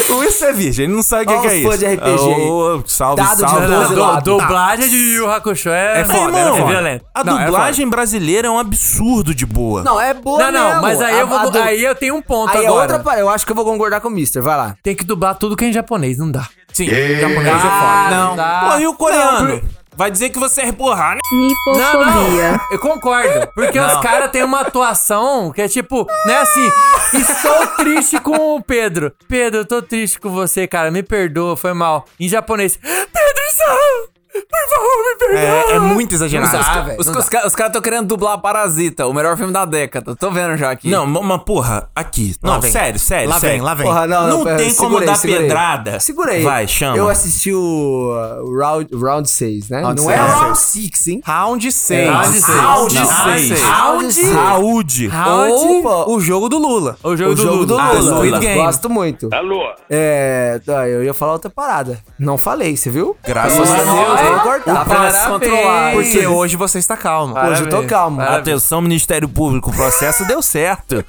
[0.10, 1.70] O Wilson é virgem, ele não sabe o que, Olha que é isso.
[1.70, 2.50] fãs de RPG.
[2.50, 3.68] Ô, salve, Dado de salve.
[3.96, 4.24] Du- lado.
[4.24, 7.06] dublagem de Yu Yu Hakusho é, É foda, é, é violento.
[7.14, 9.84] A Não, é dublagem brasileira é um absurdo de boa.
[9.84, 10.82] não, é boa Não, não, mesmo.
[10.82, 12.94] mas aí A- eu, vou, du- aí eu tenho um ponto Aí é agora.
[12.98, 14.42] outra Eu acho que eu vou concordar com o Mister.
[14.42, 14.76] Vai lá.
[14.84, 16.48] Tem que dublar tudo que é em japonês, não dá.
[16.72, 17.66] Sim, japonês é foda.
[17.72, 18.36] Ah, Não.
[18.36, 18.70] dá.
[18.72, 19.50] Pô, e o coreano?
[19.56, 19.62] Não,
[19.98, 21.20] Vai dizer que você é porra, né?
[21.32, 22.52] Não, Nipofobia.
[22.52, 23.48] não, eu concordo.
[23.56, 26.70] Porque os caras têm uma atuação que é tipo, não é assim,
[27.14, 29.12] estou triste com o Pedro.
[29.28, 32.06] Pedro, eu tô triste com você, cara, me perdoa, foi mal.
[32.20, 35.40] Em japonês, Pedro-san, por favor, me perdoa.
[35.40, 36.52] É, é muito exagerado.
[36.54, 39.14] Não dá, Os, velho, os, não os ca- os caras estão querendo dublar Parasita, o
[39.14, 40.16] melhor filme da década.
[40.16, 40.90] Tô vendo já aqui.
[40.90, 42.36] Não, ma- mas porra, aqui.
[42.44, 42.72] Lá Não, vem.
[42.72, 43.56] sério, sério, Lá sério.
[43.58, 43.86] vem, lá vem.
[43.88, 45.48] Porra, não, Não pera, tem como dar segura aí.
[45.48, 46.00] pedrada.
[46.00, 46.44] Segura aí.
[46.44, 46.98] Vai, chama.
[46.98, 49.82] Eu assisti o uh, round, round 6, né?
[49.82, 50.30] Round não é seis.
[50.32, 51.22] round 6, hein?
[51.26, 52.00] Round 6.
[52.00, 52.48] É, round seis.
[52.58, 53.62] Round Não, seis.
[53.62, 55.08] Round Saúde.
[55.08, 55.54] Round.
[55.88, 56.98] Opa, O jogo do Lula.
[57.04, 57.92] O jogo, o do, jogo do Lula.
[57.94, 58.12] Lula.
[58.12, 58.62] Ah, Squid Game.
[58.62, 59.30] Gosto muito.
[59.34, 59.62] Alô?
[59.90, 62.00] É, eu ia falar outra parada.
[62.20, 63.16] Não falei, você viu?
[63.26, 64.20] Graças a eu Deus.
[64.34, 64.86] Vou cortar.
[64.86, 64.98] Parabéns.
[64.98, 65.92] Pra se controlar.
[65.94, 67.34] Porque hoje você está calmo.
[67.34, 67.90] Hoje eu tô Parabéns.
[67.90, 68.18] calmo.
[68.18, 68.40] Parabéns.
[68.42, 71.04] Atenção, Ministério Público, o processo deu certo.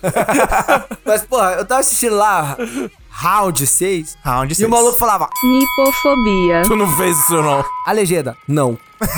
[1.05, 2.57] Mas, porra, eu tava assistindo lá
[3.11, 4.17] round 6.
[4.25, 6.63] Round E o maluco falava, Nipofobia.
[6.67, 7.65] Tu não fez isso, não.
[7.87, 8.79] a legenda, não.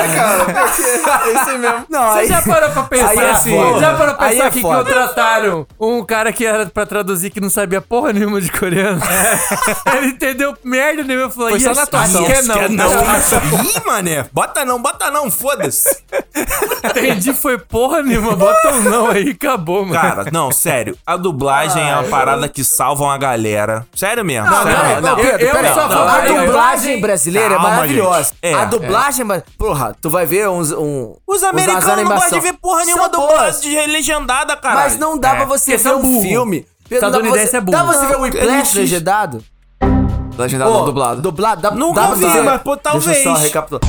[0.00, 1.84] É esse mesmo.
[1.88, 2.28] Não, Você aí...
[2.28, 3.08] já parou pra pensar?
[3.10, 3.56] Aí é assim?
[3.56, 3.80] foda.
[3.80, 4.84] Já parou pra pensar é que foda.
[4.84, 9.00] contrataram um cara que era pra traduzir que não sabia porra nenhuma de coreano?
[9.96, 12.22] Ele entendeu merda nenhuma e falou: Foi só "Yes, na atuação.
[12.24, 12.54] acho que é não.
[12.54, 12.90] Quer não.
[13.64, 14.26] Ih, mané.
[14.32, 16.02] Bota não, bota não, foda-se.
[16.84, 18.34] Entendi, foi porra nenhuma.
[18.36, 20.00] Bota um não aí, acabou, mano.
[20.00, 20.96] Cara, não, sério.
[21.06, 23.86] A dublagem é uma parada que salva uma galera.
[23.94, 24.48] Sério mesmo.
[24.50, 25.00] Não, sério.
[25.00, 28.32] não, não, eu- Pedro, eu sou a Não, a dublagem brasileira Calma, é maravilhosa.
[28.42, 29.42] É, a dublagem, é.
[29.58, 30.72] porra, tu vai ver uns.
[30.72, 34.74] Um, Os americanos não gostam de ver porra nenhuma São dublagem boas, de legendada, cara.
[34.76, 36.22] Mas não dá É, pra você porque ver são um burro.
[36.22, 36.66] filme.
[36.88, 37.78] Pedro, dá pra Estadunidense você- é burro.
[37.78, 39.44] Dá pra você ver o Whiplash legendado?
[40.38, 41.20] Legendado não dublado.
[41.22, 41.60] Dublado?
[41.62, 43.42] Dá, Nunca dá pra vi, você- mas, pô, Deixa eu só talvez.
[43.42, 43.80] recapitular.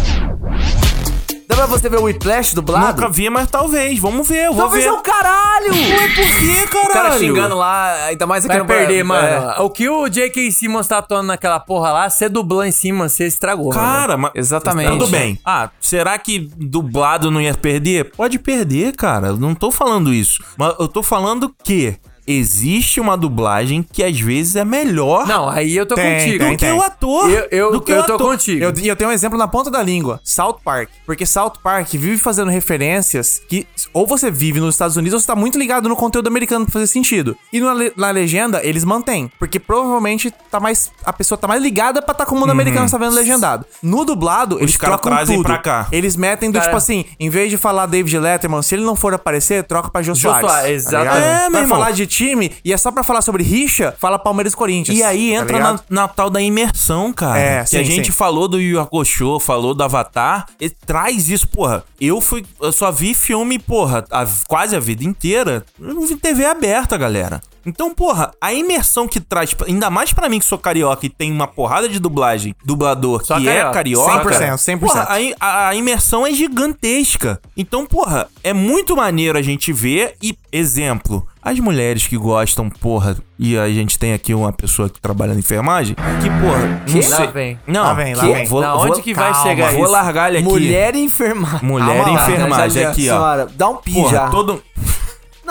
[1.61, 2.87] Pra você ver o Whiplash dublado?
[2.87, 3.99] Nunca vi, mas talvez.
[3.99, 4.89] Vamos ver, eu vou Talvez ver.
[4.89, 5.71] é o caralho!
[5.71, 6.89] Ué, por quê, caralho?
[6.89, 9.63] O cara xingando lá, ainda mais aqui Vai no perder, é, mano.
[9.63, 10.51] O que o J.K.
[10.51, 13.67] Simmons tá atuando naquela porra lá, você dublou em cima, você estragou.
[13.69, 13.79] mano.
[13.79, 14.31] Cara, mas.
[14.33, 14.89] Exatamente.
[14.89, 15.39] Tudo bem.
[15.45, 18.11] Ah, será que dublado não ia perder?
[18.15, 19.27] Pode perder, cara.
[19.27, 20.43] Eu não tô falando isso.
[20.57, 21.95] Mas eu tô falando que
[22.37, 26.39] existe uma dublagem que às vezes é melhor Não, aí eu tô Tem, contigo.
[26.39, 26.73] tem, do que tem.
[26.73, 27.29] o ator.
[27.29, 28.31] Eu, eu, do que eu o tô ator.
[28.31, 28.63] contigo.
[28.63, 30.89] Eu, e eu tenho um exemplo na ponta da língua, South Park.
[31.05, 35.27] Porque South Park vive fazendo referências que ou você vive nos Estados Unidos ou você
[35.27, 37.37] tá muito ligado no conteúdo americano pra fazer sentido.
[37.51, 39.31] E na, na legenda, eles mantêm.
[39.39, 42.89] Porque provavelmente tá mais, a pessoa tá mais ligada pra tá com o mundo americano
[42.89, 43.65] tá vendo legendado.
[43.81, 45.45] No dublado, eles caras trocam trazem tudo.
[45.45, 45.87] pra cá.
[45.91, 48.95] Eles metem do Cara- tipo assim, em vez de falar David Letterman, se ele não
[48.95, 50.49] for aparecer, troca pra Jô Jô Soares.
[50.49, 51.25] Soares, tá exatamente.
[51.25, 51.77] É, meu Vai irmão.
[51.77, 54.97] falar de time e é só pra falar sobre rixa, fala Palmeiras e Corinthians.
[54.97, 55.83] E aí tá entra na, ligado?
[55.89, 57.39] na tal da imersão, cara.
[57.39, 58.11] É, que sim, a gente sim.
[58.11, 61.83] falou do Hakusho, falou do Avatar, e traz isso, porra.
[61.99, 65.65] Eu fui, eu só vi filme, porra, a- quase a vida inteira.
[65.79, 67.41] Eu não vi TV aberta, galera.
[67.65, 71.31] Então, porra, a imersão que traz, ainda mais pra mim que sou carioca e tem
[71.31, 73.69] uma porrada de dublagem, dublador Só que carioca.
[73.69, 74.29] é carioca.
[74.29, 74.79] 100%, 100%.
[74.79, 75.07] Porra,
[75.39, 77.39] a, a- imersão é gigantesca.
[77.55, 83.17] Então, porra, é muito maneiro a gente ver e, exemplo, as mulheres que gostam, porra,
[83.37, 87.17] e a gente tem aqui uma pessoa que trabalha na enfermagem, que, porra, não Lá
[87.17, 87.27] sei.
[87.27, 87.59] vem.
[87.67, 88.45] Não, Lá vem, lá que- vem.
[88.45, 89.91] Vou, vou- onde que vai calma, chegar Vou isso?
[89.91, 90.47] largar ele aqui.
[90.47, 91.59] Mulher enfermagem.
[91.67, 93.13] Mulher Calma lá, enfermagem aqui, ó.
[93.13, 94.29] senhora, Dá um pi Porra, já.
[94.29, 94.63] todo...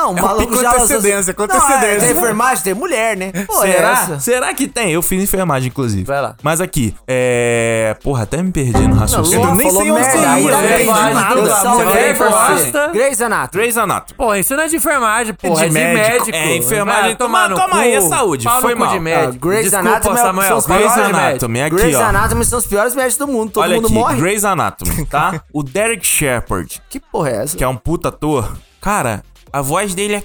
[0.01, 0.73] Não, o É maluco com já...
[0.73, 2.01] antecedência, com Não, é, antecedência.
[2.09, 3.33] tem enfermagem, tem mulher, né?
[3.47, 3.91] Pô, é Será?
[3.93, 4.21] essa?
[4.21, 4.93] Será que tem?
[4.93, 6.05] Eu fiz enfermagem, inclusive.
[6.05, 6.35] Vai lá.
[6.43, 7.95] Mas aqui, é...
[8.03, 9.45] Porra, até me perdi no raciocínio.
[9.49, 10.75] eu nem falou sei onde merda, você ia, eu né?
[10.83, 12.71] Enfermagem, pra você.
[12.71, 12.89] gosta.
[12.89, 13.51] Grey's Anatomy.
[13.63, 14.17] Grey's Anatomy.
[14.17, 15.65] Porra, isso não é de enfermagem, porra.
[15.65, 15.99] É de médico.
[16.09, 16.37] médico.
[16.37, 17.17] É, enfermagem.
[17.17, 17.77] Tomar cu.
[17.77, 18.49] aí, é saúde.
[18.63, 18.89] Foi mal.
[18.93, 19.35] de médico.
[19.35, 21.01] Ah, Grey's Anatomy é- são os médico.
[21.01, 21.97] Anatomy, aqui, Grey's.
[21.97, 23.51] Anatomy são os piores médicos do mundo.
[23.53, 24.17] Todo Olha mundo aqui, morre.
[24.21, 25.43] Grey's Anatomy, tá?
[25.53, 27.57] o Derek Shepard, Que porra é essa?
[27.57, 30.23] que é um puta ator, cara, a voz dele é...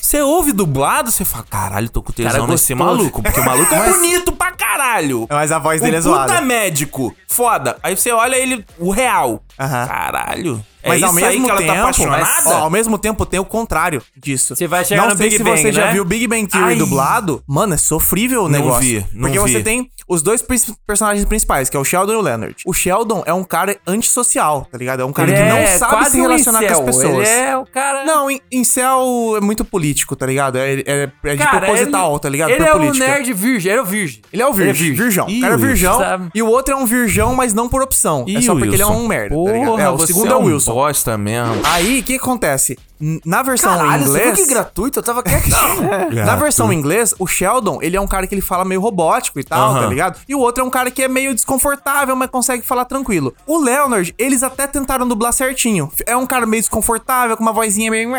[0.00, 3.74] Você ouve dublado, você fala, caralho, tô com tesão Cara nesse maluco, porque o maluco
[3.74, 5.26] é bonito pra caralho.
[5.30, 6.32] Mas a voz dele o é zoada.
[6.34, 7.78] puta médico, foda.
[7.82, 9.42] Aí você olha ele, o real.
[9.56, 10.62] Caralho.
[10.82, 14.02] É Mas isso ao mesmo tempo, tá mas, ó, ao mesmo tempo tem o contrário
[14.16, 14.56] disso.
[14.56, 15.92] Você vai chegar Não no sei Big se Bang, você já né?
[15.92, 16.76] viu Big Bang Theory Ai.
[16.76, 17.42] dublado.
[17.46, 18.80] Mano, é sofrível o Não negócio.
[18.80, 19.52] vi, não porque vi.
[19.52, 20.42] você tem os dois
[20.86, 22.56] personagens principais, que é o Sheldon e o Leonard.
[22.66, 25.00] O Sheldon é um cara antissocial, tá ligado?
[25.02, 27.28] É um cara Ele que não é sabe se relacionar um com as pessoas.
[27.28, 28.04] Ele é o cara...
[28.04, 30.58] Não, em, céu é muito político, tá ligado?
[30.58, 32.50] É, é- é de Cara, proposital, ele- tá ligado?
[32.50, 33.06] Ele é um política.
[33.06, 33.70] nerd virgem.
[33.72, 34.22] Ele é o virgem.
[34.32, 35.26] Ele é o virgem, virgão.
[35.26, 36.30] O cara é virgão.
[36.34, 38.24] E o outro é um virgão, mas não por opção.
[38.26, 39.80] é Ih, só porque ele é um merda, Porra, tá ligado?
[39.80, 40.71] É, o segundo é é o um Wilson.
[40.72, 41.60] Bosta mesmo.
[41.64, 42.78] Aí, o que acontece?
[43.24, 44.40] Na versão Caralho, em você inglês...
[44.40, 44.98] que gratuito?
[44.98, 45.52] Eu tava quietinho.
[46.24, 49.40] Na versão em inglês, o Sheldon, ele é um cara que ele fala meio robótico
[49.40, 49.80] e tal, Aham.
[49.82, 50.20] tá ligado?
[50.28, 53.34] E o outro é um cara que é meio desconfortável, mas consegue falar tranquilo.
[53.46, 55.90] O Leonard, eles até tentaram dublar certinho.
[56.06, 58.10] É um cara meio desconfortável, com uma vozinha meio...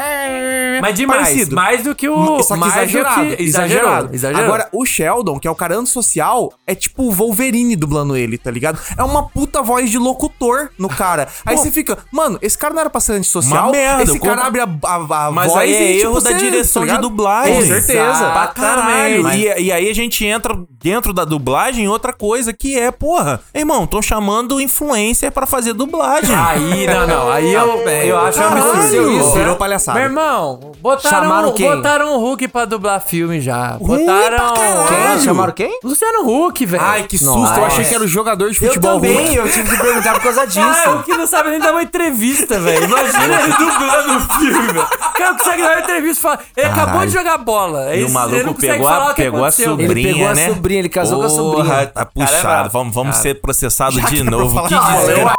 [0.82, 1.22] Mas demais.
[1.24, 1.56] Parecido.
[1.56, 2.42] Mais do que o...
[2.44, 4.10] Só que mais do exagerado, que- exagerado.
[4.14, 4.46] Exagerado.
[4.46, 8.52] Agora, o Sheldon, que é o cara antissocial, é tipo o Wolverine dublando ele, tá
[8.52, 8.80] ligado?
[8.98, 11.28] É uma puta voz de locutor no cara.
[11.46, 13.66] Aí você fica, mano, esse cara não era pra ser antissocial.
[13.66, 14.96] Uma merda, Esse cara compro- abre a, a,
[15.28, 17.56] a Mas voz aí é e, tipo, erro da você- direção tá de dublagem.
[17.56, 18.30] Com certeza.
[18.32, 19.24] Pra caralho.
[19.24, 23.40] Mas- E, e aí a gente entra dentro da dublagem outra coisa que é, porra,
[23.54, 26.34] irmão, tô chamando influencer pra fazer dublagem.
[26.36, 27.32] Aí, não, não.
[27.32, 27.68] Aí eu,
[28.06, 29.32] eu acho Caralho, absurdo isso.
[29.34, 30.00] virou palhaçada.
[30.00, 31.70] Meu irmão, botaram, Chamaram quem?
[31.76, 33.78] botaram o Hulk pra dublar filme já.
[33.80, 34.38] Botaram.
[34.38, 34.88] pra caralho.
[35.14, 35.22] Quem?
[35.22, 35.80] Chamaram quem?
[35.84, 36.84] Luciano Huck, velho.
[36.84, 37.34] Ai, que susto.
[37.40, 37.60] Nossa.
[37.60, 38.96] Eu achei que era o jogador de Eu futebol.
[38.96, 40.60] também, eu tive que perguntar por causa disso.
[40.86, 42.86] Ah, o que não sabe nem dar uma entrevista, velho.
[42.86, 44.82] Imagina ele dublando o filme, velho.
[44.86, 46.40] O cara consegue dar uma entrevista e falar.
[46.56, 47.08] Ele acabou Caralho.
[47.12, 47.90] de jogar bola.
[47.94, 50.48] É E o maluco pegou a, pegou a sobrinha, Ele pegou a né?
[50.50, 51.64] sobrinha, ele casou com a sobrinha.
[51.66, 52.70] Porra, Tá é puxado.
[52.70, 53.24] vamos vamos Cara.
[53.24, 54.62] ser processados de novo.
[54.68, 55.34] Que desgraça.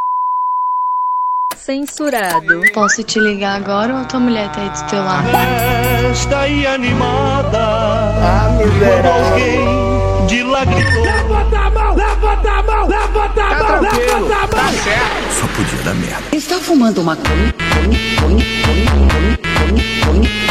[1.56, 2.60] censurado.
[2.74, 5.28] Posso te ligar agora ou tua mulher tá aí do teu lado?
[5.30, 7.58] Festa e animada.
[7.58, 9.12] Ah, miserável.
[9.24, 11.04] alguém de lá gritou.
[11.94, 14.48] Levanta a mão, levanta a mão, levanta a mão, levanta a mão.
[14.48, 15.32] Tá certo.
[15.40, 16.24] Só podia dar merda.
[16.32, 17.54] Está fumando maconha?
[20.06, 20.43] Mas,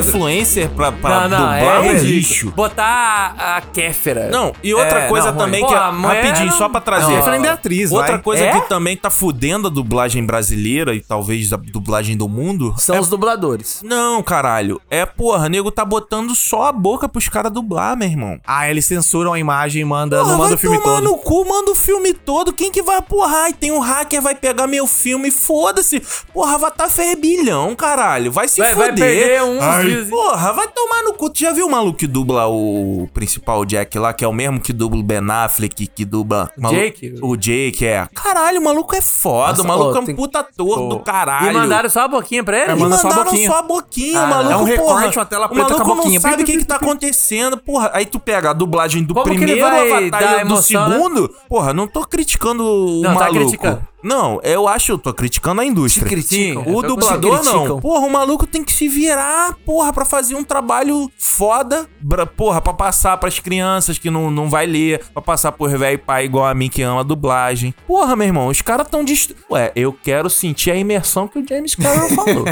[0.00, 2.50] influencer pra, pra Não, não, dublar é é, lixo.
[2.50, 4.28] Botar a, a Kéfera.
[4.30, 5.70] Não, e outra É, coisa não, também ruim.
[5.70, 7.06] que é, Pô, rapidinho, só pra trazer.
[7.06, 8.22] Não, Kéfera ainda é atriz, Outra vai.
[8.22, 8.60] coisa É?
[8.60, 12.74] que também tá fudendo a dublagem brasileira e talvez a dublagem do mundo.
[12.78, 13.80] São é- os dubladores.
[13.84, 14.80] Não, caralho.
[14.90, 18.38] É, porra, nego tá botando só a boca pros caras dublar, meu irmão.
[18.46, 21.04] Ah, eles censuram a imagem e manda, Porra, não manda vai o filme tomar todo.
[21.04, 22.52] no cu, manda o filme todo.
[22.52, 26.00] Quem que vai, porra, ai, tem um hacker, vai pegar meu filme, foda-se.
[26.32, 28.30] Porra, Avatar ferbilhão, caralho.
[28.32, 29.04] Vai se Vai- vai fuder.
[29.18, 30.08] perder uns Ai, views.
[30.10, 31.30] Porra, vai tomar no cu.
[31.30, 34.60] Tu já viu o maluco que dubla o principal Jack lá, que é o mesmo
[34.60, 36.50] que dubla o Ben Affleck, que dubla...
[36.56, 37.14] malu- Jake?
[37.22, 38.06] O Jake, é.
[38.14, 39.50] Caralho, o maluco é foda.
[39.50, 41.50] Nossa, o maluco ô, é um tem- puta ator do caralho.
[41.50, 42.72] E mandaram só a boquinha pra ele?
[42.72, 43.50] É, E manda só a mandaram boquinha.
[43.50, 45.74] só a boquinha, Ah, o maluco, é um recorte, porra, uma tela o preta com
[45.74, 46.14] a maluco boquinha.
[46.20, 47.90] não sabe o que que tá acontecendo, porra.
[47.94, 50.96] Aí tu pega a dublagem do Como primeiro Avatar dar e do emoção, né?
[50.96, 51.34] segundo.
[51.48, 53.34] Porra, não tô criticando o Não, tá maluco.
[53.40, 53.89] criticando.
[54.02, 56.04] Não, eu acho, eu tô criticando a indústria.
[56.04, 56.64] Se criticam.
[56.74, 57.80] O dublador não.
[57.80, 62.60] Porra, o maluco tem que se virar, porra, pra fazer um trabalho foda, pra, porra,
[62.60, 66.46] pra passar pras crianças que não, não vai ler, pra passar por velho pai igual
[66.46, 67.74] a mim que ama a dublagem.
[67.86, 69.32] Porra, meu irmão, os caras tão dist...
[69.50, 72.44] Ué, eu quero sentir a imersão que o James Cameron falou.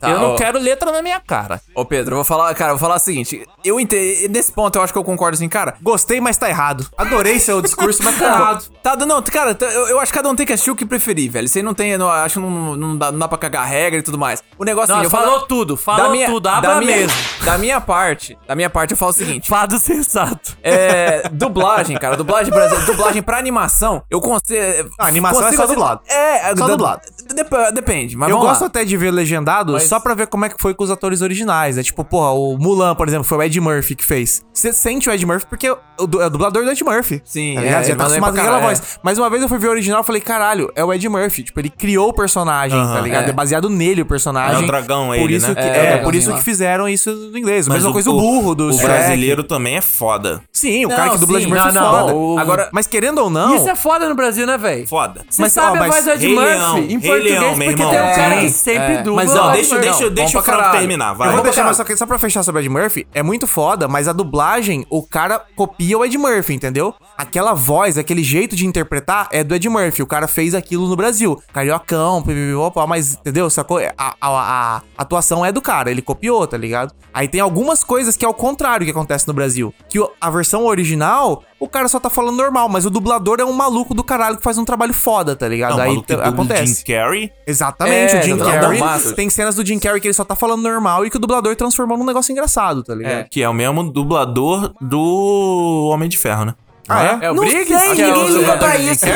[0.00, 0.36] Tá, eu não ó.
[0.36, 1.60] quero letra na minha cara.
[1.74, 3.46] Ô, Pedro, eu vou falar, cara, eu vou falar o seguinte.
[3.64, 4.30] Eu entendo.
[4.30, 5.74] Nesse ponto, eu acho que eu concordo assim, cara.
[5.82, 6.86] Gostei, mas tá errado.
[6.96, 8.68] Adorei seu discurso, mas tá errado.
[8.82, 10.84] Tá, não, cara, tá- eu, eu acho que cada um tem que assistir o que
[10.86, 11.48] preferir, velho.
[11.48, 14.02] Você não tem, não, acho que não, não, dá, não dá pra cagar regra e
[14.02, 14.42] tudo mais.
[14.58, 17.16] O negócio Não, assim, eu falou falo- tudo, falou tudo, abra da minha, mesmo.
[17.44, 19.48] Da minha parte, da minha parte, eu falo o seguinte.
[19.48, 20.56] Fado sensato.
[20.62, 21.28] É.
[21.30, 22.16] Dublagem, cara.
[22.16, 22.86] Dublagem brasileira.
[22.90, 24.02] Dublagem pra animação.
[24.10, 24.90] Eu consigo.
[24.98, 26.00] Ah, animação é só dublado.
[26.08, 27.02] É, Só dublado.
[27.34, 28.66] Dep- depende, mas eu vamos gosto lá.
[28.68, 31.20] até de ver legendado Mas- só pra ver como é que foi com os atores
[31.22, 31.76] originais.
[31.78, 34.42] É tipo, porra, o Mulan, por exemplo, foi o Ed Murphy que fez.
[34.52, 37.22] Você sente o Ed Murphy porque o é o dublador do Ed Murphy.
[37.24, 37.70] Sim, tá é?
[37.70, 38.98] Já ele tá acostumado com aquela voz.
[39.02, 41.44] Mas uma vez eu fui ver o original e falei, caralho, é o Ed Murphy.
[41.44, 43.26] Tipo, ele criou o personagem, tá ligado?
[43.26, 43.30] É.
[43.30, 43.32] é.
[43.32, 44.60] baseado nele o personagem.
[44.60, 45.54] É o dragão por ele, isso né?
[45.54, 46.36] Que, É, é, o dragãozinho por isso lá.
[46.36, 47.68] que fizeram isso no inglês.
[47.68, 48.86] Mas Mesma coisa o burro do O Shrek.
[48.86, 50.40] brasileiro também é foda.
[50.52, 52.14] Sim, o Não, cara que dubla sim, Ed Murphy não, é não, foda.
[52.14, 53.54] o- Agora, mas querendo ou não...
[53.54, 54.86] Isso é foda no Brasil, né, velho?
[54.88, 55.24] Foda.
[55.30, 57.68] Você Mas, sabe ó, a voz do Ed Murphy Leão, em Rei português, Leão, meu
[57.68, 57.90] porque irmão.
[57.90, 59.02] tem um cara É, que sempre é.
[59.02, 59.24] dubla.
[59.24, 60.78] Mas, o ó, deixa, deixa, deixa falar caralho.
[60.80, 61.28] terminar, vai.
[61.28, 63.86] Eu vou deixar, mas só, só pra fechar sobre o Ed Murphy, é muito foda,
[63.88, 66.94] mas a dublagem, o cara copia o Ed Murphy, entendeu?
[67.16, 70.02] Aquela voz, aquele jeito de interpretar é do Ed Murphy.
[70.02, 71.40] O cara fez aquilo no Brasil.
[71.52, 73.48] Cariocão, pipipipopó, mas, entendeu?
[73.50, 73.78] Sacou?
[73.78, 76.92] A, a- a- a atuação é do cara, ele copiou, tá ligado?
[77.12, 79.72] Aí tem algumas coisas que é o contrário que acontece no Brasil.
[79.88, 83.44] Que o- a versão original, o cara só tá falando normal, mas o dublador é
[83.44, 85.70] um maluco do caralho que faz um trabalho foda, tá ligado?
[85.72, 86.74] Não, o Aí o acontece.
[86.74, 87.13] Jim Carrey.
[87.46, 88.38] Exatamente, É, o Jim.
[88.38, 89.14] Carrey.
[89.14, 91.54] Tem cenas do Jim Carrey que ele só tá falando normal e que o dublador
[91.56, 93.12] transformou num negócio engraçado, tá ligado?
[93.20, 96.54] É, que é o mesmo dublador do Homem de Ferro, né?
[96.88, 97.26] Ah, é?
[97.26, 97.66] É o Não Briggs?
[97.66, 99.06] sei, Que é o ninguém liga dublador pra isso.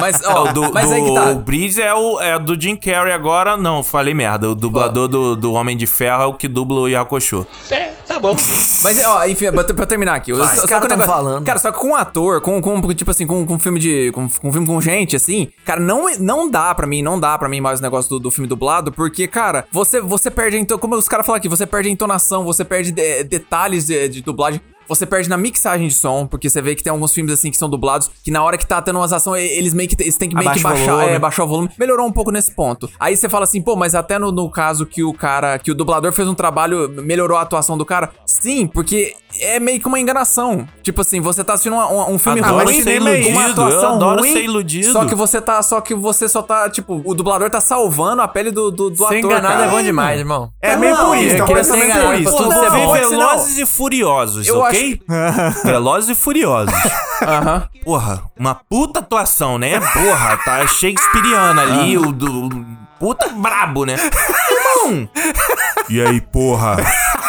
[0.00, 1.30] Mas, É, ó, o do, mas do, aí que tá.
[1.30, 3.56] o Breeze é o é do Jim Carrey agora.
[3.56, 4.48] Não, falei merda.
[4.50, 7.46] O dublador do, do Homem de Ferro é o que dubla o Yakusho.
[8.84, 10.34] Mas, ó, enfim, pra, pra terminar aqui.
[10.34, 11.44] Só, só tão negócio- falando.
[11.44, 14.10] Cara, só que com um ator, com, com tipo assim, com, com filme de.
[14.12, 17.48] Com, com filme com gente, assim, cara, não, não dá pra mim, não dá pra
[17.48, 20.56] mim mais o negócio do, do filme dublado, porque, cara, você, você perde.
[20.56, 24.08] Então, como os caras falam aqui, você perde a entonação, você perde de- detalhes de,
[24.08, 24.60] de dublagem.
[24.88, 27.56] Você perde na mixagem de som, porque você vê que tem alguns filmes assim que
[27.56, 30.28] são dublados, que na hora que tá tendo umas ações, eles meio que eles têm
[30.28, 31.12] que meio que Abaixa o baixar, volume.
[31.14, 31.70] é, baixar o volume.
[31.78, 32.88] Melhorou um pouco nesse ponto.
[32.98, 35.74] Aí você fala assim, pô, mas até no, no caso que o cara, que o
[35.74, 38.10] dublador fez um trabalho, melhorou a atuação do cara.
[38.24, 40.66] Sim, porque é meio que uma enganação.
[40.82, 43.82] Tipo assim, você tá assistindo uma- uma- um filme Adoro ruim, ser uma iludido, atuação
[43.82, 44.92] eu adoro ruim, ser iludido.
[44.92, 48.28] Só que você tá, só que você só tá, tipo, o dublador tá salvando a
[48.28, 49.66] pele do, do, do Ser ator, enganado cara.
[49.66, 50.50] é bom demais, irmão.
[50.62, 51.92] É meio por isso, é é um que ser ser
[52.24, 53.10] pode ser não.
[53.10, 55.02] Velozes e Furiosos, Eu ok?
[55.64, 56.74] Velozes e Furiosos.
[57.22, 57.68] Aham.
[57.82, 59.80] Porra, uma puta atuação, né?
[59.80, 62.48] Porra, tá Shakespeareana ali, o do.
[62.98, 63.94] Puta brabo, né?
[64.50, 65.08] Irmão!
[65.88, 66.76] E aí, porra?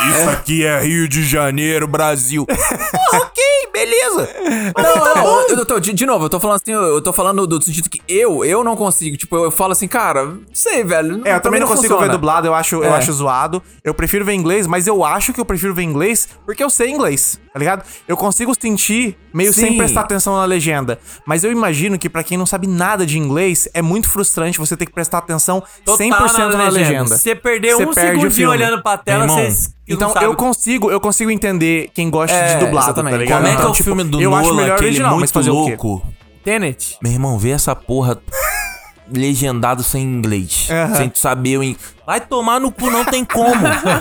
[0.09, 2.45] Isso aqui é Rio de Janeiro, Brasil.
[2.45, 3.43] Porra, ok,
[3.89, 4.29] beleza.
[4.77, 7.45] Não, não, eu tô, de, de novo, eu tô falando assim, eu, eu tô falando
[7.47, 10.83] do, sentido que eu, eu não consigo, tipo, eu, eu falo assim, cara, não sei,
[10.83, 11.21] velho.
[11.25, 12.07] É, eu também não consigo funciona.
[12.07, 12.89] ver dublado, eu acho, eu É.
[12.97, 13.61] acho zoado.
[13.83, 16.89] Eu prefiro ver inglês, mas eu acho que eu prefiro ver inglês porque eu sei
[16.89, 17.83] inglês, tá ligado?
[18.07, 19.77] Eu consigo sentir meio sem Sim.
[19.77, 20.99] prestar atenção na legenda.
[21.25, 24.75] Mas eu imagino que pra quem não sabe nada de inglês, é muito frustrante você
[24.75, 27.15] ter que prestar atenção 100% na legenda.
[27.17, 29.69] Se você perder Você um perde segundinho olhando pra tela, vocês.
[29.89, 33.11] Então eu consigo, eu consigo entender quem gosta É, de dublado, exatamente.
[33.13, 33.41] tá ligado?
[33.43, 35.33] Como é que o tipo, filme do eu Nolan, acho melhor aquele original, mas muito
[35.33, 36.05] fazer louco?
[36.43, 36.97] Tenet.
[37.01, 38.19] Meu irmão, vê essa porra.
[39.09, 40.67] legendado sem inglês.
[40.95, 41.96] Sem tu saber o inglês.
[42.07, 43.51] Vai tomar no cu, não tem como.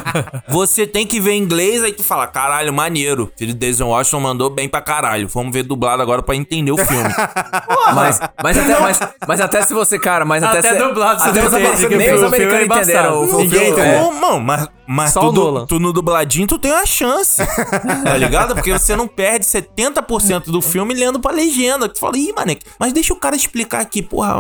[0.48, 3.32] Você tem que ver inglês, aí tu fala, caralho, maneiro.
[3.36, 5.26] Filho de Denzel Washington mandou bem pra caralho.
[5.26, 7.08] Vamos ver dublado agora pra entender o filme.
[7.94, 8.98] Mas, mas, até, mas,
[9.28, 11.96] mas até se você, cara, mas até, Até se, dublado você até você- entende que
[11.96, 13.22] nem os americanos entenderam.
[13.22, 14.10] o Ninguém tem É.
[14.10, 15.66] mano, mas, mas Só tu, o du- Nolan.
[15.66, 17.40] tu no dubladinho, tu tem uma chance.
[18.04, 18.54] tá ligado?
[18.54, 21.88] Porque você não perde 70% do filme lendo pra legenda.
[21.88, 24.34] Tu fala, ih, mané, mas deixa o cara explicar aqui, porra,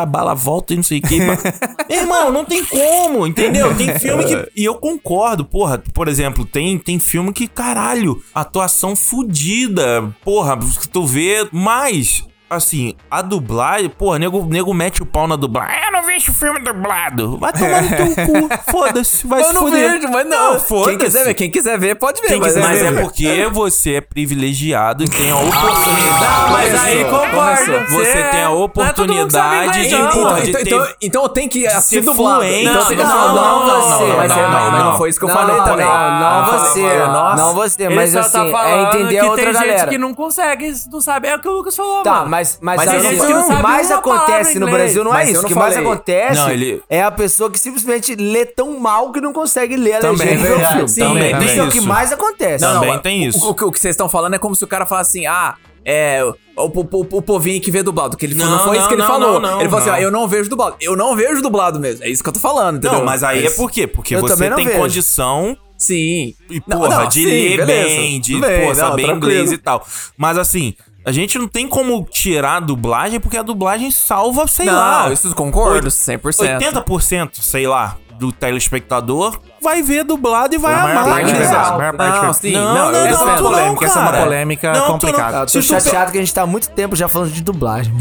[0.00, 1.18] a bala volta e não sei o quê.
[1.90, 3.74] Meu irmão, não tem como, entendeu?
[3.76, 4.48] Tem filme que.
[4.56, 10.14] E eu concordo, porra, por exemplo, tem, tem filme que, caralho, atuação fodida.
[10.24, 10.58] Porra,
[10.90, 12.24] tu vê, mas.
[12.56, 15.74] Assim, a dublagem, porra, nego, nego mete o pau na dublagem.
[15.74, 17.38] Ah, Eu não vejo filme dublado.
[17.38, 18.48] Vai tomar no teu cu.
[18.70, 19.90] Foda-se, vai Eu se não foder.
[19.92, 20.58] vejo, mas não.
[20.60, 20.90] foda-se.
[20.98, 22.28] quem quiser ver, quem quiser ver, pode ver.
[22.28, 23.00] Quem mas, quiser, mas é ver.
[23.02, 26.52] porque você é privilegiado e tem a oportunidade.
[26.52, 27.90] Mas aí concordo.
[27.90, 30.10] Você é- tem a não é oportunidade inglês, de, não.
[30.10, 32.66] porra, de então, ter- então, então tem que ser fluente.
[32.66, 34.04] Então, você- Não, não, não, não, você.
[34.04, 35.86] não, mas é- não, mas não foi isso que eu Não, falei não, também.
[35.86, 36.98] Não, você.
[37.06, 37.36] nossa.
[37.42, 39.78] Não você, mas assim, tá é entender a outra tem galera.
[39.78, 41.28] gente que não consegue, não sabe.
[41.28, 42.41] É o que o Lucas falou, Tá, mano.
[42.42, 44.66] Mas, mas, Mas assim, o não mais acontece no.
[44.70, 45.40] Brasil não Mas é isso.
[45.40, 45.88] não O que mais falei.
[45.90, 49.94] acontece Não, ele- é a pessoa que simplesmente lê tão mal que não consegue ler
[49.94, 50.74] a Também, legenda ver o verdade.
[50.74, 50.88] filme.
[50.88, 52.64] Sim, também tem isso é o que mais acontece.
[52.64, 53.44] Não, Também mas tem isso.
[53.46, 55.26] O, o que- o que vocês estão falando é como se o cara falasse assim,
[55.26, 56.22] ah, é.
[56.24, 56.34] O,
[56.64, 58.16] o, o, o povinho que vê dublado.
[58.16, 59.40] Que ele, não, Não, foi isso que ele não, falou.
[59.40, 59.96] não, não, ele falou assim, não.
[59.96, 60.76] ah, eu não vejo dublado.
[60.80, 62.04] Eu não vejo dublado mesmo.
[62.04, 62.98] É isso que eu tô falando, entendeu?
[62.98, 63.56] Não, mas aí é isso.
[63.56, 63.86] por quê?
[63.86, 64.78] Porque Eu você também não tem vejo.
[64.78, 66.34] condição Sim.
[66.48, 67.66] e, Não, porra, não, de sim, ler beleza.
[67.96, 69.16] bem, de bem, não, saber tranquilo.
[69.32, 69.84] inglês e tal.
[70.16, 70.74] Mas assim,
[71.04, 75.12] a gente não tem como tirar a dublagem, porque a dublagem salva, sei Não, lá.
[75.12, 76.58] isso eu concordo, oit- 100%.
[76.58, 81.14] 80%, sei lá, do telespectador vai ver dublado e vai A maior amar.
[81.14, 82.52] parte é essa, a maior parte Não, é- sim.
[82.52, 84.80] Não, Não, não, eu não, essa é uma tu polêmica, essa é uma polêmica Não,
[84.80, 85.36] não- complicada.
[85.38, 87.42] Eu tô Se tu chateado que a gente tá há muito tempo já falando de
[87.42, 87.92] dublagem.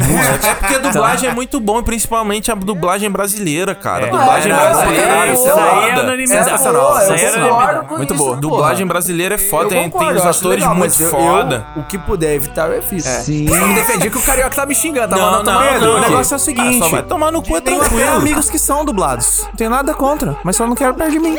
[0.44, 4.08] É porque a dublagem é muito bom, e principalmente a dublagem brasileira, cara.
[4.08, 6.04] A dublagem é, brasileira é, é, isso aí é foda.
[6.04, 6.50] unanimidade.
[6.50, 8.36] Eu é Muito boa.
[8.38, 11.66] Dublagem brasileira é foda, Eu tem, os eu atores muito eu- foda.
[11.76, 13.04] eu- o que puder evitar, eu fiz.
[13.04, 13.48] Sim.
[13.48, 15.10] Só me defendi que o carioca tá me xingando.
[15.16, 16.92] Tá Não, mandando não, não, O negócio é o Ah, seguinte.
[16.92, 18.16] vai tomar no cu, é tranquilo.
[18.16, 19.44] amigos que são dublados.
[19.46, 21.38] Não tenho nada contra, mas só não quero perto de mim.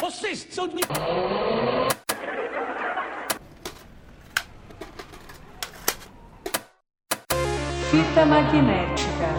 [0.00, 0.82] Vocês são de...
[7.90, 9.35] Fita magnética.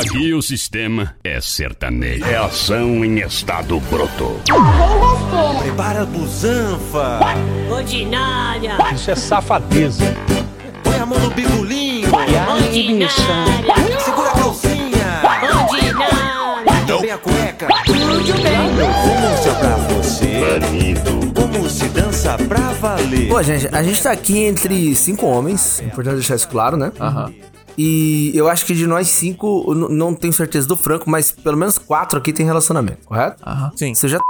[0.00, 2.24] Aqui o sistema é sertanejo.
[2.24, 4.40] É ação em estado broto.
[5.60, 7.20] Prepara a busanfa.
[7.70, 10.04] Ordinária, Isso é safadeza.
[10.82, 12.08] Põe a mão no bigolinho.
[12.14, 13.20] ordinária,
[14.04, 15.22] Segura a calcinha.
[15.70, 16.86] ordinária.
[16.86, 17.68] Também a cueca.
[17.86, 20.40] Vou mostrar pra você
[21.34, 23.28] como se dança pra valer.
[23.28, 25.80] Pô, gente, a gente tá aqui entre cinco homens.
[25.80, 26.90] É importante deixar isso claro, né?
[26.98, 27.32] Aham.
[27.76, 31.78] E eu acho que de nós cinco, não tenho certeza do Franco, mas pelo menos
[31.78, 33.42] quatro aqui tem relacionamento, correto?
[33.46, 33.72] Aham.
[33.74, 33.94] Sim.
[33.94, 34.20] Você já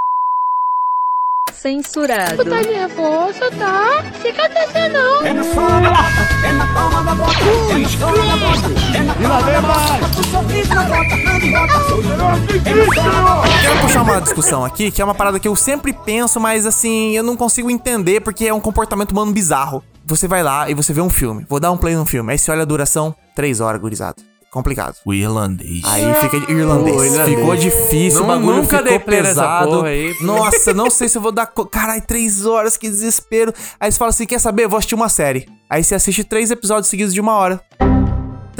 [1.61, 2.43] Censurado.
[2.43, 4.03] nervoso, tá?
[4.23, 5.23] Fica desse não.
[13.63, 17.15] Quero puxar uma discussão aqui, que é uma parada que eu sempre penso, mas assim,
[17.15, 19.85] eu não consigo entender porque é um comportamento humano bizarro.
[20.07, 21.45] Você vai lá e você vê um filme.
[21.47, 22.33] Vou dar um play num filme.
[22.33, 24.17] Aí você olha a duração, três horas, gurizada.
[24.51, 24.97] Complicado.
[25.07, 25.81] O irlandês.
[25.85, 26.97] Aí fica irlandês.
[26.97, 27.39] Pô, irlandês.
[27.39, 29.83] Ficou difícil, Não- o bagulho nunca ficou dei pesado.
[29.87, 30.15] aí.
[30.21, 31.47] Nossa, não sei se eu vou dar.
[31.47, 33.55] co- Caralho, três horas, que desespero.
[33.79, 34.65] Aí você fala assim: quer saber?
[34.65, 35.47] Eu vou assistir uma série.
[35.71, 37.61] Aí você assiste três episódios seguidos de uma hora.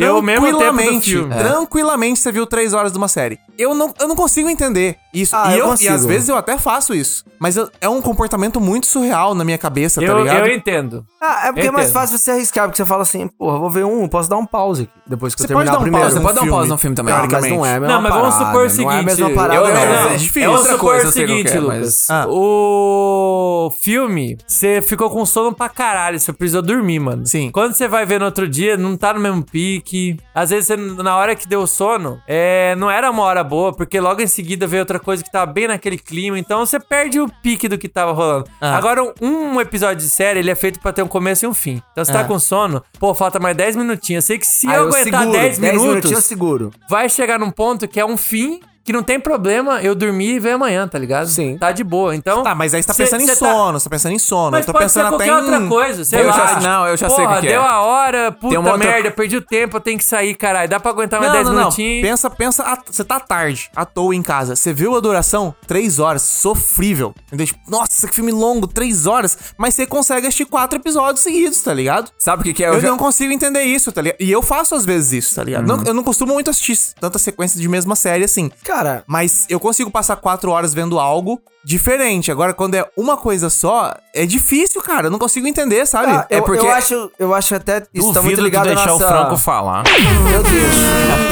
[0.05, 1.35] É o mesmo do Tranquilamente, filme.
[1.35, 3.39] tranquilamente você viu três horas de uma série.
[3.59, 5.35] Eu não, eu não consigo entender isso.
[5.37, 7.25] Ah, e, eu eu, e às vezes eu até faço isso.
[7.39, 10.47] Mas eu- é um comportamento muito surreal na minha cabeça, tá Eu, ligado?
[10.47, 11.05] eu entendo.
[11.21, 13.71] Ah, é porque é Eu mais fácil você arriscar, porque você fala assim, porra, vou
[13.71, 15.81] ver um, posso dar um pause aqui, depois que Você eu terminar pode dar o
[15.81, 16.07] um primeiro.
[16.07, 17.15] pause Você pode dar um pause no filme também.
[17.15, 18.71] Ah, mas não é a mesma Não, mas vamos parada, supor o Não é a
[18.71, 19.05] seguinte.
[19.05, 19.71] mesma parada, eu, não.
[19.83, 20.43] eu, é é difícil.
[20.51, 21.79] Vamos Outra supor coisa, o eu seguinte, que é, Lucas.
[21.81, 22.27] mas- Ah.
[22.29, 26.19] O filme, você ficou com sono pra caralho.
[26.19, 27.27] Você precisou dormir, mano.
[27.27, 27.51] Sim.
[27.53, 29.90] Quando você vai ver no outro dia, não tá no mesmo pique.
[30.35, 34.21] Às vezes, na hora que deu sono, é, não era uma hora boa, porque logo
[34.23, 36.39] em seguida veio outra coisa que tava bem naquele clima.
[36.39, 38.45] Então você perde o pique do que tava rolando.
[38.61, 38.77] Ah.
[38.77, 41.83] Agora, um, episódio de série, ele é feito pra ter um começo e um fim.
[41.93, 42.25] Então você tá Ah.
[42.25, 44.25] com sono, pô, falta mais 10 minutinhos.
[44.25, 46.71] Eu sei que se Ah, eu eu aguentar seguro, 10 10 minutos, eu seguro.
[46.89, 48.61] vai chegar num ponto que é um fim
[48.91, 51.29] que não tem problema eu dormir e ver amanhã, tá ligado?
[51.29, 51.57] Sim.
[51.59, 52.15] Tá de boa.
[52.15, 52.43] Então.
[52.43, 54.51] Tá, mas aí você tá cê- pensando em cê sono, você tá pensando em sono.
[54.51, 55.55] Mas eu tô pode pensando ser até qualquer em...
[55.55, 56.33] outra coisa, sei Eu lá.
[56.33, 57.51] já- não, eu já sei o Porra, que que é.
[57.53, 60.69] deu a hora, puta uma outra- merda, perdi o tempo, eu tenho que sair, caralho.
[60.69, 61.61] Dá pra aguentar mais Não, 10 não, não.
[61.63, 62.03] minutinhos.
[62.09, 64.57] Pensa, pensa, ah, você tá tarde, à toa em casa.
[64.57, 65.55] Você viu a duração?
[65.67, 67.15] Três horas, sofrível.
[67.29, 67.47] Entendeu?
[67.47, 69.37] Tipo, nossa, que filme longo, três horas.
[69.57, 72.11] Mas você consegue assistir quatro episódios seguidos, tá ligado?
[72.19, 72.69] Sabe o que, que é?
[72.69, 74.21] Eu, Eu já- não consigo entender isso, tá ligado?
[74.21, 75.69] E eu faço às vezes isso, tá ligado?
[75.69, 75.77] Uhum.
[75.77, 78.51] Não- eu não costumo muito assistir tanta sequência de mesma série assim.
[78.65, 78.80] Cara.
[79.07, 82.33] Mas eu consigo passar quatro horas vendo algo diferente.
[82.33, 85.07] Agora, quando é uma coisa só, é difícil, cara.
[85.07, 86.13] Eu não consigo entender, sabe?
[86.13, 89.07] Ah, eu, eu acho, eu acho até isso tá muito Duvido ligado à deixar nossa...
[89.07, 89.85] o Franco falar.
[90.31, 90.75] Meu Deus.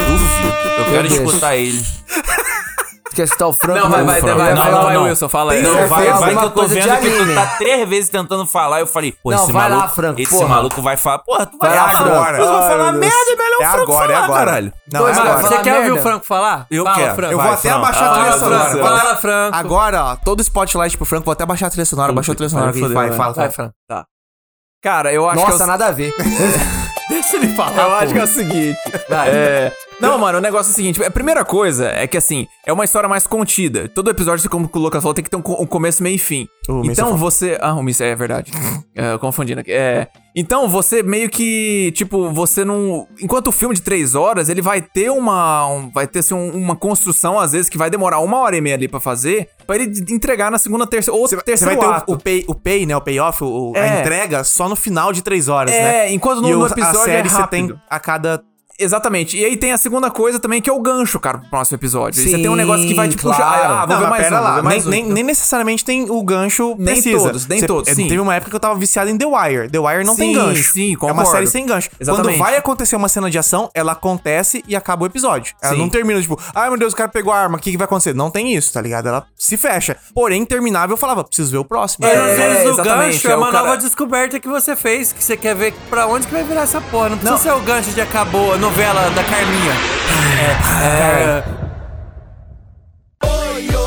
[0.09, 0.59] Duvido.
[0.79, 1.29] Eu Meu quero Deus.
[1.29, 1.85] escutar ele.
[3.19, 3.81] Quer citar o Franco?
[3.81, 5.61] Não, vai, vai, vai, Vai vai, vai, Wilson, fala aí.
[5.61, 8.47] Não, Vai vai, que eu tô coisa de vendo que tu tá três vezes tentando
[8.47, 8.79] falar.
[8.79, 11.19] Eu falei, pô, Não, esse vai lá, maluco, Franco, esse maluco vai falar.
[11.19, 12.39] Porra, tu vai, Vai lá, agora.
[12.39, 14.45] Eu vou falar merda, é melhor o É Franco agora, é falar, agora.
[14.45, 14.73] caralho.
[14.93, 15.49] Não, Pois é é, agora.
[15.49, 16.67] Você quer ouvir o Franco falar?
[16.71, 17.15] Eu Fala, quero.
[17.17, 17.33] Franco.
[17.33, 18.85] Eu Vai, vou até abaixar a trilha sonora.
[18.85, 19.57] Fala, Franco.
[19.57, 22.13] Agora, ó, todo spotlight pro Franco, vou até baixar a trilha sonora.
[22.13, 23.51] Baixou a trilha sonora Vai, fala, Vai.
[23.51, 23.75] Franco.
[24.81, 25.69] Cara, eu acho Nossa, que é o...
[25.69, 26.15] nada a ver.
[27.11, 27.83] Deixa ele falar.
[27.83, 27.95] Eu pô.
[27.97, 28.79] acho que é o seguinte.
[29.09, 29.29] Vai.
[29.29, 29.73] É.
[30.01, 32.85] Não, mano, o negócio é o seguinte: a primeira coisa é que assim, é uma
[32.85, 33.89] história mais contida.
[33.89, 36.47] Todo episódio, como o Lucas falou, tem que ter um, um começo, meio e fim.
[36.69, 36.93] O Mr.
[36.93, 37.59] então você.
[37.61, 38.53] Ah, o Miss é verdade.
[38.95, 39.73] É, confundindo aqui.
[39.73, 40.07] É.
[40.37, 41.91] Então você meio que.
[41.97, 43.09] Tipo, você não.
[43.21, 45.67] Enquanto o filme de três horas, ele vai ter uma.
[45.69, 48.61] um- vai ter assim, um- uma construção, às vezes, que vai demorar uma hora e
[48.61, 49.49] meia ali pra fazer.
[49.67, 51.19] Pra ele entregar na segunda, terceira.
[51.19, 52.13] Ou Você terceiro vai ter ato.
[52.13, 52.97] o, o pay, o pay, né?
[52.97, 54.01] O payoff, o, a É.
[54.01, 56.13] entrega só no final de três horas, É, né?
[56.13, 57.81] enquanto no- E no episódio a série é você tem rápido.
[57.91, 58.43] a cada
[58.79, 59.37] Exatamente.
[59.37, 62.21] E aí tem a segunda coisa também, que é o gancho, cara, pro próximo episódio.
[62.23, 63.37] Aí você tem um negócio que vai te claro.
[63.37, 63.71] puxar.
[63.83, 65.07] Ah, vou Não, ver mas mais pera um, lá, mais nem, um.
[65.07, 67.19] nem, nem necessariamente tem o gancho Nem precisa.
[67.19, 68.07] todos, nem Você- todos, é, sim.
[68.09, 69.69] Teve uma época que eu tava viciado em The Wire.
[69.69, 70.73] The Wire não tem Sim, gancho.
[70.73, 71.31] sim, É uma concordo.
[71.33, 71.91] série sem gancho.
[71.99, 72.29] Exatamente.
[72.37, 75.55] Quando vai acontecer uma cena de ação, ela acontece e acaba o episódio.
[75.61, 75.79] Ela Sim.
[75.81, 77.85] não termina, tipo, ai meu Deus, o cara pegou a arma, o que, que vai
[77.87, 78.15] acontecer?
[78.15, 79.09] Não tem isso, tá ligado?
[79.09, 79.97] Ela se fecha.
[80.15, 82.07] Porém, terminável, eu falava, preciso ver o próximo.
[82.07, 84.77] Mas É, às vezes o gancho é é o uma cara- nova descoberta que você
[84.77, 87.09] fez, que você quer ver pra onde que vai virar essa porra.
[87.09, 87.43] Não precisa Não.
[87.43, 89.73] ser o gancho de acabou a novela da Carminha.
[90.37, 91.43] É.
[93.19, 93.78] Caralho,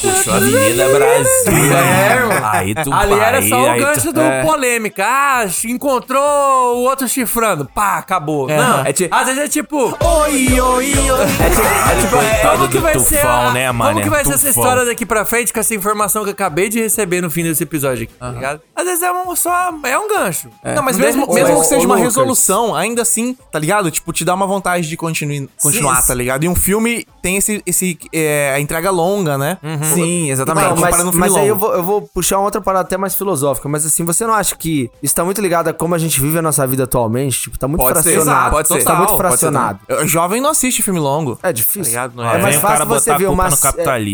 [0.00, 1.52] puxou a Avenida Brasil.
[1.76, 2.40] É.
[2.58, 4.42] Aí tu Ali era só o aí tu- gancho do é.
[4.44, 5.04] polêmica.
[5.06, 7.64] Ah, encontrou o outro chifrando.
[7.74, 8.48] Pá, acabou.
[8.50, 9.96] É, Não, é ti- às vezes é tipo.
[10.04, 11.26] Oi, oi, oi.
[11.46, 14.24] É tipo, é tipo, é- Como que vai ser tufão, a, né, Como que vai
[14.24, 14.62] ser essa Tufão.
[14.62, 17.62] história daqui pra frente com essa informação que eu acabei de receber no fim desse
[17.62, 18.60] episódio aqui, tá ligado?
[18.74, 19.72] Às vezes é um, só...
[19.84, 20.48] É um gancho.
[20.64, 23.90] Não, mas mesmo, mesmo que seja uma resolução, ainda assim, tá ligado?
[23.90, 26.08] Tipo, te dá uma vontade de continue, continuar, Sim.
[26.08, 26.44] tá ligado?
[26.44, 29.58] E um filme tem esse, esse é, a entrega longa, né?
[29.94, 30.68] Sim, exatamente.
[30.68, 33.16] Não, mas, um mas aí eu vou, eu vou puxar uma outra parada até mais
[33.16, 33.68] filosófica.
[33.68, 36.38] Mas assim, você não acha que isso tá muito ligado a como a gente vive
[36.38, 37.40] a nossa vida atualmente?
[37.42, 38.38] Tipo, tá muito Pode ser, fracionado.
[38.38, 38.84] exato, pode ser.
[38.84, 39.78] Tá muito ser fracionado.
[40.04, 41.36] Jovem não assiste filme longo.
[41.42, 41.82] É difícil.
[41.82, 42.22] Tá ligado?
[42.22, 43.48] Ah, É mais fácil você ver uma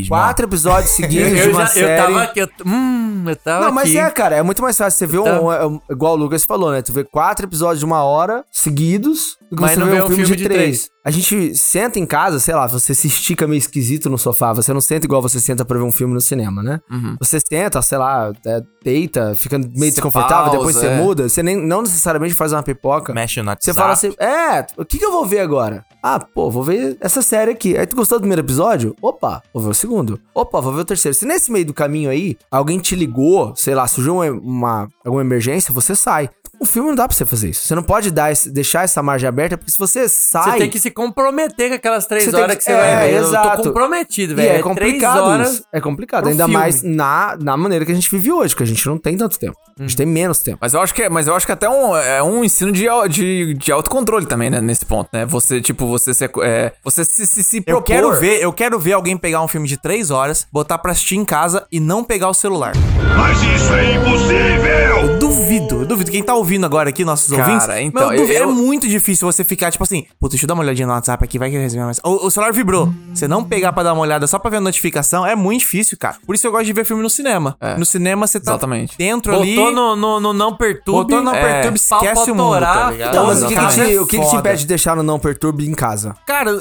[0.09, 1.93] quatro episódios seguidos de Eu, uma já, série.
[1.93, 3.99] eu tava aqui, eu, hum, eu tava Não, mas aqui.
[3.99, 6.45] é, cara, é muito mais fácil você ver um, Então- é um- igual o Lucas
[6.47, 6.81] falou, né?
[6.81, 10.05] Tu vê quatro episódios de uma hora seguidos do que Mas você não vê um
[10.05, 10.63] um filme, filme de, de três.
[10.63, 10.92] três.
[11.05, 14.73] A gente senta em casa, sei lá, você se estica meio esquisito no sofá, você
[14.73, 16.81] não senta igual você senta pra ver um filme no cinema, né?
[16.89, 17.17] Uhum.
[17.19, 20.97] Você senta, sei lá, é, deita, fica meio desconfortável, pausa, depois você é.
[20.97, 23.13] muda, você nem, não necessariamente faz uma pipoca.
[23.13, 23.65] Mexe no WhatsApp.
[23.65, 25.85] Você fala assim, é, o que, que eu vou ver agora?
[26.01, 27.77] Ah, pô, vou ver essa série aqui.
[27.77, 28.95] Aí tu gostou do primeiro episódio?
[29.03, 30.21] Opa, vou ver o segundo.
[30.33, 31.17] Opa, vou ver o terceiro.
[31.17, 35.23] Se nesse meio do caminho aí, alguém te ligou, sei lá, surgiu uma, uma- alguma
[35.23, 36.31] emergência, você sai.
[36.63, 37.67] O filme não dá pra você fazer isso.
[37.67, 40.53] Você não pode dar esse- deixar essa margem aberta, porque se você sai...
[40.53, 43.09] Você tem que se comprometer com aquelas três Você horas que- que, você é, vai
[43.11, 43.17] ver.
[43.17, 43.57] Eu exato.
[43.57, 44.47] tô comprometido, velho.
[44.49, 45.65] é três complicado horas isso.
[45.73, 46.29] É complicado.
[46.29, 46.53] Ainda filme.
[46.59, 49.39] mais na, na maneira que a gente vive hoje, porque a gente não tem tanto
[49.41, 49.57] tempo.
[49.77, 50.59] A gente tem menos tempo.
[50.61, 52.87] Mas eu acho que é, mas eu acho que até um, é um ensino de,
[53.11, 54.61] de, de autocontrole também, né?
[54.61, 55.27] Nesse ponto, né?
[55.27, 58.79] Você, tipo, você se, é, você se, se, se Eu propor- quero ver, eu quero
[58.79, 62.05] ver alguém pegar um filme de três horas, botar pra assistir em casa e não
[62.05, 62.73] pegar o celular.
[63.17, 64.92] Mas isso é impossível!
[65.03, 66.11] Eu duvido, eu duvido.
[66.13, 68.87] Quem tá ouvindo agora aqui, nossos Cara, ouvintes, então, meu, eu duvido- eu- é muito
[68.89, 71.51] difícil você ficar, tipo assim, puta, deixa eu dar uma olhadinha no WhatsApp aqui, vai
[71.51, 72.09] que eu recebi uma mensagem.
[72.09, 72.93] O, o celular vibrou.
[73.13, 75.99] Você não pegar pra dar uma olhada só pra ver a notificação é muito difícil,
[75.99, 76.17] cara.
[76.25, 77.57] Por isso eu gosto de ver filme no cinema.
[77.77, 78.97] No cinema você tá Exatamente.
[78.97, 79.57] dentro ali.
[79.57, 81.03] Botou no, no, no não perturbe.
[81.03, 83.11] Botou no não é, perturbe, esquece o mundo, tá ligado?
[83.11, 85.03] Então, mas o que, que, te, é o que que te impede de deixar no
[85.03, 86.15] não perturbe em casa?
[86.27, 86.53] Cara,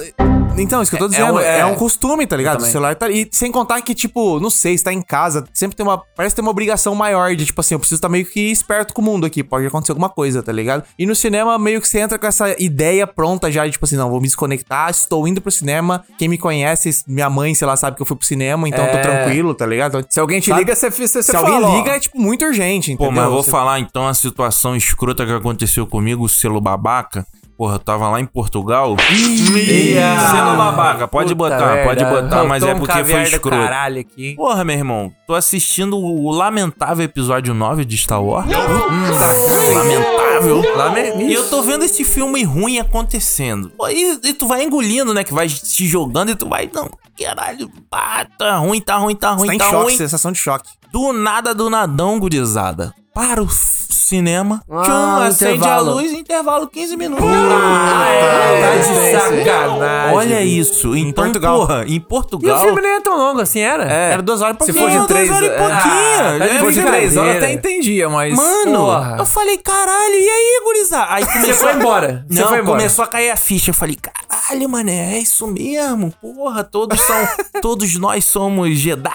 [0.58, 1.66] então, isso que eu tô dizendo, um- é, é.
[1.66, 2.62] um costume, tá ligado?
[2.62, 3.10] O celular tá.
[3.10, 5.98] E sem contar que, tipo, não sei, você tá em casa, sempre tem uma.
[6.16, 9.02] Parece ter uma obrigação maior de, tipo assim, eu preciso estar meio que esperto com
[9.02, 10.84] o mundo aqui, pode acontecer alguma coisa, tá ligado?
[11.00, 13.96] E no cinema, meio que você entra com essa ideia pronta já de, tipo assim,
[13.96, 16.04] não, vou me desconectar, estou indo pro cinema.
[16.18, 18.92] Quem me conhece, minha mãe, sei lá, sabe que eu fui pro cinema, então eu
[18.92, 19.02] tô É.
[19.02, 20.06] tranquilo, tá ligado?
[20.10, 20.60] Se alguém te Sabe?
[20.62, 21.78] liga, você, você, Se alguém ó.
[21.78, 23.12] liga, é, tipo, muito urgente, Pô, entendeu?
[23.14, 27.26] mas eu vou Você- falar então a situação escrota que aconteceu comigo, o selo babaca.
[27.62, 28.96] Porra, eu tava lá em Portugal.
[29.12, 30.20] Ia.
[30.32, 31.84] Sendo babaca, pode Puta botar, merda.
[31.84, 33.50] pode botar, mas é um porque foi escroto.
[33.56, 34.34] caralho aqui.
[34.36, 38.48] Porra, meu irmão, tô assistindo o lamentável episódio 9 de Star Wars.
[38.48, 40.76] Hum, lamentável.
[40.76, 43.72] Lame- E eu tô vendo esse filme ruim acontecendo.
[43.92, 45.24] E, e tu vai engolindo, né?
[45.24, 46.90] Que vai te jogando e tu vai, não,
[47.20, 49.98] caralho, ah, tá ruim, tá ruim, tá ruim, Tá em tá choque, ruim.
[49.98, 50.68] sensação de choque.
[50.92, 52.92] Do nada, do nadão, gurizada.
[53.14, 55.90] Para o cinema, Ah, tchum, acende intervalo.
[55.90, 57.26] a luz, intervalo 15 minutos.
[57.28, 59.12] Ah, é, tá de
[59.44, 60.16] sacanagem.
[60.16, 60.96] Olha isso.
[60.96, 61.60] Então, Portugal.
[61.60, 62.56] porra, em E Portugal...
[62.56, 63.84] o filme nem é tão longo assim, era?
[63.92, 64.14] É.
[64.14, 64.86] Era duas horas e Se pouquinho.
[64.86, 65.58] for de Não, três duas horas e é.
[65.58, 65.82] pouquinho.
[65.82, 66.92] tá de É, Se de brincadeira.
[66.92, 68.34] três horas até entendia, mas.
[68.34, 69.16] Mano, Porra.
[69.20, 71.14] eu falei, caralho, e aí, gurizada?
[71.14, 71.56] Aí Você começou...
[71.56, 72.26] foi embora.
[72.30, 72.78] Você Não, foi embora.
[72.78, 73.72] começou a cair a ficha.
[73.72, 76.14] Eu falei, caralho, mané, é isso mesmo.
[76.22, 77.28] Porra, todos são.
[77.62, 79.12] todos nós somos Jedi.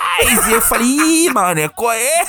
[0.48, 2.26] E eu falei, ih, mané, qual é?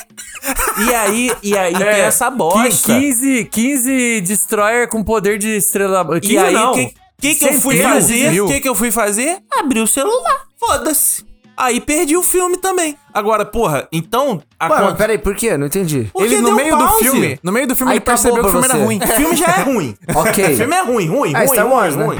[0.87, 2.93] E aí, e aí tem essa bosta.
[2.93, 6.05] 15, 15 Destroyer com poder de estrela.
[6.19, 6.71] 15 E aí, não.
[6.71, 8.41] o que, que, que eu fui mil, fazer?
[8.41, 9.37] O que, que eu fui fazer?
[9.59, 10.41] Abri o celular.
[10.59, 11.25] Foda-se.
[11.59, 12.95] Aí perdi o filme também.
[13.11, 14.39] Agora, porra, então.
[14.59, 15.57] A Ué, mas con- peraí, por quê?
[15.57, 16.07] Não entendi.
[16.13, 18.47] Porque Ele, no meio do filme, no meio do filme, Aí ele tá percebeu que
[18.47, 18.85] o filme pra era você.
[18.85, 18.99] ruim.
[19.03, 19.97] O filme já é ruim.
[20.15, 20.53] Ok.
[20.53, 22.05] O filme é ruim, ruim, É ruim, Star ruim, Wars, né?
[22.05, 22.17] ruim.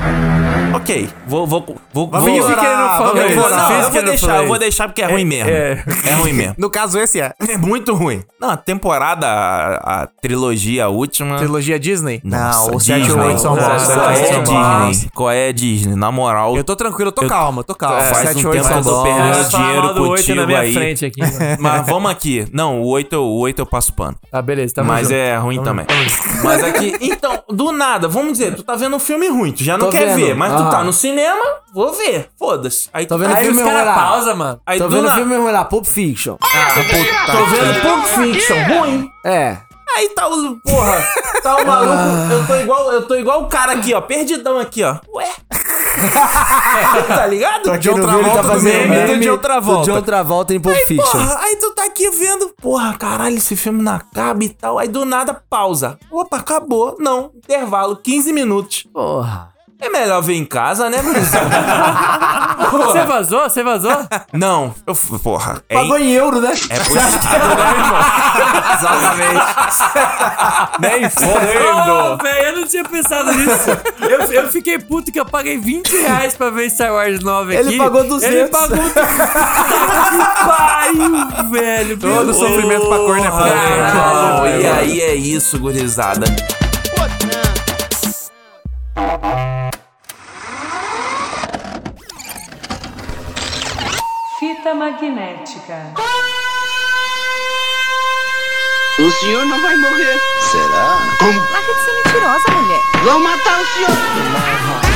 [0.77, 4.03] Ok, vou, vou, vou, vou, Finge que ele não falou eu vou, não, eu vou
[4.03, 5.49] deixar, eu vou deixar porque é ruim mesmo.
[5.49, 5.83] é.
[6.05, 6.55] É ruim mesmo.
[6.57, 7.33] No caso, esse é.
[7.47, 8.23] É muito ruim.
[8.39, 11.37] Não, a temporada, a, a trilogia, última.
[11.37, 12.19] Trilogia Disney?
[12.23, 13.23] Nossa, não, o 7 e o Disney.
[13.27, 13.87] 8 são Nossa, bons.
[13.95, 14.87] Qual é.
[14.89, 15.09] Disney?
[15.13, 15.95] Qual é Disney?
[15.95, 16.55] Na moral.
[16.55, 17.99] Eu tô tranquilo, eu tô Eu- calma, tô calma.
[17.99, 19.03] É, faz 7 e um 8 tempo que são eu tô bons.
[19.03, 20.73] perdendo dinheiro contigo na minha aí.
[20.73, 21.37] frente aqui, mano.
[21.59, 22.47] Mas vamos aqui.
[22.51, 24.15] Não, o 8, eu- o 8 eu passo pano.
[24.31, 25.85] Tá, beleza, tá Mas é ruim também.
[26.43, 29.77] Mas aqui, então, do nada, vamos dizer, tu tá vendo um filme ruim, tu já
[29.77, 30.25] não Tô quer vendo.
[30.25, 30.77] ver, mas tu Aham.
[30.77, 31.43] tá no cinema,
[31.73, 32.89] vou ver, foda-se.
[32.93, 34.61] Aí Tô vendo tá o Aí filme os caras pausa, mano.
[34.65, 36.35] Aí Tô do vendo o nada- filme ruim lá, Pulp Fiction.
[36.37, 39.09] Tô vendo Pulp Fiction, ruim.
[39.25, 39.57] É.
[39.95, 40.57] Aí tá o.
[40.61, 41.07] Porra,
[41.41, 42.33] tá o maluco.
[42.33, 44.01] Eu tô igual, eu tô igual o cara aqui, ó.
[44.01, 44.97] Perdidão aqui, ó.
[45.15, 45.27] Ué.
[47.07, 47.71] tá ligado?
[47.71, 49.81] Aqui no vídeo tá fazendo meme do meme de outra volta.
[49.81, 51.03] do De outra volta em Pulp Aí, Fiction.
[51.11, 54.77] porra, aí tu tá aqui vendo, porra, caralho, esse filme não acaba e tal.
[54.77, 55.97] Aí do nada, pausa.
[56.11, 56.95] Opa, acabou.
[56.99, 58.85] Não, intervalo, 15 minutos.
[58.93, 59.49] Porra.
[59.79, 61.49] É melhor ver em casa, né, gurizada?
[62.71, 63.43] Você vazou?
[63.43, 64.07] Você vazou?
[64.33, 65.61] Não, eu, porra.
[65.69, 66.51] É, Pagou em euro, né?
[66.69, 67.99] é puxado, né, irmão?
[68.73, 69.45] Exatamente.
[70.79, 72.13] Nem fodendo.
[72.13, 73.69] Oh, velho, eu não tinha pensado nisso.
[74.01, 77.67] Eu, eu fiquei puto que eu paguei 20 reais pra ver Star Wars 9 aqui.
[77.69, 78.35] Ele pagou 200.
[78.35, 78.77] Ele pagou...
[78.77, 78.93] que
[80.47, 81.97] pariu, velho.
[81.97, 83.29] Todo meu sofrimento pra cor, né?
[83.29, 84.61] Caralho, velho.
[84.61, 86.25] e aí é isso, gurizada.
[94.39, 95.93] Fita magnética.
[98.99, 100.19] O senhor não vai morrer.
[100.51, 100.97] Será?
[101.19, 101.39] Como?
[101.51, 102.81] Larga de ser mentirosa, mulher.
[103.03, 104.86] Vão matar o senhor.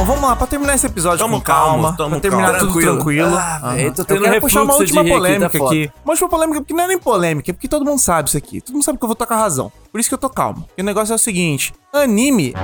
[0.00, 2.72] Bom, vamos lá, pra terminar esse episódio Tamo com calma, calmo, tamo pra terminar calmo.
[2.72, 3.36] tudo tranquilo.
[3.36, 5.70] Ah, velho, tô eu tendo quero puxar uma última aqui, polêmica tá foda.
[5.70, 5.92] aqui.
[6.02, 8.62] Uma última polêmica, porque não é nem polêmica, é porque todo mundo sabe isso aqui.
[8.62, 9.70] Todo mundo sabe que eu vou tocar razão.
[9.92, 10.62] Por isso que eu tô calmo.
[10.68, 12.54] Porque o negócio é o seguinte: anime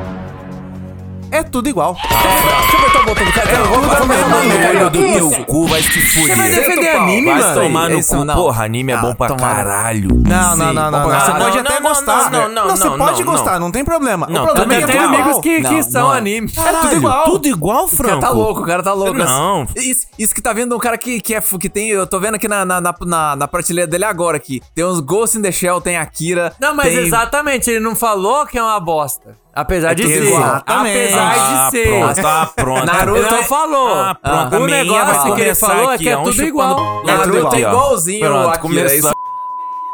[1.31, 1.95] é tudo igual.
[1.95, 3.47] Deixa eu botar o botão do cara.
[3.47, 6.27] Vai começar tomar no teu cu, vai se fuder.
[6.27, 7.61] Você vai defender Vai anime, Vai mano?
[7.63, 10.09] tomar no cu, porra, anime é Ah, bom pra caralho.
[10.27, 11.09] Não, não, não, não.
[11.21, 12.31] Você pode até gostar.
[12.31, 13.71] não, não, não, você pode gostar, não.
[13.71, 14.27] tem problema.
[14.29, 15.75] Não, o problema é que Tem tudo amigos igual.
[15.75, 16.53] que, são anime.
[16.57, 17.25] É tudo igual.
[17.25, 18.09] Tudo igual, O Franco?
[18.09, 19.15] cara tá louco, o cara tá louco.
[19.15, 19.67] Não.
[19.77, 21.89] Isso, que tá vendo um cara que, que, é, que tem.
[21.91, 24.61] Eu tô vendo aqui na, na, na, na- na prateleira dele agora aqui.
[24.75, 26.53] Tem uns Ghost in the Shell, tem Akira.
[26.61, 26.99] Não, mas tem...
[27.07, 29.35] exatamente, ele não falou que é uma bosta.
[29.57, 30.23] Apesar de ser.
[30.25, 30.99] Exatamente.
[31.15, 31.89] Apesar Ah, de ser.
[31.89, 32.85] pronto, tá pronto.
[32.93, 33.95] Naruto não falou.
[33.95, 34.53] Ah, pronto.
[34.53, 37.03] o a meinha negócio que ele falou é que é um tudo igual.
[37.03, 37.57] É Naruto é igual.
[37.59, 38.99] igualzinho Pronto, o começou.
[38.99, 39.16] Isso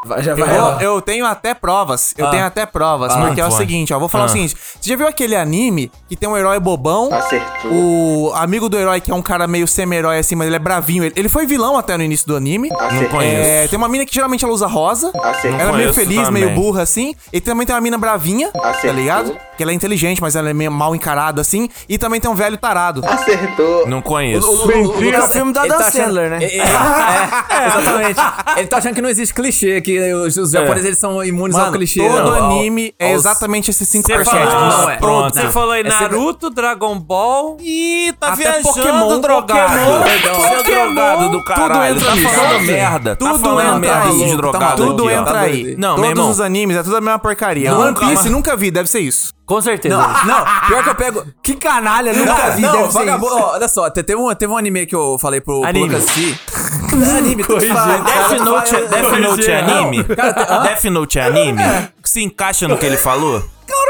[0.05, 0.57] vai- já vai.
[0.59, 2.15] Eu, eu tenho até provas.
[2.17, 2.31] Eu Ah.
[2.31, 3.13] tenho até provas.
[3.13, 3.59] Ah, porque é o vai.
[3.59, 3.99] seguinte, ó.
[3.99, 4.27] Vou falar Ah.
[4.27, 4.55] o seguinte.
[4.81, 7.13] Você já viu aquele anime que tem um herói bobão?
[7.13, 7.71] Acertou.
[7.73, 11.05] O amigo do herói, que é um cara meio semi-herói assim, mas ele é bravinho.
[11.05, 12.69] Ele, ele foi vilão até no início do anime.
[12.69, 13.71] Não É, conheço.
[13.71, 15.11] tem uma mina que geralmente ela usa rosa.
[15.23, 15.61] Acertou.
[15.61, 16.45] Ela é meio feliz, também.
[16.45, 17.15] meio burra assim.
[17.33, 18.93] E também tem uma mina bravinha, tá Acertou.
[18.95, 19.37] ligado?
[19.57, 21.69] Que ela é inteligente, mas ela é meio mal encarada assim.
[21.89, 23.03] E também tem um velho tarado.
[23.07, 23.87] Acertou.
[23.87, 24.47] Não conheço.
[24.47, 26.39] É o filme da Ele Dan tá Sandler, né?
[26.43, 28.21] É, é, é, exatamente.
[28.57, 31.67] Ele tá achando que não existe clichê, que os, os japoneses eles são imunes ao
[31.67, 32.01] Mano, clichê.
[32.09, 34.25] todo ao- ao- anime é aos- exatamente esses 5%.
[34.25, 34.97] Você falou, não é.
[34.97, 35.35] Pronto.
[35.35, 37.57] Você falou aí É Naruto, Dragon Ball.
[37.61, 39.73] Ih, tá Até viajando, Pokémon, drogado.
[39.79, 41.97] Pokémon, Seu drogado do caralho.
[41.97, 42.29] entra tá nisso.
[42.35, 43.17] falando merda.
[43.17, 44.19] tá Tudo falando entra merda aí.
[44.25, 45.21] de Tá drogado Tudo aqui, ó.
[45.21, 45.75] entra Tá aí.
[45.79, 47.71] Não, Todos os animes é tudo a mesma porcaria.
[47.71, 49.33] Não, One Piece nunca vi, deve ser isso.
[49.45, 49.97] Com certeza.
[49.97, 51.27] Não, não, pior que eu pego.
[51.43, 52.63] Que canalha, nunca vi.
[52.63, 53.35] Não, vagabundo.
[53.35, 55.63] ó, olha só, te- teve um, teve um anime que eu falei pro.
[55.73, 56.39] Lucas assistir.
[56.93, 58.05] É anime, tu faz.
[58.05, 60.05] Death Note, é- Death Note é Não, anime?
[60.05, 60.59] cara?
[60.63, 61.63] Death Note é anime?
[62.05, 63.43] Se encaixa no que ele falou?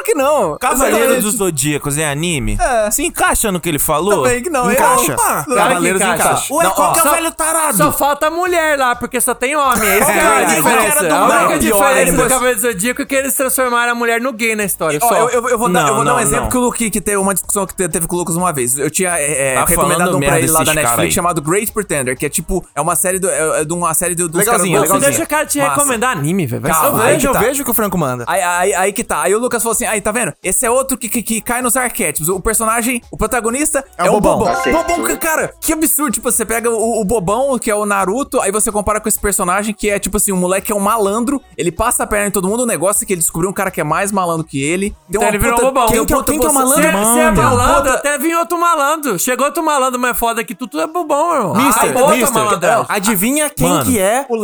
[0.02, 0.58] Claro que não.
[0.58, 2.58] Cavaleiro dos Zodíacos é anime?
[2.60, 2.90] É.
[2.90, 4.22] Se encaixa no que ele falou?
[4.22, 4.70] Também que não.
[4.70, 5.12] Encaixa.
[5.14, 6.22] Opa, Claro que Cavaleiros encaixa.
[6.24, 6.54] encaixa.
[6.54, 7.76] Ué, Não, qual ó, que é o só- velho tarado?
[7.76, 9.82] Só falta mulher lá, porque só tem homem.
[9.88, 11.04] É isso que é a diferença.
[11.08, 14.32] do A única diferença do Cavaleiro do Zodíaco é que eles transformaram a mulher no
[14.32, 14.98] gay na história.
[15.02, 15.14] Ó, Só.
[15.14, 16.90] eu, eu- eu vou dar, Não, eu vou dar um não, exemplo que o Luke,
[16.90, 18.78] que teve uma discussão que te- teve com o Lucas uma vez.
[18.78, 22.16] Eu tinha é, é, Tá recomendado um pra ele lá da Netflix chamado Great Pretender,
[22.16, 24.74] que é tipo, é uma série do, é, é de uma série do, dos Legalzinho,
[24.74, 25.10] caras- Você legalzinho.
[25.10, 26.66] deixa o cara te recomendar anime, velho.
[26.66, 27.06] Eu aí fuder.
[27.06, 27.38] vejo, que eu tá.
[27.40, 28.24] vejo o que o Franco manda.
[28.26, 29.22] Aí que tá.
[29.22, 30.32] Aí o Lucas falou assim: aí, tá vendo?
[30.42, 32.28] Esse é outro que, que, que cai nos arquétipos.
[32.28, 34.38] O personagem, o protagonista é, É o bobão.
[34.38, 34.72] bobão.
[34.72, 36.12] Bobão, que, cara, que absurdo.
[36.12, 39.18] Tipo, você pega o, o bobão, que é o Naruto, aí você compara com esse
[39.18, 41.40] personagem que é, tipo assim, um moleque que é um malandro.
[41.56, 42.62] Ele passa a perna em todo mundo.
[42.62, 44.94] O negócio é que ele descobriu um cara que é mais malandro que ele.
[45.08, 45.86] Então ele virou um bobão.
[45.86, 46.82] tem Quem que é- quem que é o malandro?
[46.82, 49.18] Você você é um malandro, puta- até vinha outro malandro.
[49.18, 51.54] Chegou outro malandro mais foda que tu, tu é bobão, irmão.
[51.56, 52.86] Mister, Acabou a tua Mister, malandragem.
[52.88, 54.38] adivinha quem Mano, que é o, o,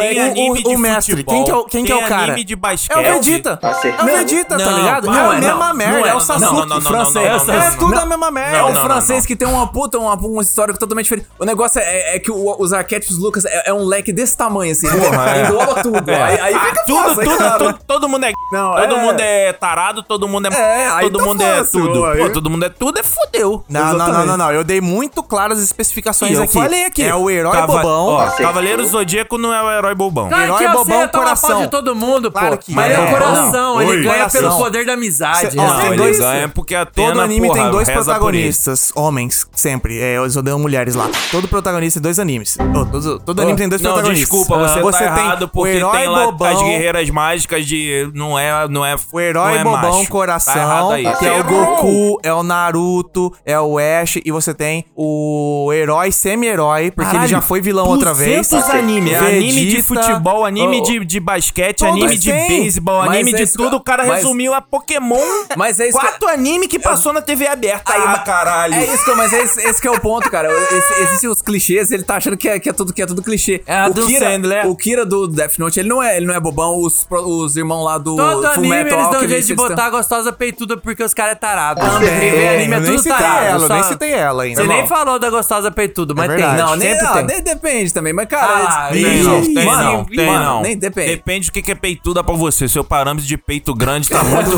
[0.56, 1.16] de o mestre?
[1.16, 2.22] futebol, Quem que é o, quem que é o cara?
[2.24, 2.96] anime de basquete.
[2.96, 3.58] É o Vegeta.
[3.62, 5.06] É o Vegeta, tá ligado?
[5.06, 6.14] não é a é, mesma não, merda, não é é.
[6.14, 7.14] o Sasuke Não, não, não, não, francês.
[7.14, 8.02] não, não, não, É tudo não.
[8.02, 8.56] a mesma merda.
[8.56, 9.26] É não, francês não.
[9.26, 11.28] que tem uma puta, uma, uma história totalmente diferente.
[11.38, 14.72] O negócio é, é que o- os arquétipos Lucas é, é um leque desse tamanho,
[14.72, 14.88] assim.
[14.88, 15.42] Porra, é.
[15.44, 16.10] Engloba tudo.
[16.10, 17.58] Aí, aí fica Tudo, fácil, tudo, cara.
[17.58, 18.32] tudo, todo mundo é.
[18.52, 19.02] Não, todo é.
[19.02, 20.54] mundo é tarado, todo mundo é.
[20.84, 22.04] É, aí todo tá mundo fácil, é tudo.
[22.06, 22.18] aí.
[22.22, 23.64] Pô, todo mundo é tudo, é fodeu.
[23.68, 24.52] Não, não, não, não, não.
[24.52, 26.52] Eu dei muito claras as especificações eu aqui.
[26.54, 27.02] falei aqui.
[27.04, 28.06] É o herói Cava- bobão.
[28.06, 30.28] Ó, Cavaleiro Zodíaco não é o herói bobão.
[30.30, 31.60] Herói bobão, coração.
[31.62, 32.38] de todo mundo, pô.
[32.38, 32.94] Claro que Mas é.
[32.94, 35.27] é o coração, ele ganha pelo poder da amizade.
[35.34, 35.78] Cê- ó, né?
[35.82, 39.98] tem ele dois- ganha porque a Atena, Todo anime porra, tem dois protagonistas, homens, sempre.
[40.00, 41.08] É, eles odeiam mulheres lá.
[41.30, 42.56] Todo protagonista tem dois animes.
[42.60, 44.28] Oh, todo, todo anime tem dois não, protagonistas.
[44.30, 48.10] desculpa, você, Ah, tá errado o porque herói tem lá bobão, as guerreiras mágicas de...
[48.14, 50.10] Não é, não é O herói não é bobão macho.
[50.10, 51.16] coração, Tá errado aí.
[51.16, 56.10] que é o Goku, é o Naruto, é o Ash, e você tem o herói
[56.12, 58.48] semi-herói, porque ele já foi vilão outra vez.
[58.48, 63.32] 200 anime, é anime de futebol, anime Oh, de, de basquete, anime de beisebol, anime
[63.32, 63.76] é de tudo.
[63.76, 65.17] O cara resumiu a Pokémon.
[65.56, 67.92] Mas é isso que- Quatro anime que passou na TV aberta.
[67.92, 68.74] Aí, ah, caralho.
[68.74, 70.48] É isso, que, eu- mas é esse, esse que é o ponto, cara.
[70.52, 73.22] Esse- Existem os clichês, ele tá achando que é, que é tudo que é tudo
[73.22, 73.62] clichê.
[73.66, 74.66] É a o do Kira, Sandler.
[74.66, 76.78] o Kira do Death Note, ele não é, ele não é bobão.
[76.80, 79.90] Os, os irmãos lá do Todo Full anime Metal eles dão jeito de botar a
[79.90, 81.80] gostosa peituda porque os caras é tarado.
[81.80, 82.08] Também.
[82.48, 83.44] Anime é Eu nem tudo tarado.
[83.46, 84.62] ela, eu só- nem citei ela ainda.
[84.62, 86.38] Você nem falou da gostosa peituda, mas tem.
[86.56, 87.24] Não, nem, tem.
[87.26, 88.66] nem depende também, mas cara.
[88.68, 90.62] Ah, é- Tem não, tem não, tem não.
[90.62, 91.10] Nem depende.
[91.10, 92.68] Depende do que que é peituda pra você.
[92.68, 94.50] Seu parâmetro de peito grande tá muito,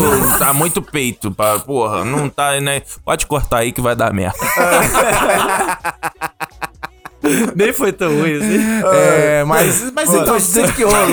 [0.53, 1.31] muito peito.
[1.31, 2.81] Pra, porra, não tá, né?
[3.03, 4.37] Pode cortar aí que vai dar merda.
[7.55, 8.59] Nem foi tão ruim assim.
[8.93, 11.07] É, mas, mas então, Tudo que rolou.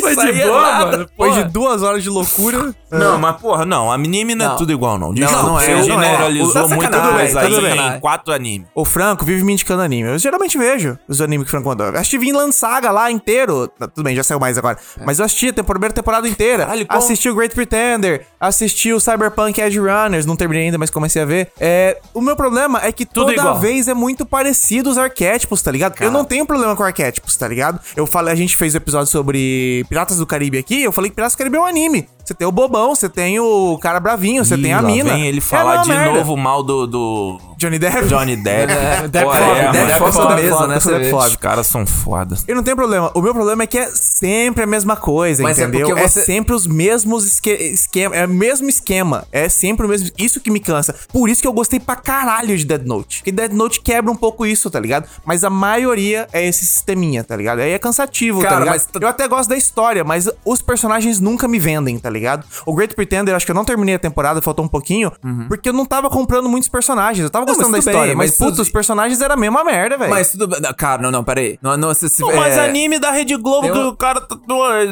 [0.00, 0.84] Foi Isso de aí é boa, nada.
[0.86, 0.98] mano.
[1.06, 2.74] depois de duas horas de loucura.
[2.90, 3.90] Não, mas porra, não.
[3.92, 4.56] Anime não é Não.
[4.56, 5.14] tudo igual, não.
[5.14, 5.82] Desculpa, não é, você não é.
[5.82, 8.66] generalizou Tá muita coisa tá aí em quatro animes.
[8.74, 10.08] O Franco vive me indicando anime.
[10.08, 11.86] Eu geralmente vejo os animes que o Franco mandou.
[11.86, 13.68] Eu assisti Vinland Saga lá inteiro.
[13.68, 14.76] Tá, Tudo bem, já saiu mais agora.
[15.04, 16.64] Mas eu assisti a primeira temporada inteira.
[16.64, 18.26] Caralho, assisti o Great Pretender.
[18.40, 20.26] Assisti o Cyberpunk Edge Runners.
[20.26, 21.50] Não terminei ainda, mas comecei a ver.
[21.60, 23.58] É, o meu problema é que Tudo toda igual.
[23.58, 26.00] vez é muito parecido os arquétipos, tá ligado?
[26.00, 27.80] Eu não tenho problema com arquétipos, tá ligado?
[27.96, 30.82] Eu falei, a gente fez o episódio sobre Piratas do Caribe aqui.
[30.82, 32.08] Eu falei que Piratas do Caribe é um anime.
[32.24, 35.12] Você tem o bobão, você tem o cara bravinho, você tem a mina.
[35.14, 36.18] Vem ele É falar mesma de merda.
[36.18, 38.06] novo mal do, do Johnny Depp.
[38.06, 38.72] Johnny Depp.
[39.08, 41.12] Depp Pô, foda, é, Depp foda, mesmo, foda, né.
[41.12, 42.36] Os caras são foda.
[42.46, 43.10] Eu não tenho problema.
[43.14, 45.96] O meu problema é que é sempre a mesma coisa, Mas é entendeu?
[45.96, 49.24] É, você- sempre os mesmos esque esquema, é o mesmo esquema.
[49.32, 50.08] É sempre o mesmo.
[50.16, 50.94] Isso que me cansa.
[51.12, 53.18] Por isso que eu gostei pra caralho de Dead Note.
[53.18, 55.08] Porque Dead Note quebra um pouco isso, tá ligado?
[55.24, 57.60] Mas a maioria é esse sisteminha, tá ligado?
[57.60, 58.74] Aí é cansativo, tá Cara, ligado?
[58.74, 62.44] mas Eu até gosto da história, mas os personagens nunca me vendem, tá ligado?
[62.66, 65.10] O Great Pretender, acho que eu não terminei a temporada, faltou um pouquinho,
[65.48, 67.22] porque eu não tava comprando muitos personagens.
[67.24, 69.64] Eu tava Não, gostando da história, bem, mas, mas puta, os personagens eram a mesma
[69.64, 70.10] merda, velho.
[70.10, 70.60] Mas tudo bem.
[70.60, 71.58] não, Cara, não, não, peraí.
[71.62, 74.36] Não, não, se, se, mas é, anime da Rede Globo tem que o cara tá.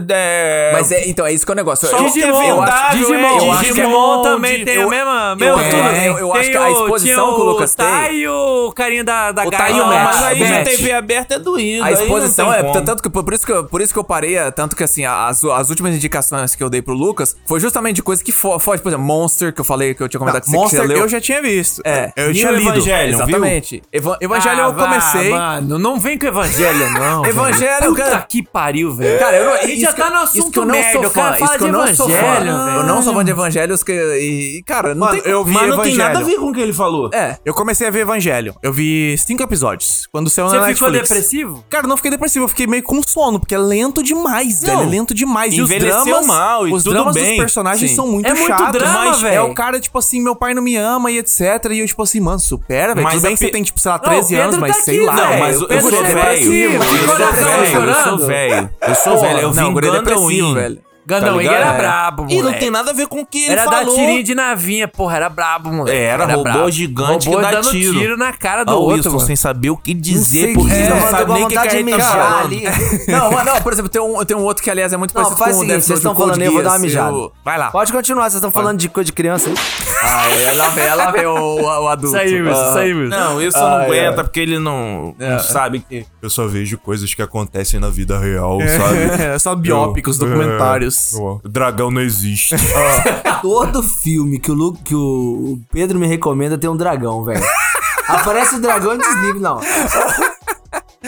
[0.08, 0.70] É...
[0.72, 1.88] Mas é, então, é isso que é o negócio.
[1.88, 4.64] Só eu, o que é eu acho- Digimon, é, eu acho que é- Digimon também
[4.64, 5.30] tem eu- a mesma.
[5.32, 6.06] eu- mesma é, tudo.
[6.06, 9.04] eu- eu acho que a o- exposição que o Lucas tem- Tá e o carinha
[9.04, 9.50] da, da O.
[9.50, 10.04] Tá e o Não, Matt.
[10.14, 11.82] mas aí na TV aberta é doído.
[11.84, 12.62] A não exposição é.
[12.80, 15.04] Tanto que, por, isso que eu, por isso que eu parei, é, tanto que assim,
[15.04, 17.09] as, as últimas indicações que eu dei pro Lucas
[17.46, 20.08] foi justamente de coisa que fo- foge, por exemplo, Monster, que eu falei que eu
[20.08, 20.98] tinha comentado que você que Monster você leu.
[20.98, 21.82] eu já tinha visto.
[21.84, 22.12] É.
[22.16, 22.70] Eu E tinha lido.
[22.70, 23.14] Evangelho?
[23.14, 23.82] Exatamente.
[23.92, 25.30] Eva- Evangelho Ah, eu comecei.
[25.30, 27.24] Mano, não vem com evangelho, não.
[27.26, 27.90] Evangelho, velho.
[27.94, 28.26] Puta cara.
[28.28, 29.18] que pariu, velho.
[29.18, 30.92] Cara, eu não, A gente já que- tá no assunto que eu não merda.
[30.92, 32.16] sou O cara fã, fala isso que de eu não sou fã.
[32.16, 35.32] evangelho, Eu não sou fã de evangelhos que, e, cara, não Mano, tem...
[35.32, 37.11] eu vi Mas não tem nada a ver com o que ele falou.
[37.12, 37.36] É.
[37.44, 38.54] Eu comecei a ver Evangelho.
[38.62, 40.08] Eu vi cinco episódios.
[40.11, 41.64] Quando saiu na Você ficou depressivo?
[41.68, 42.44] Cara, não fiquei depressivo.
[42.44, 44.80] Eu fiquei meio com sono, porque é lento demais, velho.
[44.80, 45.52] É lento demais.
[45.54, 46.26] E os dramas...
[46.26, 47.96] mal e os tudo dramas bem, dos personagens sim.
[47.96, 48.72] são muito É muito chatos.
[48.72, 49.44] drama, mas é velho.
[49.44, 51.40] o cara, tipo assim, meu pai não me ama e etc.
[51.70, 53.05] E eu, tipo assim, mano, supera, velho.
[53.05, 54.76] Mas Tudo bem que você tem, tipo, sei lá, Não, 13 o Pedro anos, mas
[54.76, 55.14] tá sei aqui, lá.
[55.16, 55.30] velho.
[55.30, 56.14] Não, mas o eu Pedro sou é velho.
[56.16, 58.70] depressivo, Eu sou coração velho, eu sou velho.
[58.88, 59.38] Eu sou velho.
[59.40, 60.78] Eu não, vi o guri é Gundam depressivo, velho.
[61.11, 61.54] Gandão Tá ligado?
[61.56, 61.78] era É.
[61.78, 63.94] brabo, E não tem nada a ver com o que ele Era dar falou.
[63.94, 65.96] tirinho de navinha, porra, era brabo, moleque.
[65.98, 66.70] Era, robô brabo.
[66.70, 68.16] gigante robô que dá dando tiro.
[68.16, 69.20] na cara do o outro, Wilson mano.
[69.26, 72.40] sem saber o que dizer, porque que não sabe nem o que, gente tá mijar
[72.44, 72.62] ali.
[73.11, 75.22] Não, mas não, por exemplo, tem um, tem um outro que, aliás, é muito Não,
[75.22, 77.11] parecido com o seguinte, Death vocês estão falando aí, eu vou dar uma mijada.
[77.16, 77.70] eu- Vai lá.
[77.70, 79.54] Pode continuar, vocês estão falando de coisa de criança aí.
[80.02, 82.06] Ah, é, lá vem, lá vem o, adulto.
[82.16, 82.68] Isso aí, Wilson, Ah.
[82.68, 83.16] isso aí, Wilson.
[83.16, 83.86] Não, Wilson não Ah, é.
[84.06, 86.06] aguenta porque ele não, não sabe que...
[86.22, 89.00] Eu só vejo coisas que acontecem na vida real, sabe?
[89.34, 90.99] É, só biópicos, documentários.
[91.14, 92.55] O dragão não existe.
[93.42, 97.44] Todo filme que o, Lu, que o Pedro me recomenda tem um dragão, velho.
[98.09, 99.40] Aparece o dragão e desliga.
[99.40, 99.61] Não.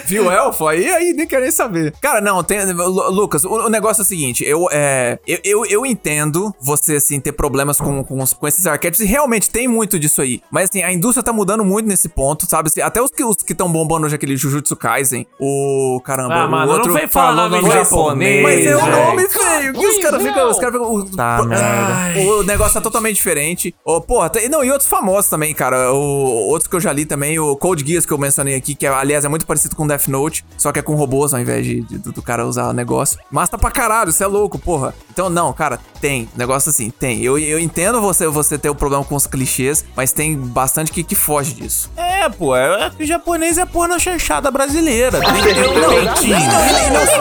[0.06, 0.66] Viu o elfo?
[0.66, 1.92] Aí, aí nem querer saber.
[2.00, 2.64] Cara, não, tem.
[2.72, 6.96] Lu- Lucas, o, o negócio é o seguinte: eu, é, eu, eu, eu entendo você,
[6.96, 10.40] assim, ter problemas com, com, com esses arquétipos, e realmente tem muito disso aí.
[10.50, 12.68] Mas, assim, a indústria tá mudando muito nesse ponto, sabe?
[12.68, 16.00] Assim, até os que os que estão bombando hoje, aquele Jujutsu Kaisen, o.
[16.04, 16.88] Caramba, Ah, o mano, outro.
[16.88, 19.72] não vem falar falou nome no japonês, Mas é o nome feio.
[19.74, 20.50] Que os caras ficam.
[20.50, 20.92] Os caras ficam.
[20.94, 22.20] o- Tá, o- merda.
[22.38, 23.74] O negócio tá totalmente diferente.
[23.84, 25.92] Ô, porra, tem- não, e outros famosos também, cara.
[25.92, 28.86] O, outros que eu já li também, o Code Geass que eu mencionei aqui, que
[28.86, 31.80] aliás é muito parecido com Death Note, só que é com robôs ao invés de,
[31.82, 33.18] de- do, do cara usar o negócio.
[33.30, 34.94] Mas tá pra caralho, isso é louco, porra.
[35.10, 36.28] Então, não, cara, tem.
[36.36, 37.20] Negócio assim, tem.
[37.22, 41.02] Eu, eu entendo você, você ter o problema com os clichês, mas tem bastante que,
[41.02, 41.90] que foge disso.
[41.96, 45.20] É, pô, é que o japonês é porno chanchada brasileira.
[45.20, 46.36] Tem que ter um peitinho.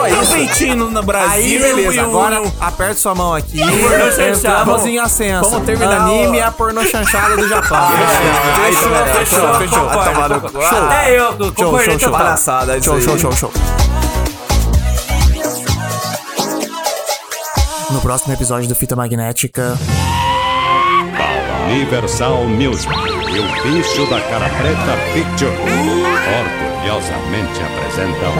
[0.04, 1.30] Tem um peitinho no Brasil.
[1.32, 3.58] Aí, beleza, e um- agora aperta sua mão aqui.
[3.58, 4.60] chanchada.
[4.62, 5.50] Entramos em ascenso.
[5.50, 6.02] Vamos terminar.
[6.02, 7.78] Anime é a porno chanchada do Japão.
[8.64, 10.62] Fechou, fechou, fechou.
[10.62, 12.10] Ah, É eu, concordei show, show.
[12.10, 12.26] total.
[12.52, 13.50] Palhaçada, é Show, show, show, show.
[17.90, 19.78] No próximo episódio do Fita Magnética.
[21.70, 25.50] Universal Music e o bicho da cara preta Picture
[26.82, 28.34] orgulhosamente apresentam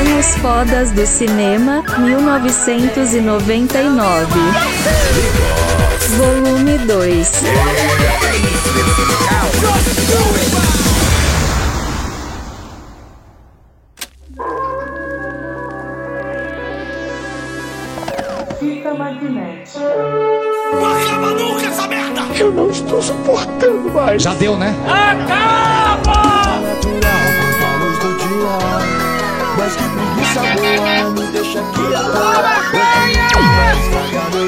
[0.00, 4.32] Anos fodas do cinema, 1999.
[6.16, 7.30] Volume 2.
[19.18, 22.38] Fita magnética.
[22.38, 24.22] Eu não estou suportando mais.
[24.22, 24.72] Já deu, né?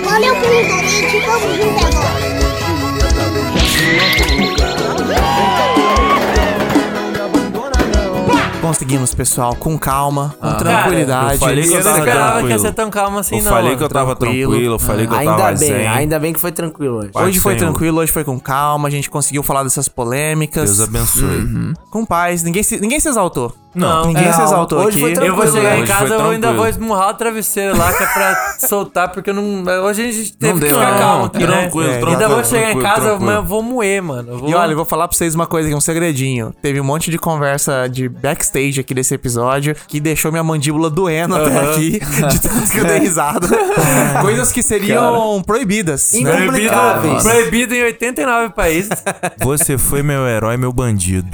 [0.04, 2.20] Valeu pelo donate, vamos junto agora.
[8.60, 11.38] Conseguimos, pessoal, com calma, com eu tranquilidade.
[11.38, 12.60] falei que Eu eu não tava esperava que ia tranquilo.
[12.60, 13.52] ser tão calmo assim, Eu não.
[13.52, 14.50] falei que eu tava Tranquilo.
[14.52, 15.88] tranquilo, eu falei que eu Ainda tava bem, zen.
[15.88, 17.08] ainda bem que foi tranquilo hoje.
[17.10, 17.70] Pai Hoje foi Senhor.
[17.70, 20.76] tranquilo, hoje foi com calma, a gente conseguiu falar dessas polêmicas.
[20.76, 21.74] Deus abençoe.
[21.90, 23.54] Com paz, ninguém se, ninguém se exaltou.
[23.74, 24.06] Não.
[24.06, 25.20] Ninguém É, se exaltou hoje foi aqui.
[25.26, 26.56] Eu vou Tranquilo, chegar em casa, eu ainda tranquilo.
[26.56, 29.62] vou esmurrar o travesseiro lá, que é pra soltar, porque eu não.
[29.84, 30.98] Hoje a gente teve Não que deu, ficar não.
[30.98, 31.46] calmo aqui, né?
[31.46, 33.26] Tranquilo, É, tranquilo, Ainda vou chegar em tranquilo, casa, tranquilo.
[33.26, 34.32] mas eu vou moer, mano.
[34.32, 34.50] Eu vou...
[34.50, 36.52] E olha, eu vou falar pra vocês uma coisa aqui, um segredinho.
[36.60, 41.36] Teve um monte de conversa de backstage aqui desse episódio que deixou minha mandíbula doendo
[41.36, 43.46] até aqui, de tanto que eu dei risada.
[44.20, 46.12] Coisas que seriam proibidas.
[46.14, 46.20] né?
[46.20, 47.22] Incomplicáveis.
[47.22, 48.90] Proibido em 89 países.
[49.38, 51.28] Você foi meu herói, meu bandido.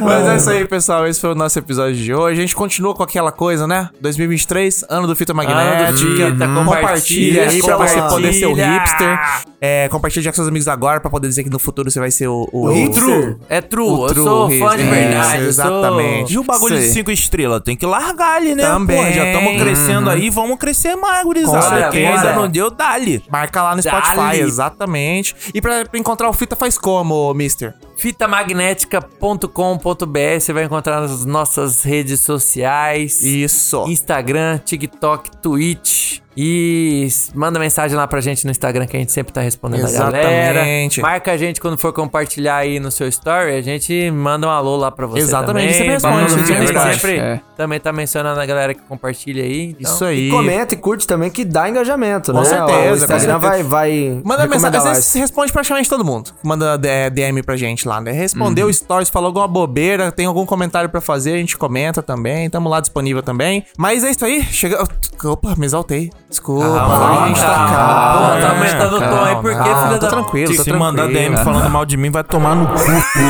[0.04, 1.06] Mas é isso aí, pessoal.
[1.06, 2.38] Esse foi o nosso episódio de hoje.
[2.38, 3.88] A gente continua com aquela coisa, né?
[4.00, 5.96] 2023, ano do Fita Magnética.
[5.96, 9.20] Fita, Hum, compartilha aí pra você poder ser o hipster.
[9.60, 12.28] É, compartilha com seus amigos agora pra poder dizer que no futuro você vai ser
[12.28, 13.36] o, o, O True.
[13.48, 13.86] É true.
[13.88, 14.90] O eu true sou fã de hipster.
[14.90, 15.36] verdade.
[15.36, 16.32] Isso, exatamente.
[16.34, 16.90] E o bagulho de Sei.
[16.92, 17.60] cinco estrelas?
[17.62, 18.64] Tem que largar ali, né?
[18.64, 18.96] Também.
[18.96, 21.88] Porra, já estamos crescendo aí, vamos crescer mais, gurizada.
[21.90, 23.22] Quem ainda não deu, dá-lhe.
[23.30, 24.06] Marca lá no Dali.
[24.06, 25.34] Spotify, exatamente.
[25.54, 27.74] E pra encontrar o Fita faz como, mister?
[28.00, 33.22] fitamagnética.com.br você vai encontrar nas nossas redes sociais.
[33.22, 33.84] Isso.
[33.86, 36.20] Instagram, TikTok, Twitch.
[36.42, 39.90] E manda mensagem lá pra gente no Instagram que a gente sempre tá respondendo a
[39.92, 40.48] galera.
[40.50, 41.02] Exatamente.
[41.02, 44.74] Marca a gente quando for compartilhar aí no seu story, a gente manda um alô
[44.76, 45.86] lá pra você Exatamente, também.
[45.86, 46.94] você responde, Pra- você a gente responde.
[46.94, 47.40] sempre É.
[47.56, 49.76] também tá mencionando a galera que compartilha aí.
[49.78, 50.28] então- Isso aí.
[50.28, 52.44] E comenta e curte também que dá engajamento, Com né?
[52.46, 53.38] certeza, O com Instagram certeza.
[53.38, 56.30] vai, vai Manda mensagem, vezes responde praticamente todo mundo.
[56.42, 56.78] Manda
[57.12, 58.12] DM pra gente lá, né?
[58.12, 62.48] Respondeu stories, falou alguma bobeira, tem algum comentário pra fazer, a gente comenta também.
[62.48, 63.62] Tamo lá disponível também.
[63.76, 64.42] Mas é isso aí.
[64.44, 64.82] Chega.
[65.22, 66.10] Opa, me exaltei.
[66.30, 68.40] Desculpa, a gente tá Pô, calmo.
[68.40, 70.08] tá aumentando o tom aí, porque calma, filha tô da...
[70.08, 70.78] tranquilo, tô Se tranquilo.
[70.78, 72.76] mandar DM falando mal de mim, vai tomar no cu,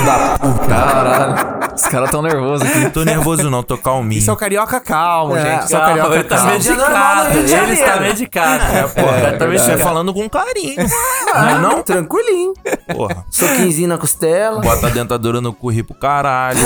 [0.05, 0.67] da puta.
[0.69, 1.70] Caralho.
[1.83, 2.79] Os caras tão nervosos aqui.
[2.79, 4.19] Não tô nervoso não, tô calminho.
[4.19, 5.65] Isso é o carioca calmo, É, gente.
[5.67, 6.53] Isso é o carioca ele tá calmo.
[6.53, 7.31] medicado.
[7.31, 7.73] Rio de Ele Janeiro.
[7.73, 8.65] está medicado.
[8.77, 9.33] É, porra.
[9.33, 9.79] tá Você medicado.
[9.81, 10.77] falando com carinho.
[11.33, 11.81] Ah, não?
[11.81, 12.53] Tranquilinho.
[12.93, 13.25] Porra.
[13.31, 14.61] Soquinzinho na costela.
[14.61, 16.59] Bota a dentadura no cu e ri pro caralho.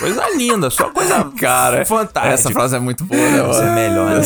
[0.00, 2.34] Coisa linda, só coisa Cara, fantástica.
[2.34, 4.20] essa frase é muito boa, né, Isso é melhor, né?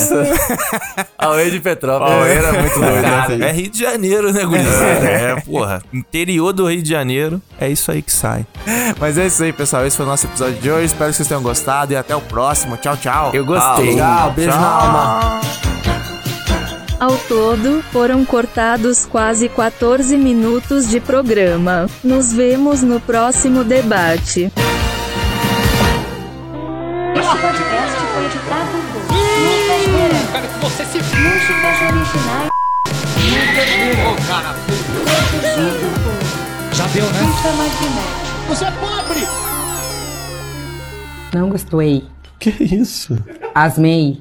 [1.18, 2.14] Auê de Petrópolis.
[2.14, 3.44] Palmeira é muito doido, né, Cara, filho?
[3.44, 4.84] é Rio de Janeiro, né, gurizada?
[5.06, 5.82] É, porra.
[5.92, 8.46] Interior do Rio de Janeiro, é isso aí que sai.
[8.98, 9.84] Mas é isso aí, pessoal.
[9.86, 10.86] Esse foi o nosso episódio de hoje.
[10.86, 12.76] Espero que vocês tenham gostado e até o próximo.
[12.78, 13.30] Tchau, tchau.
[13.34, 13.94] Eu gostei.
[13.94, 15.40] Tchau, beijo na alma.
[16.98, 21.86] Ao todo, foram cortados quase 14 minutos de programa.
[22.02, 24.50] Nos vemos no próximo debate.
[27.14, 29.02] Este podcast foi editado por
[29.44, 32.48] Lucas que você se Músicas originais.
[35.04, 37.20] Produzido por Já deu, né?
[38.48, 39.47] Você é pobre!
[41.32, 42.04] Não gostei.
[42.38, 43.16] Que isso?
[43.54, 44.18] Asmei.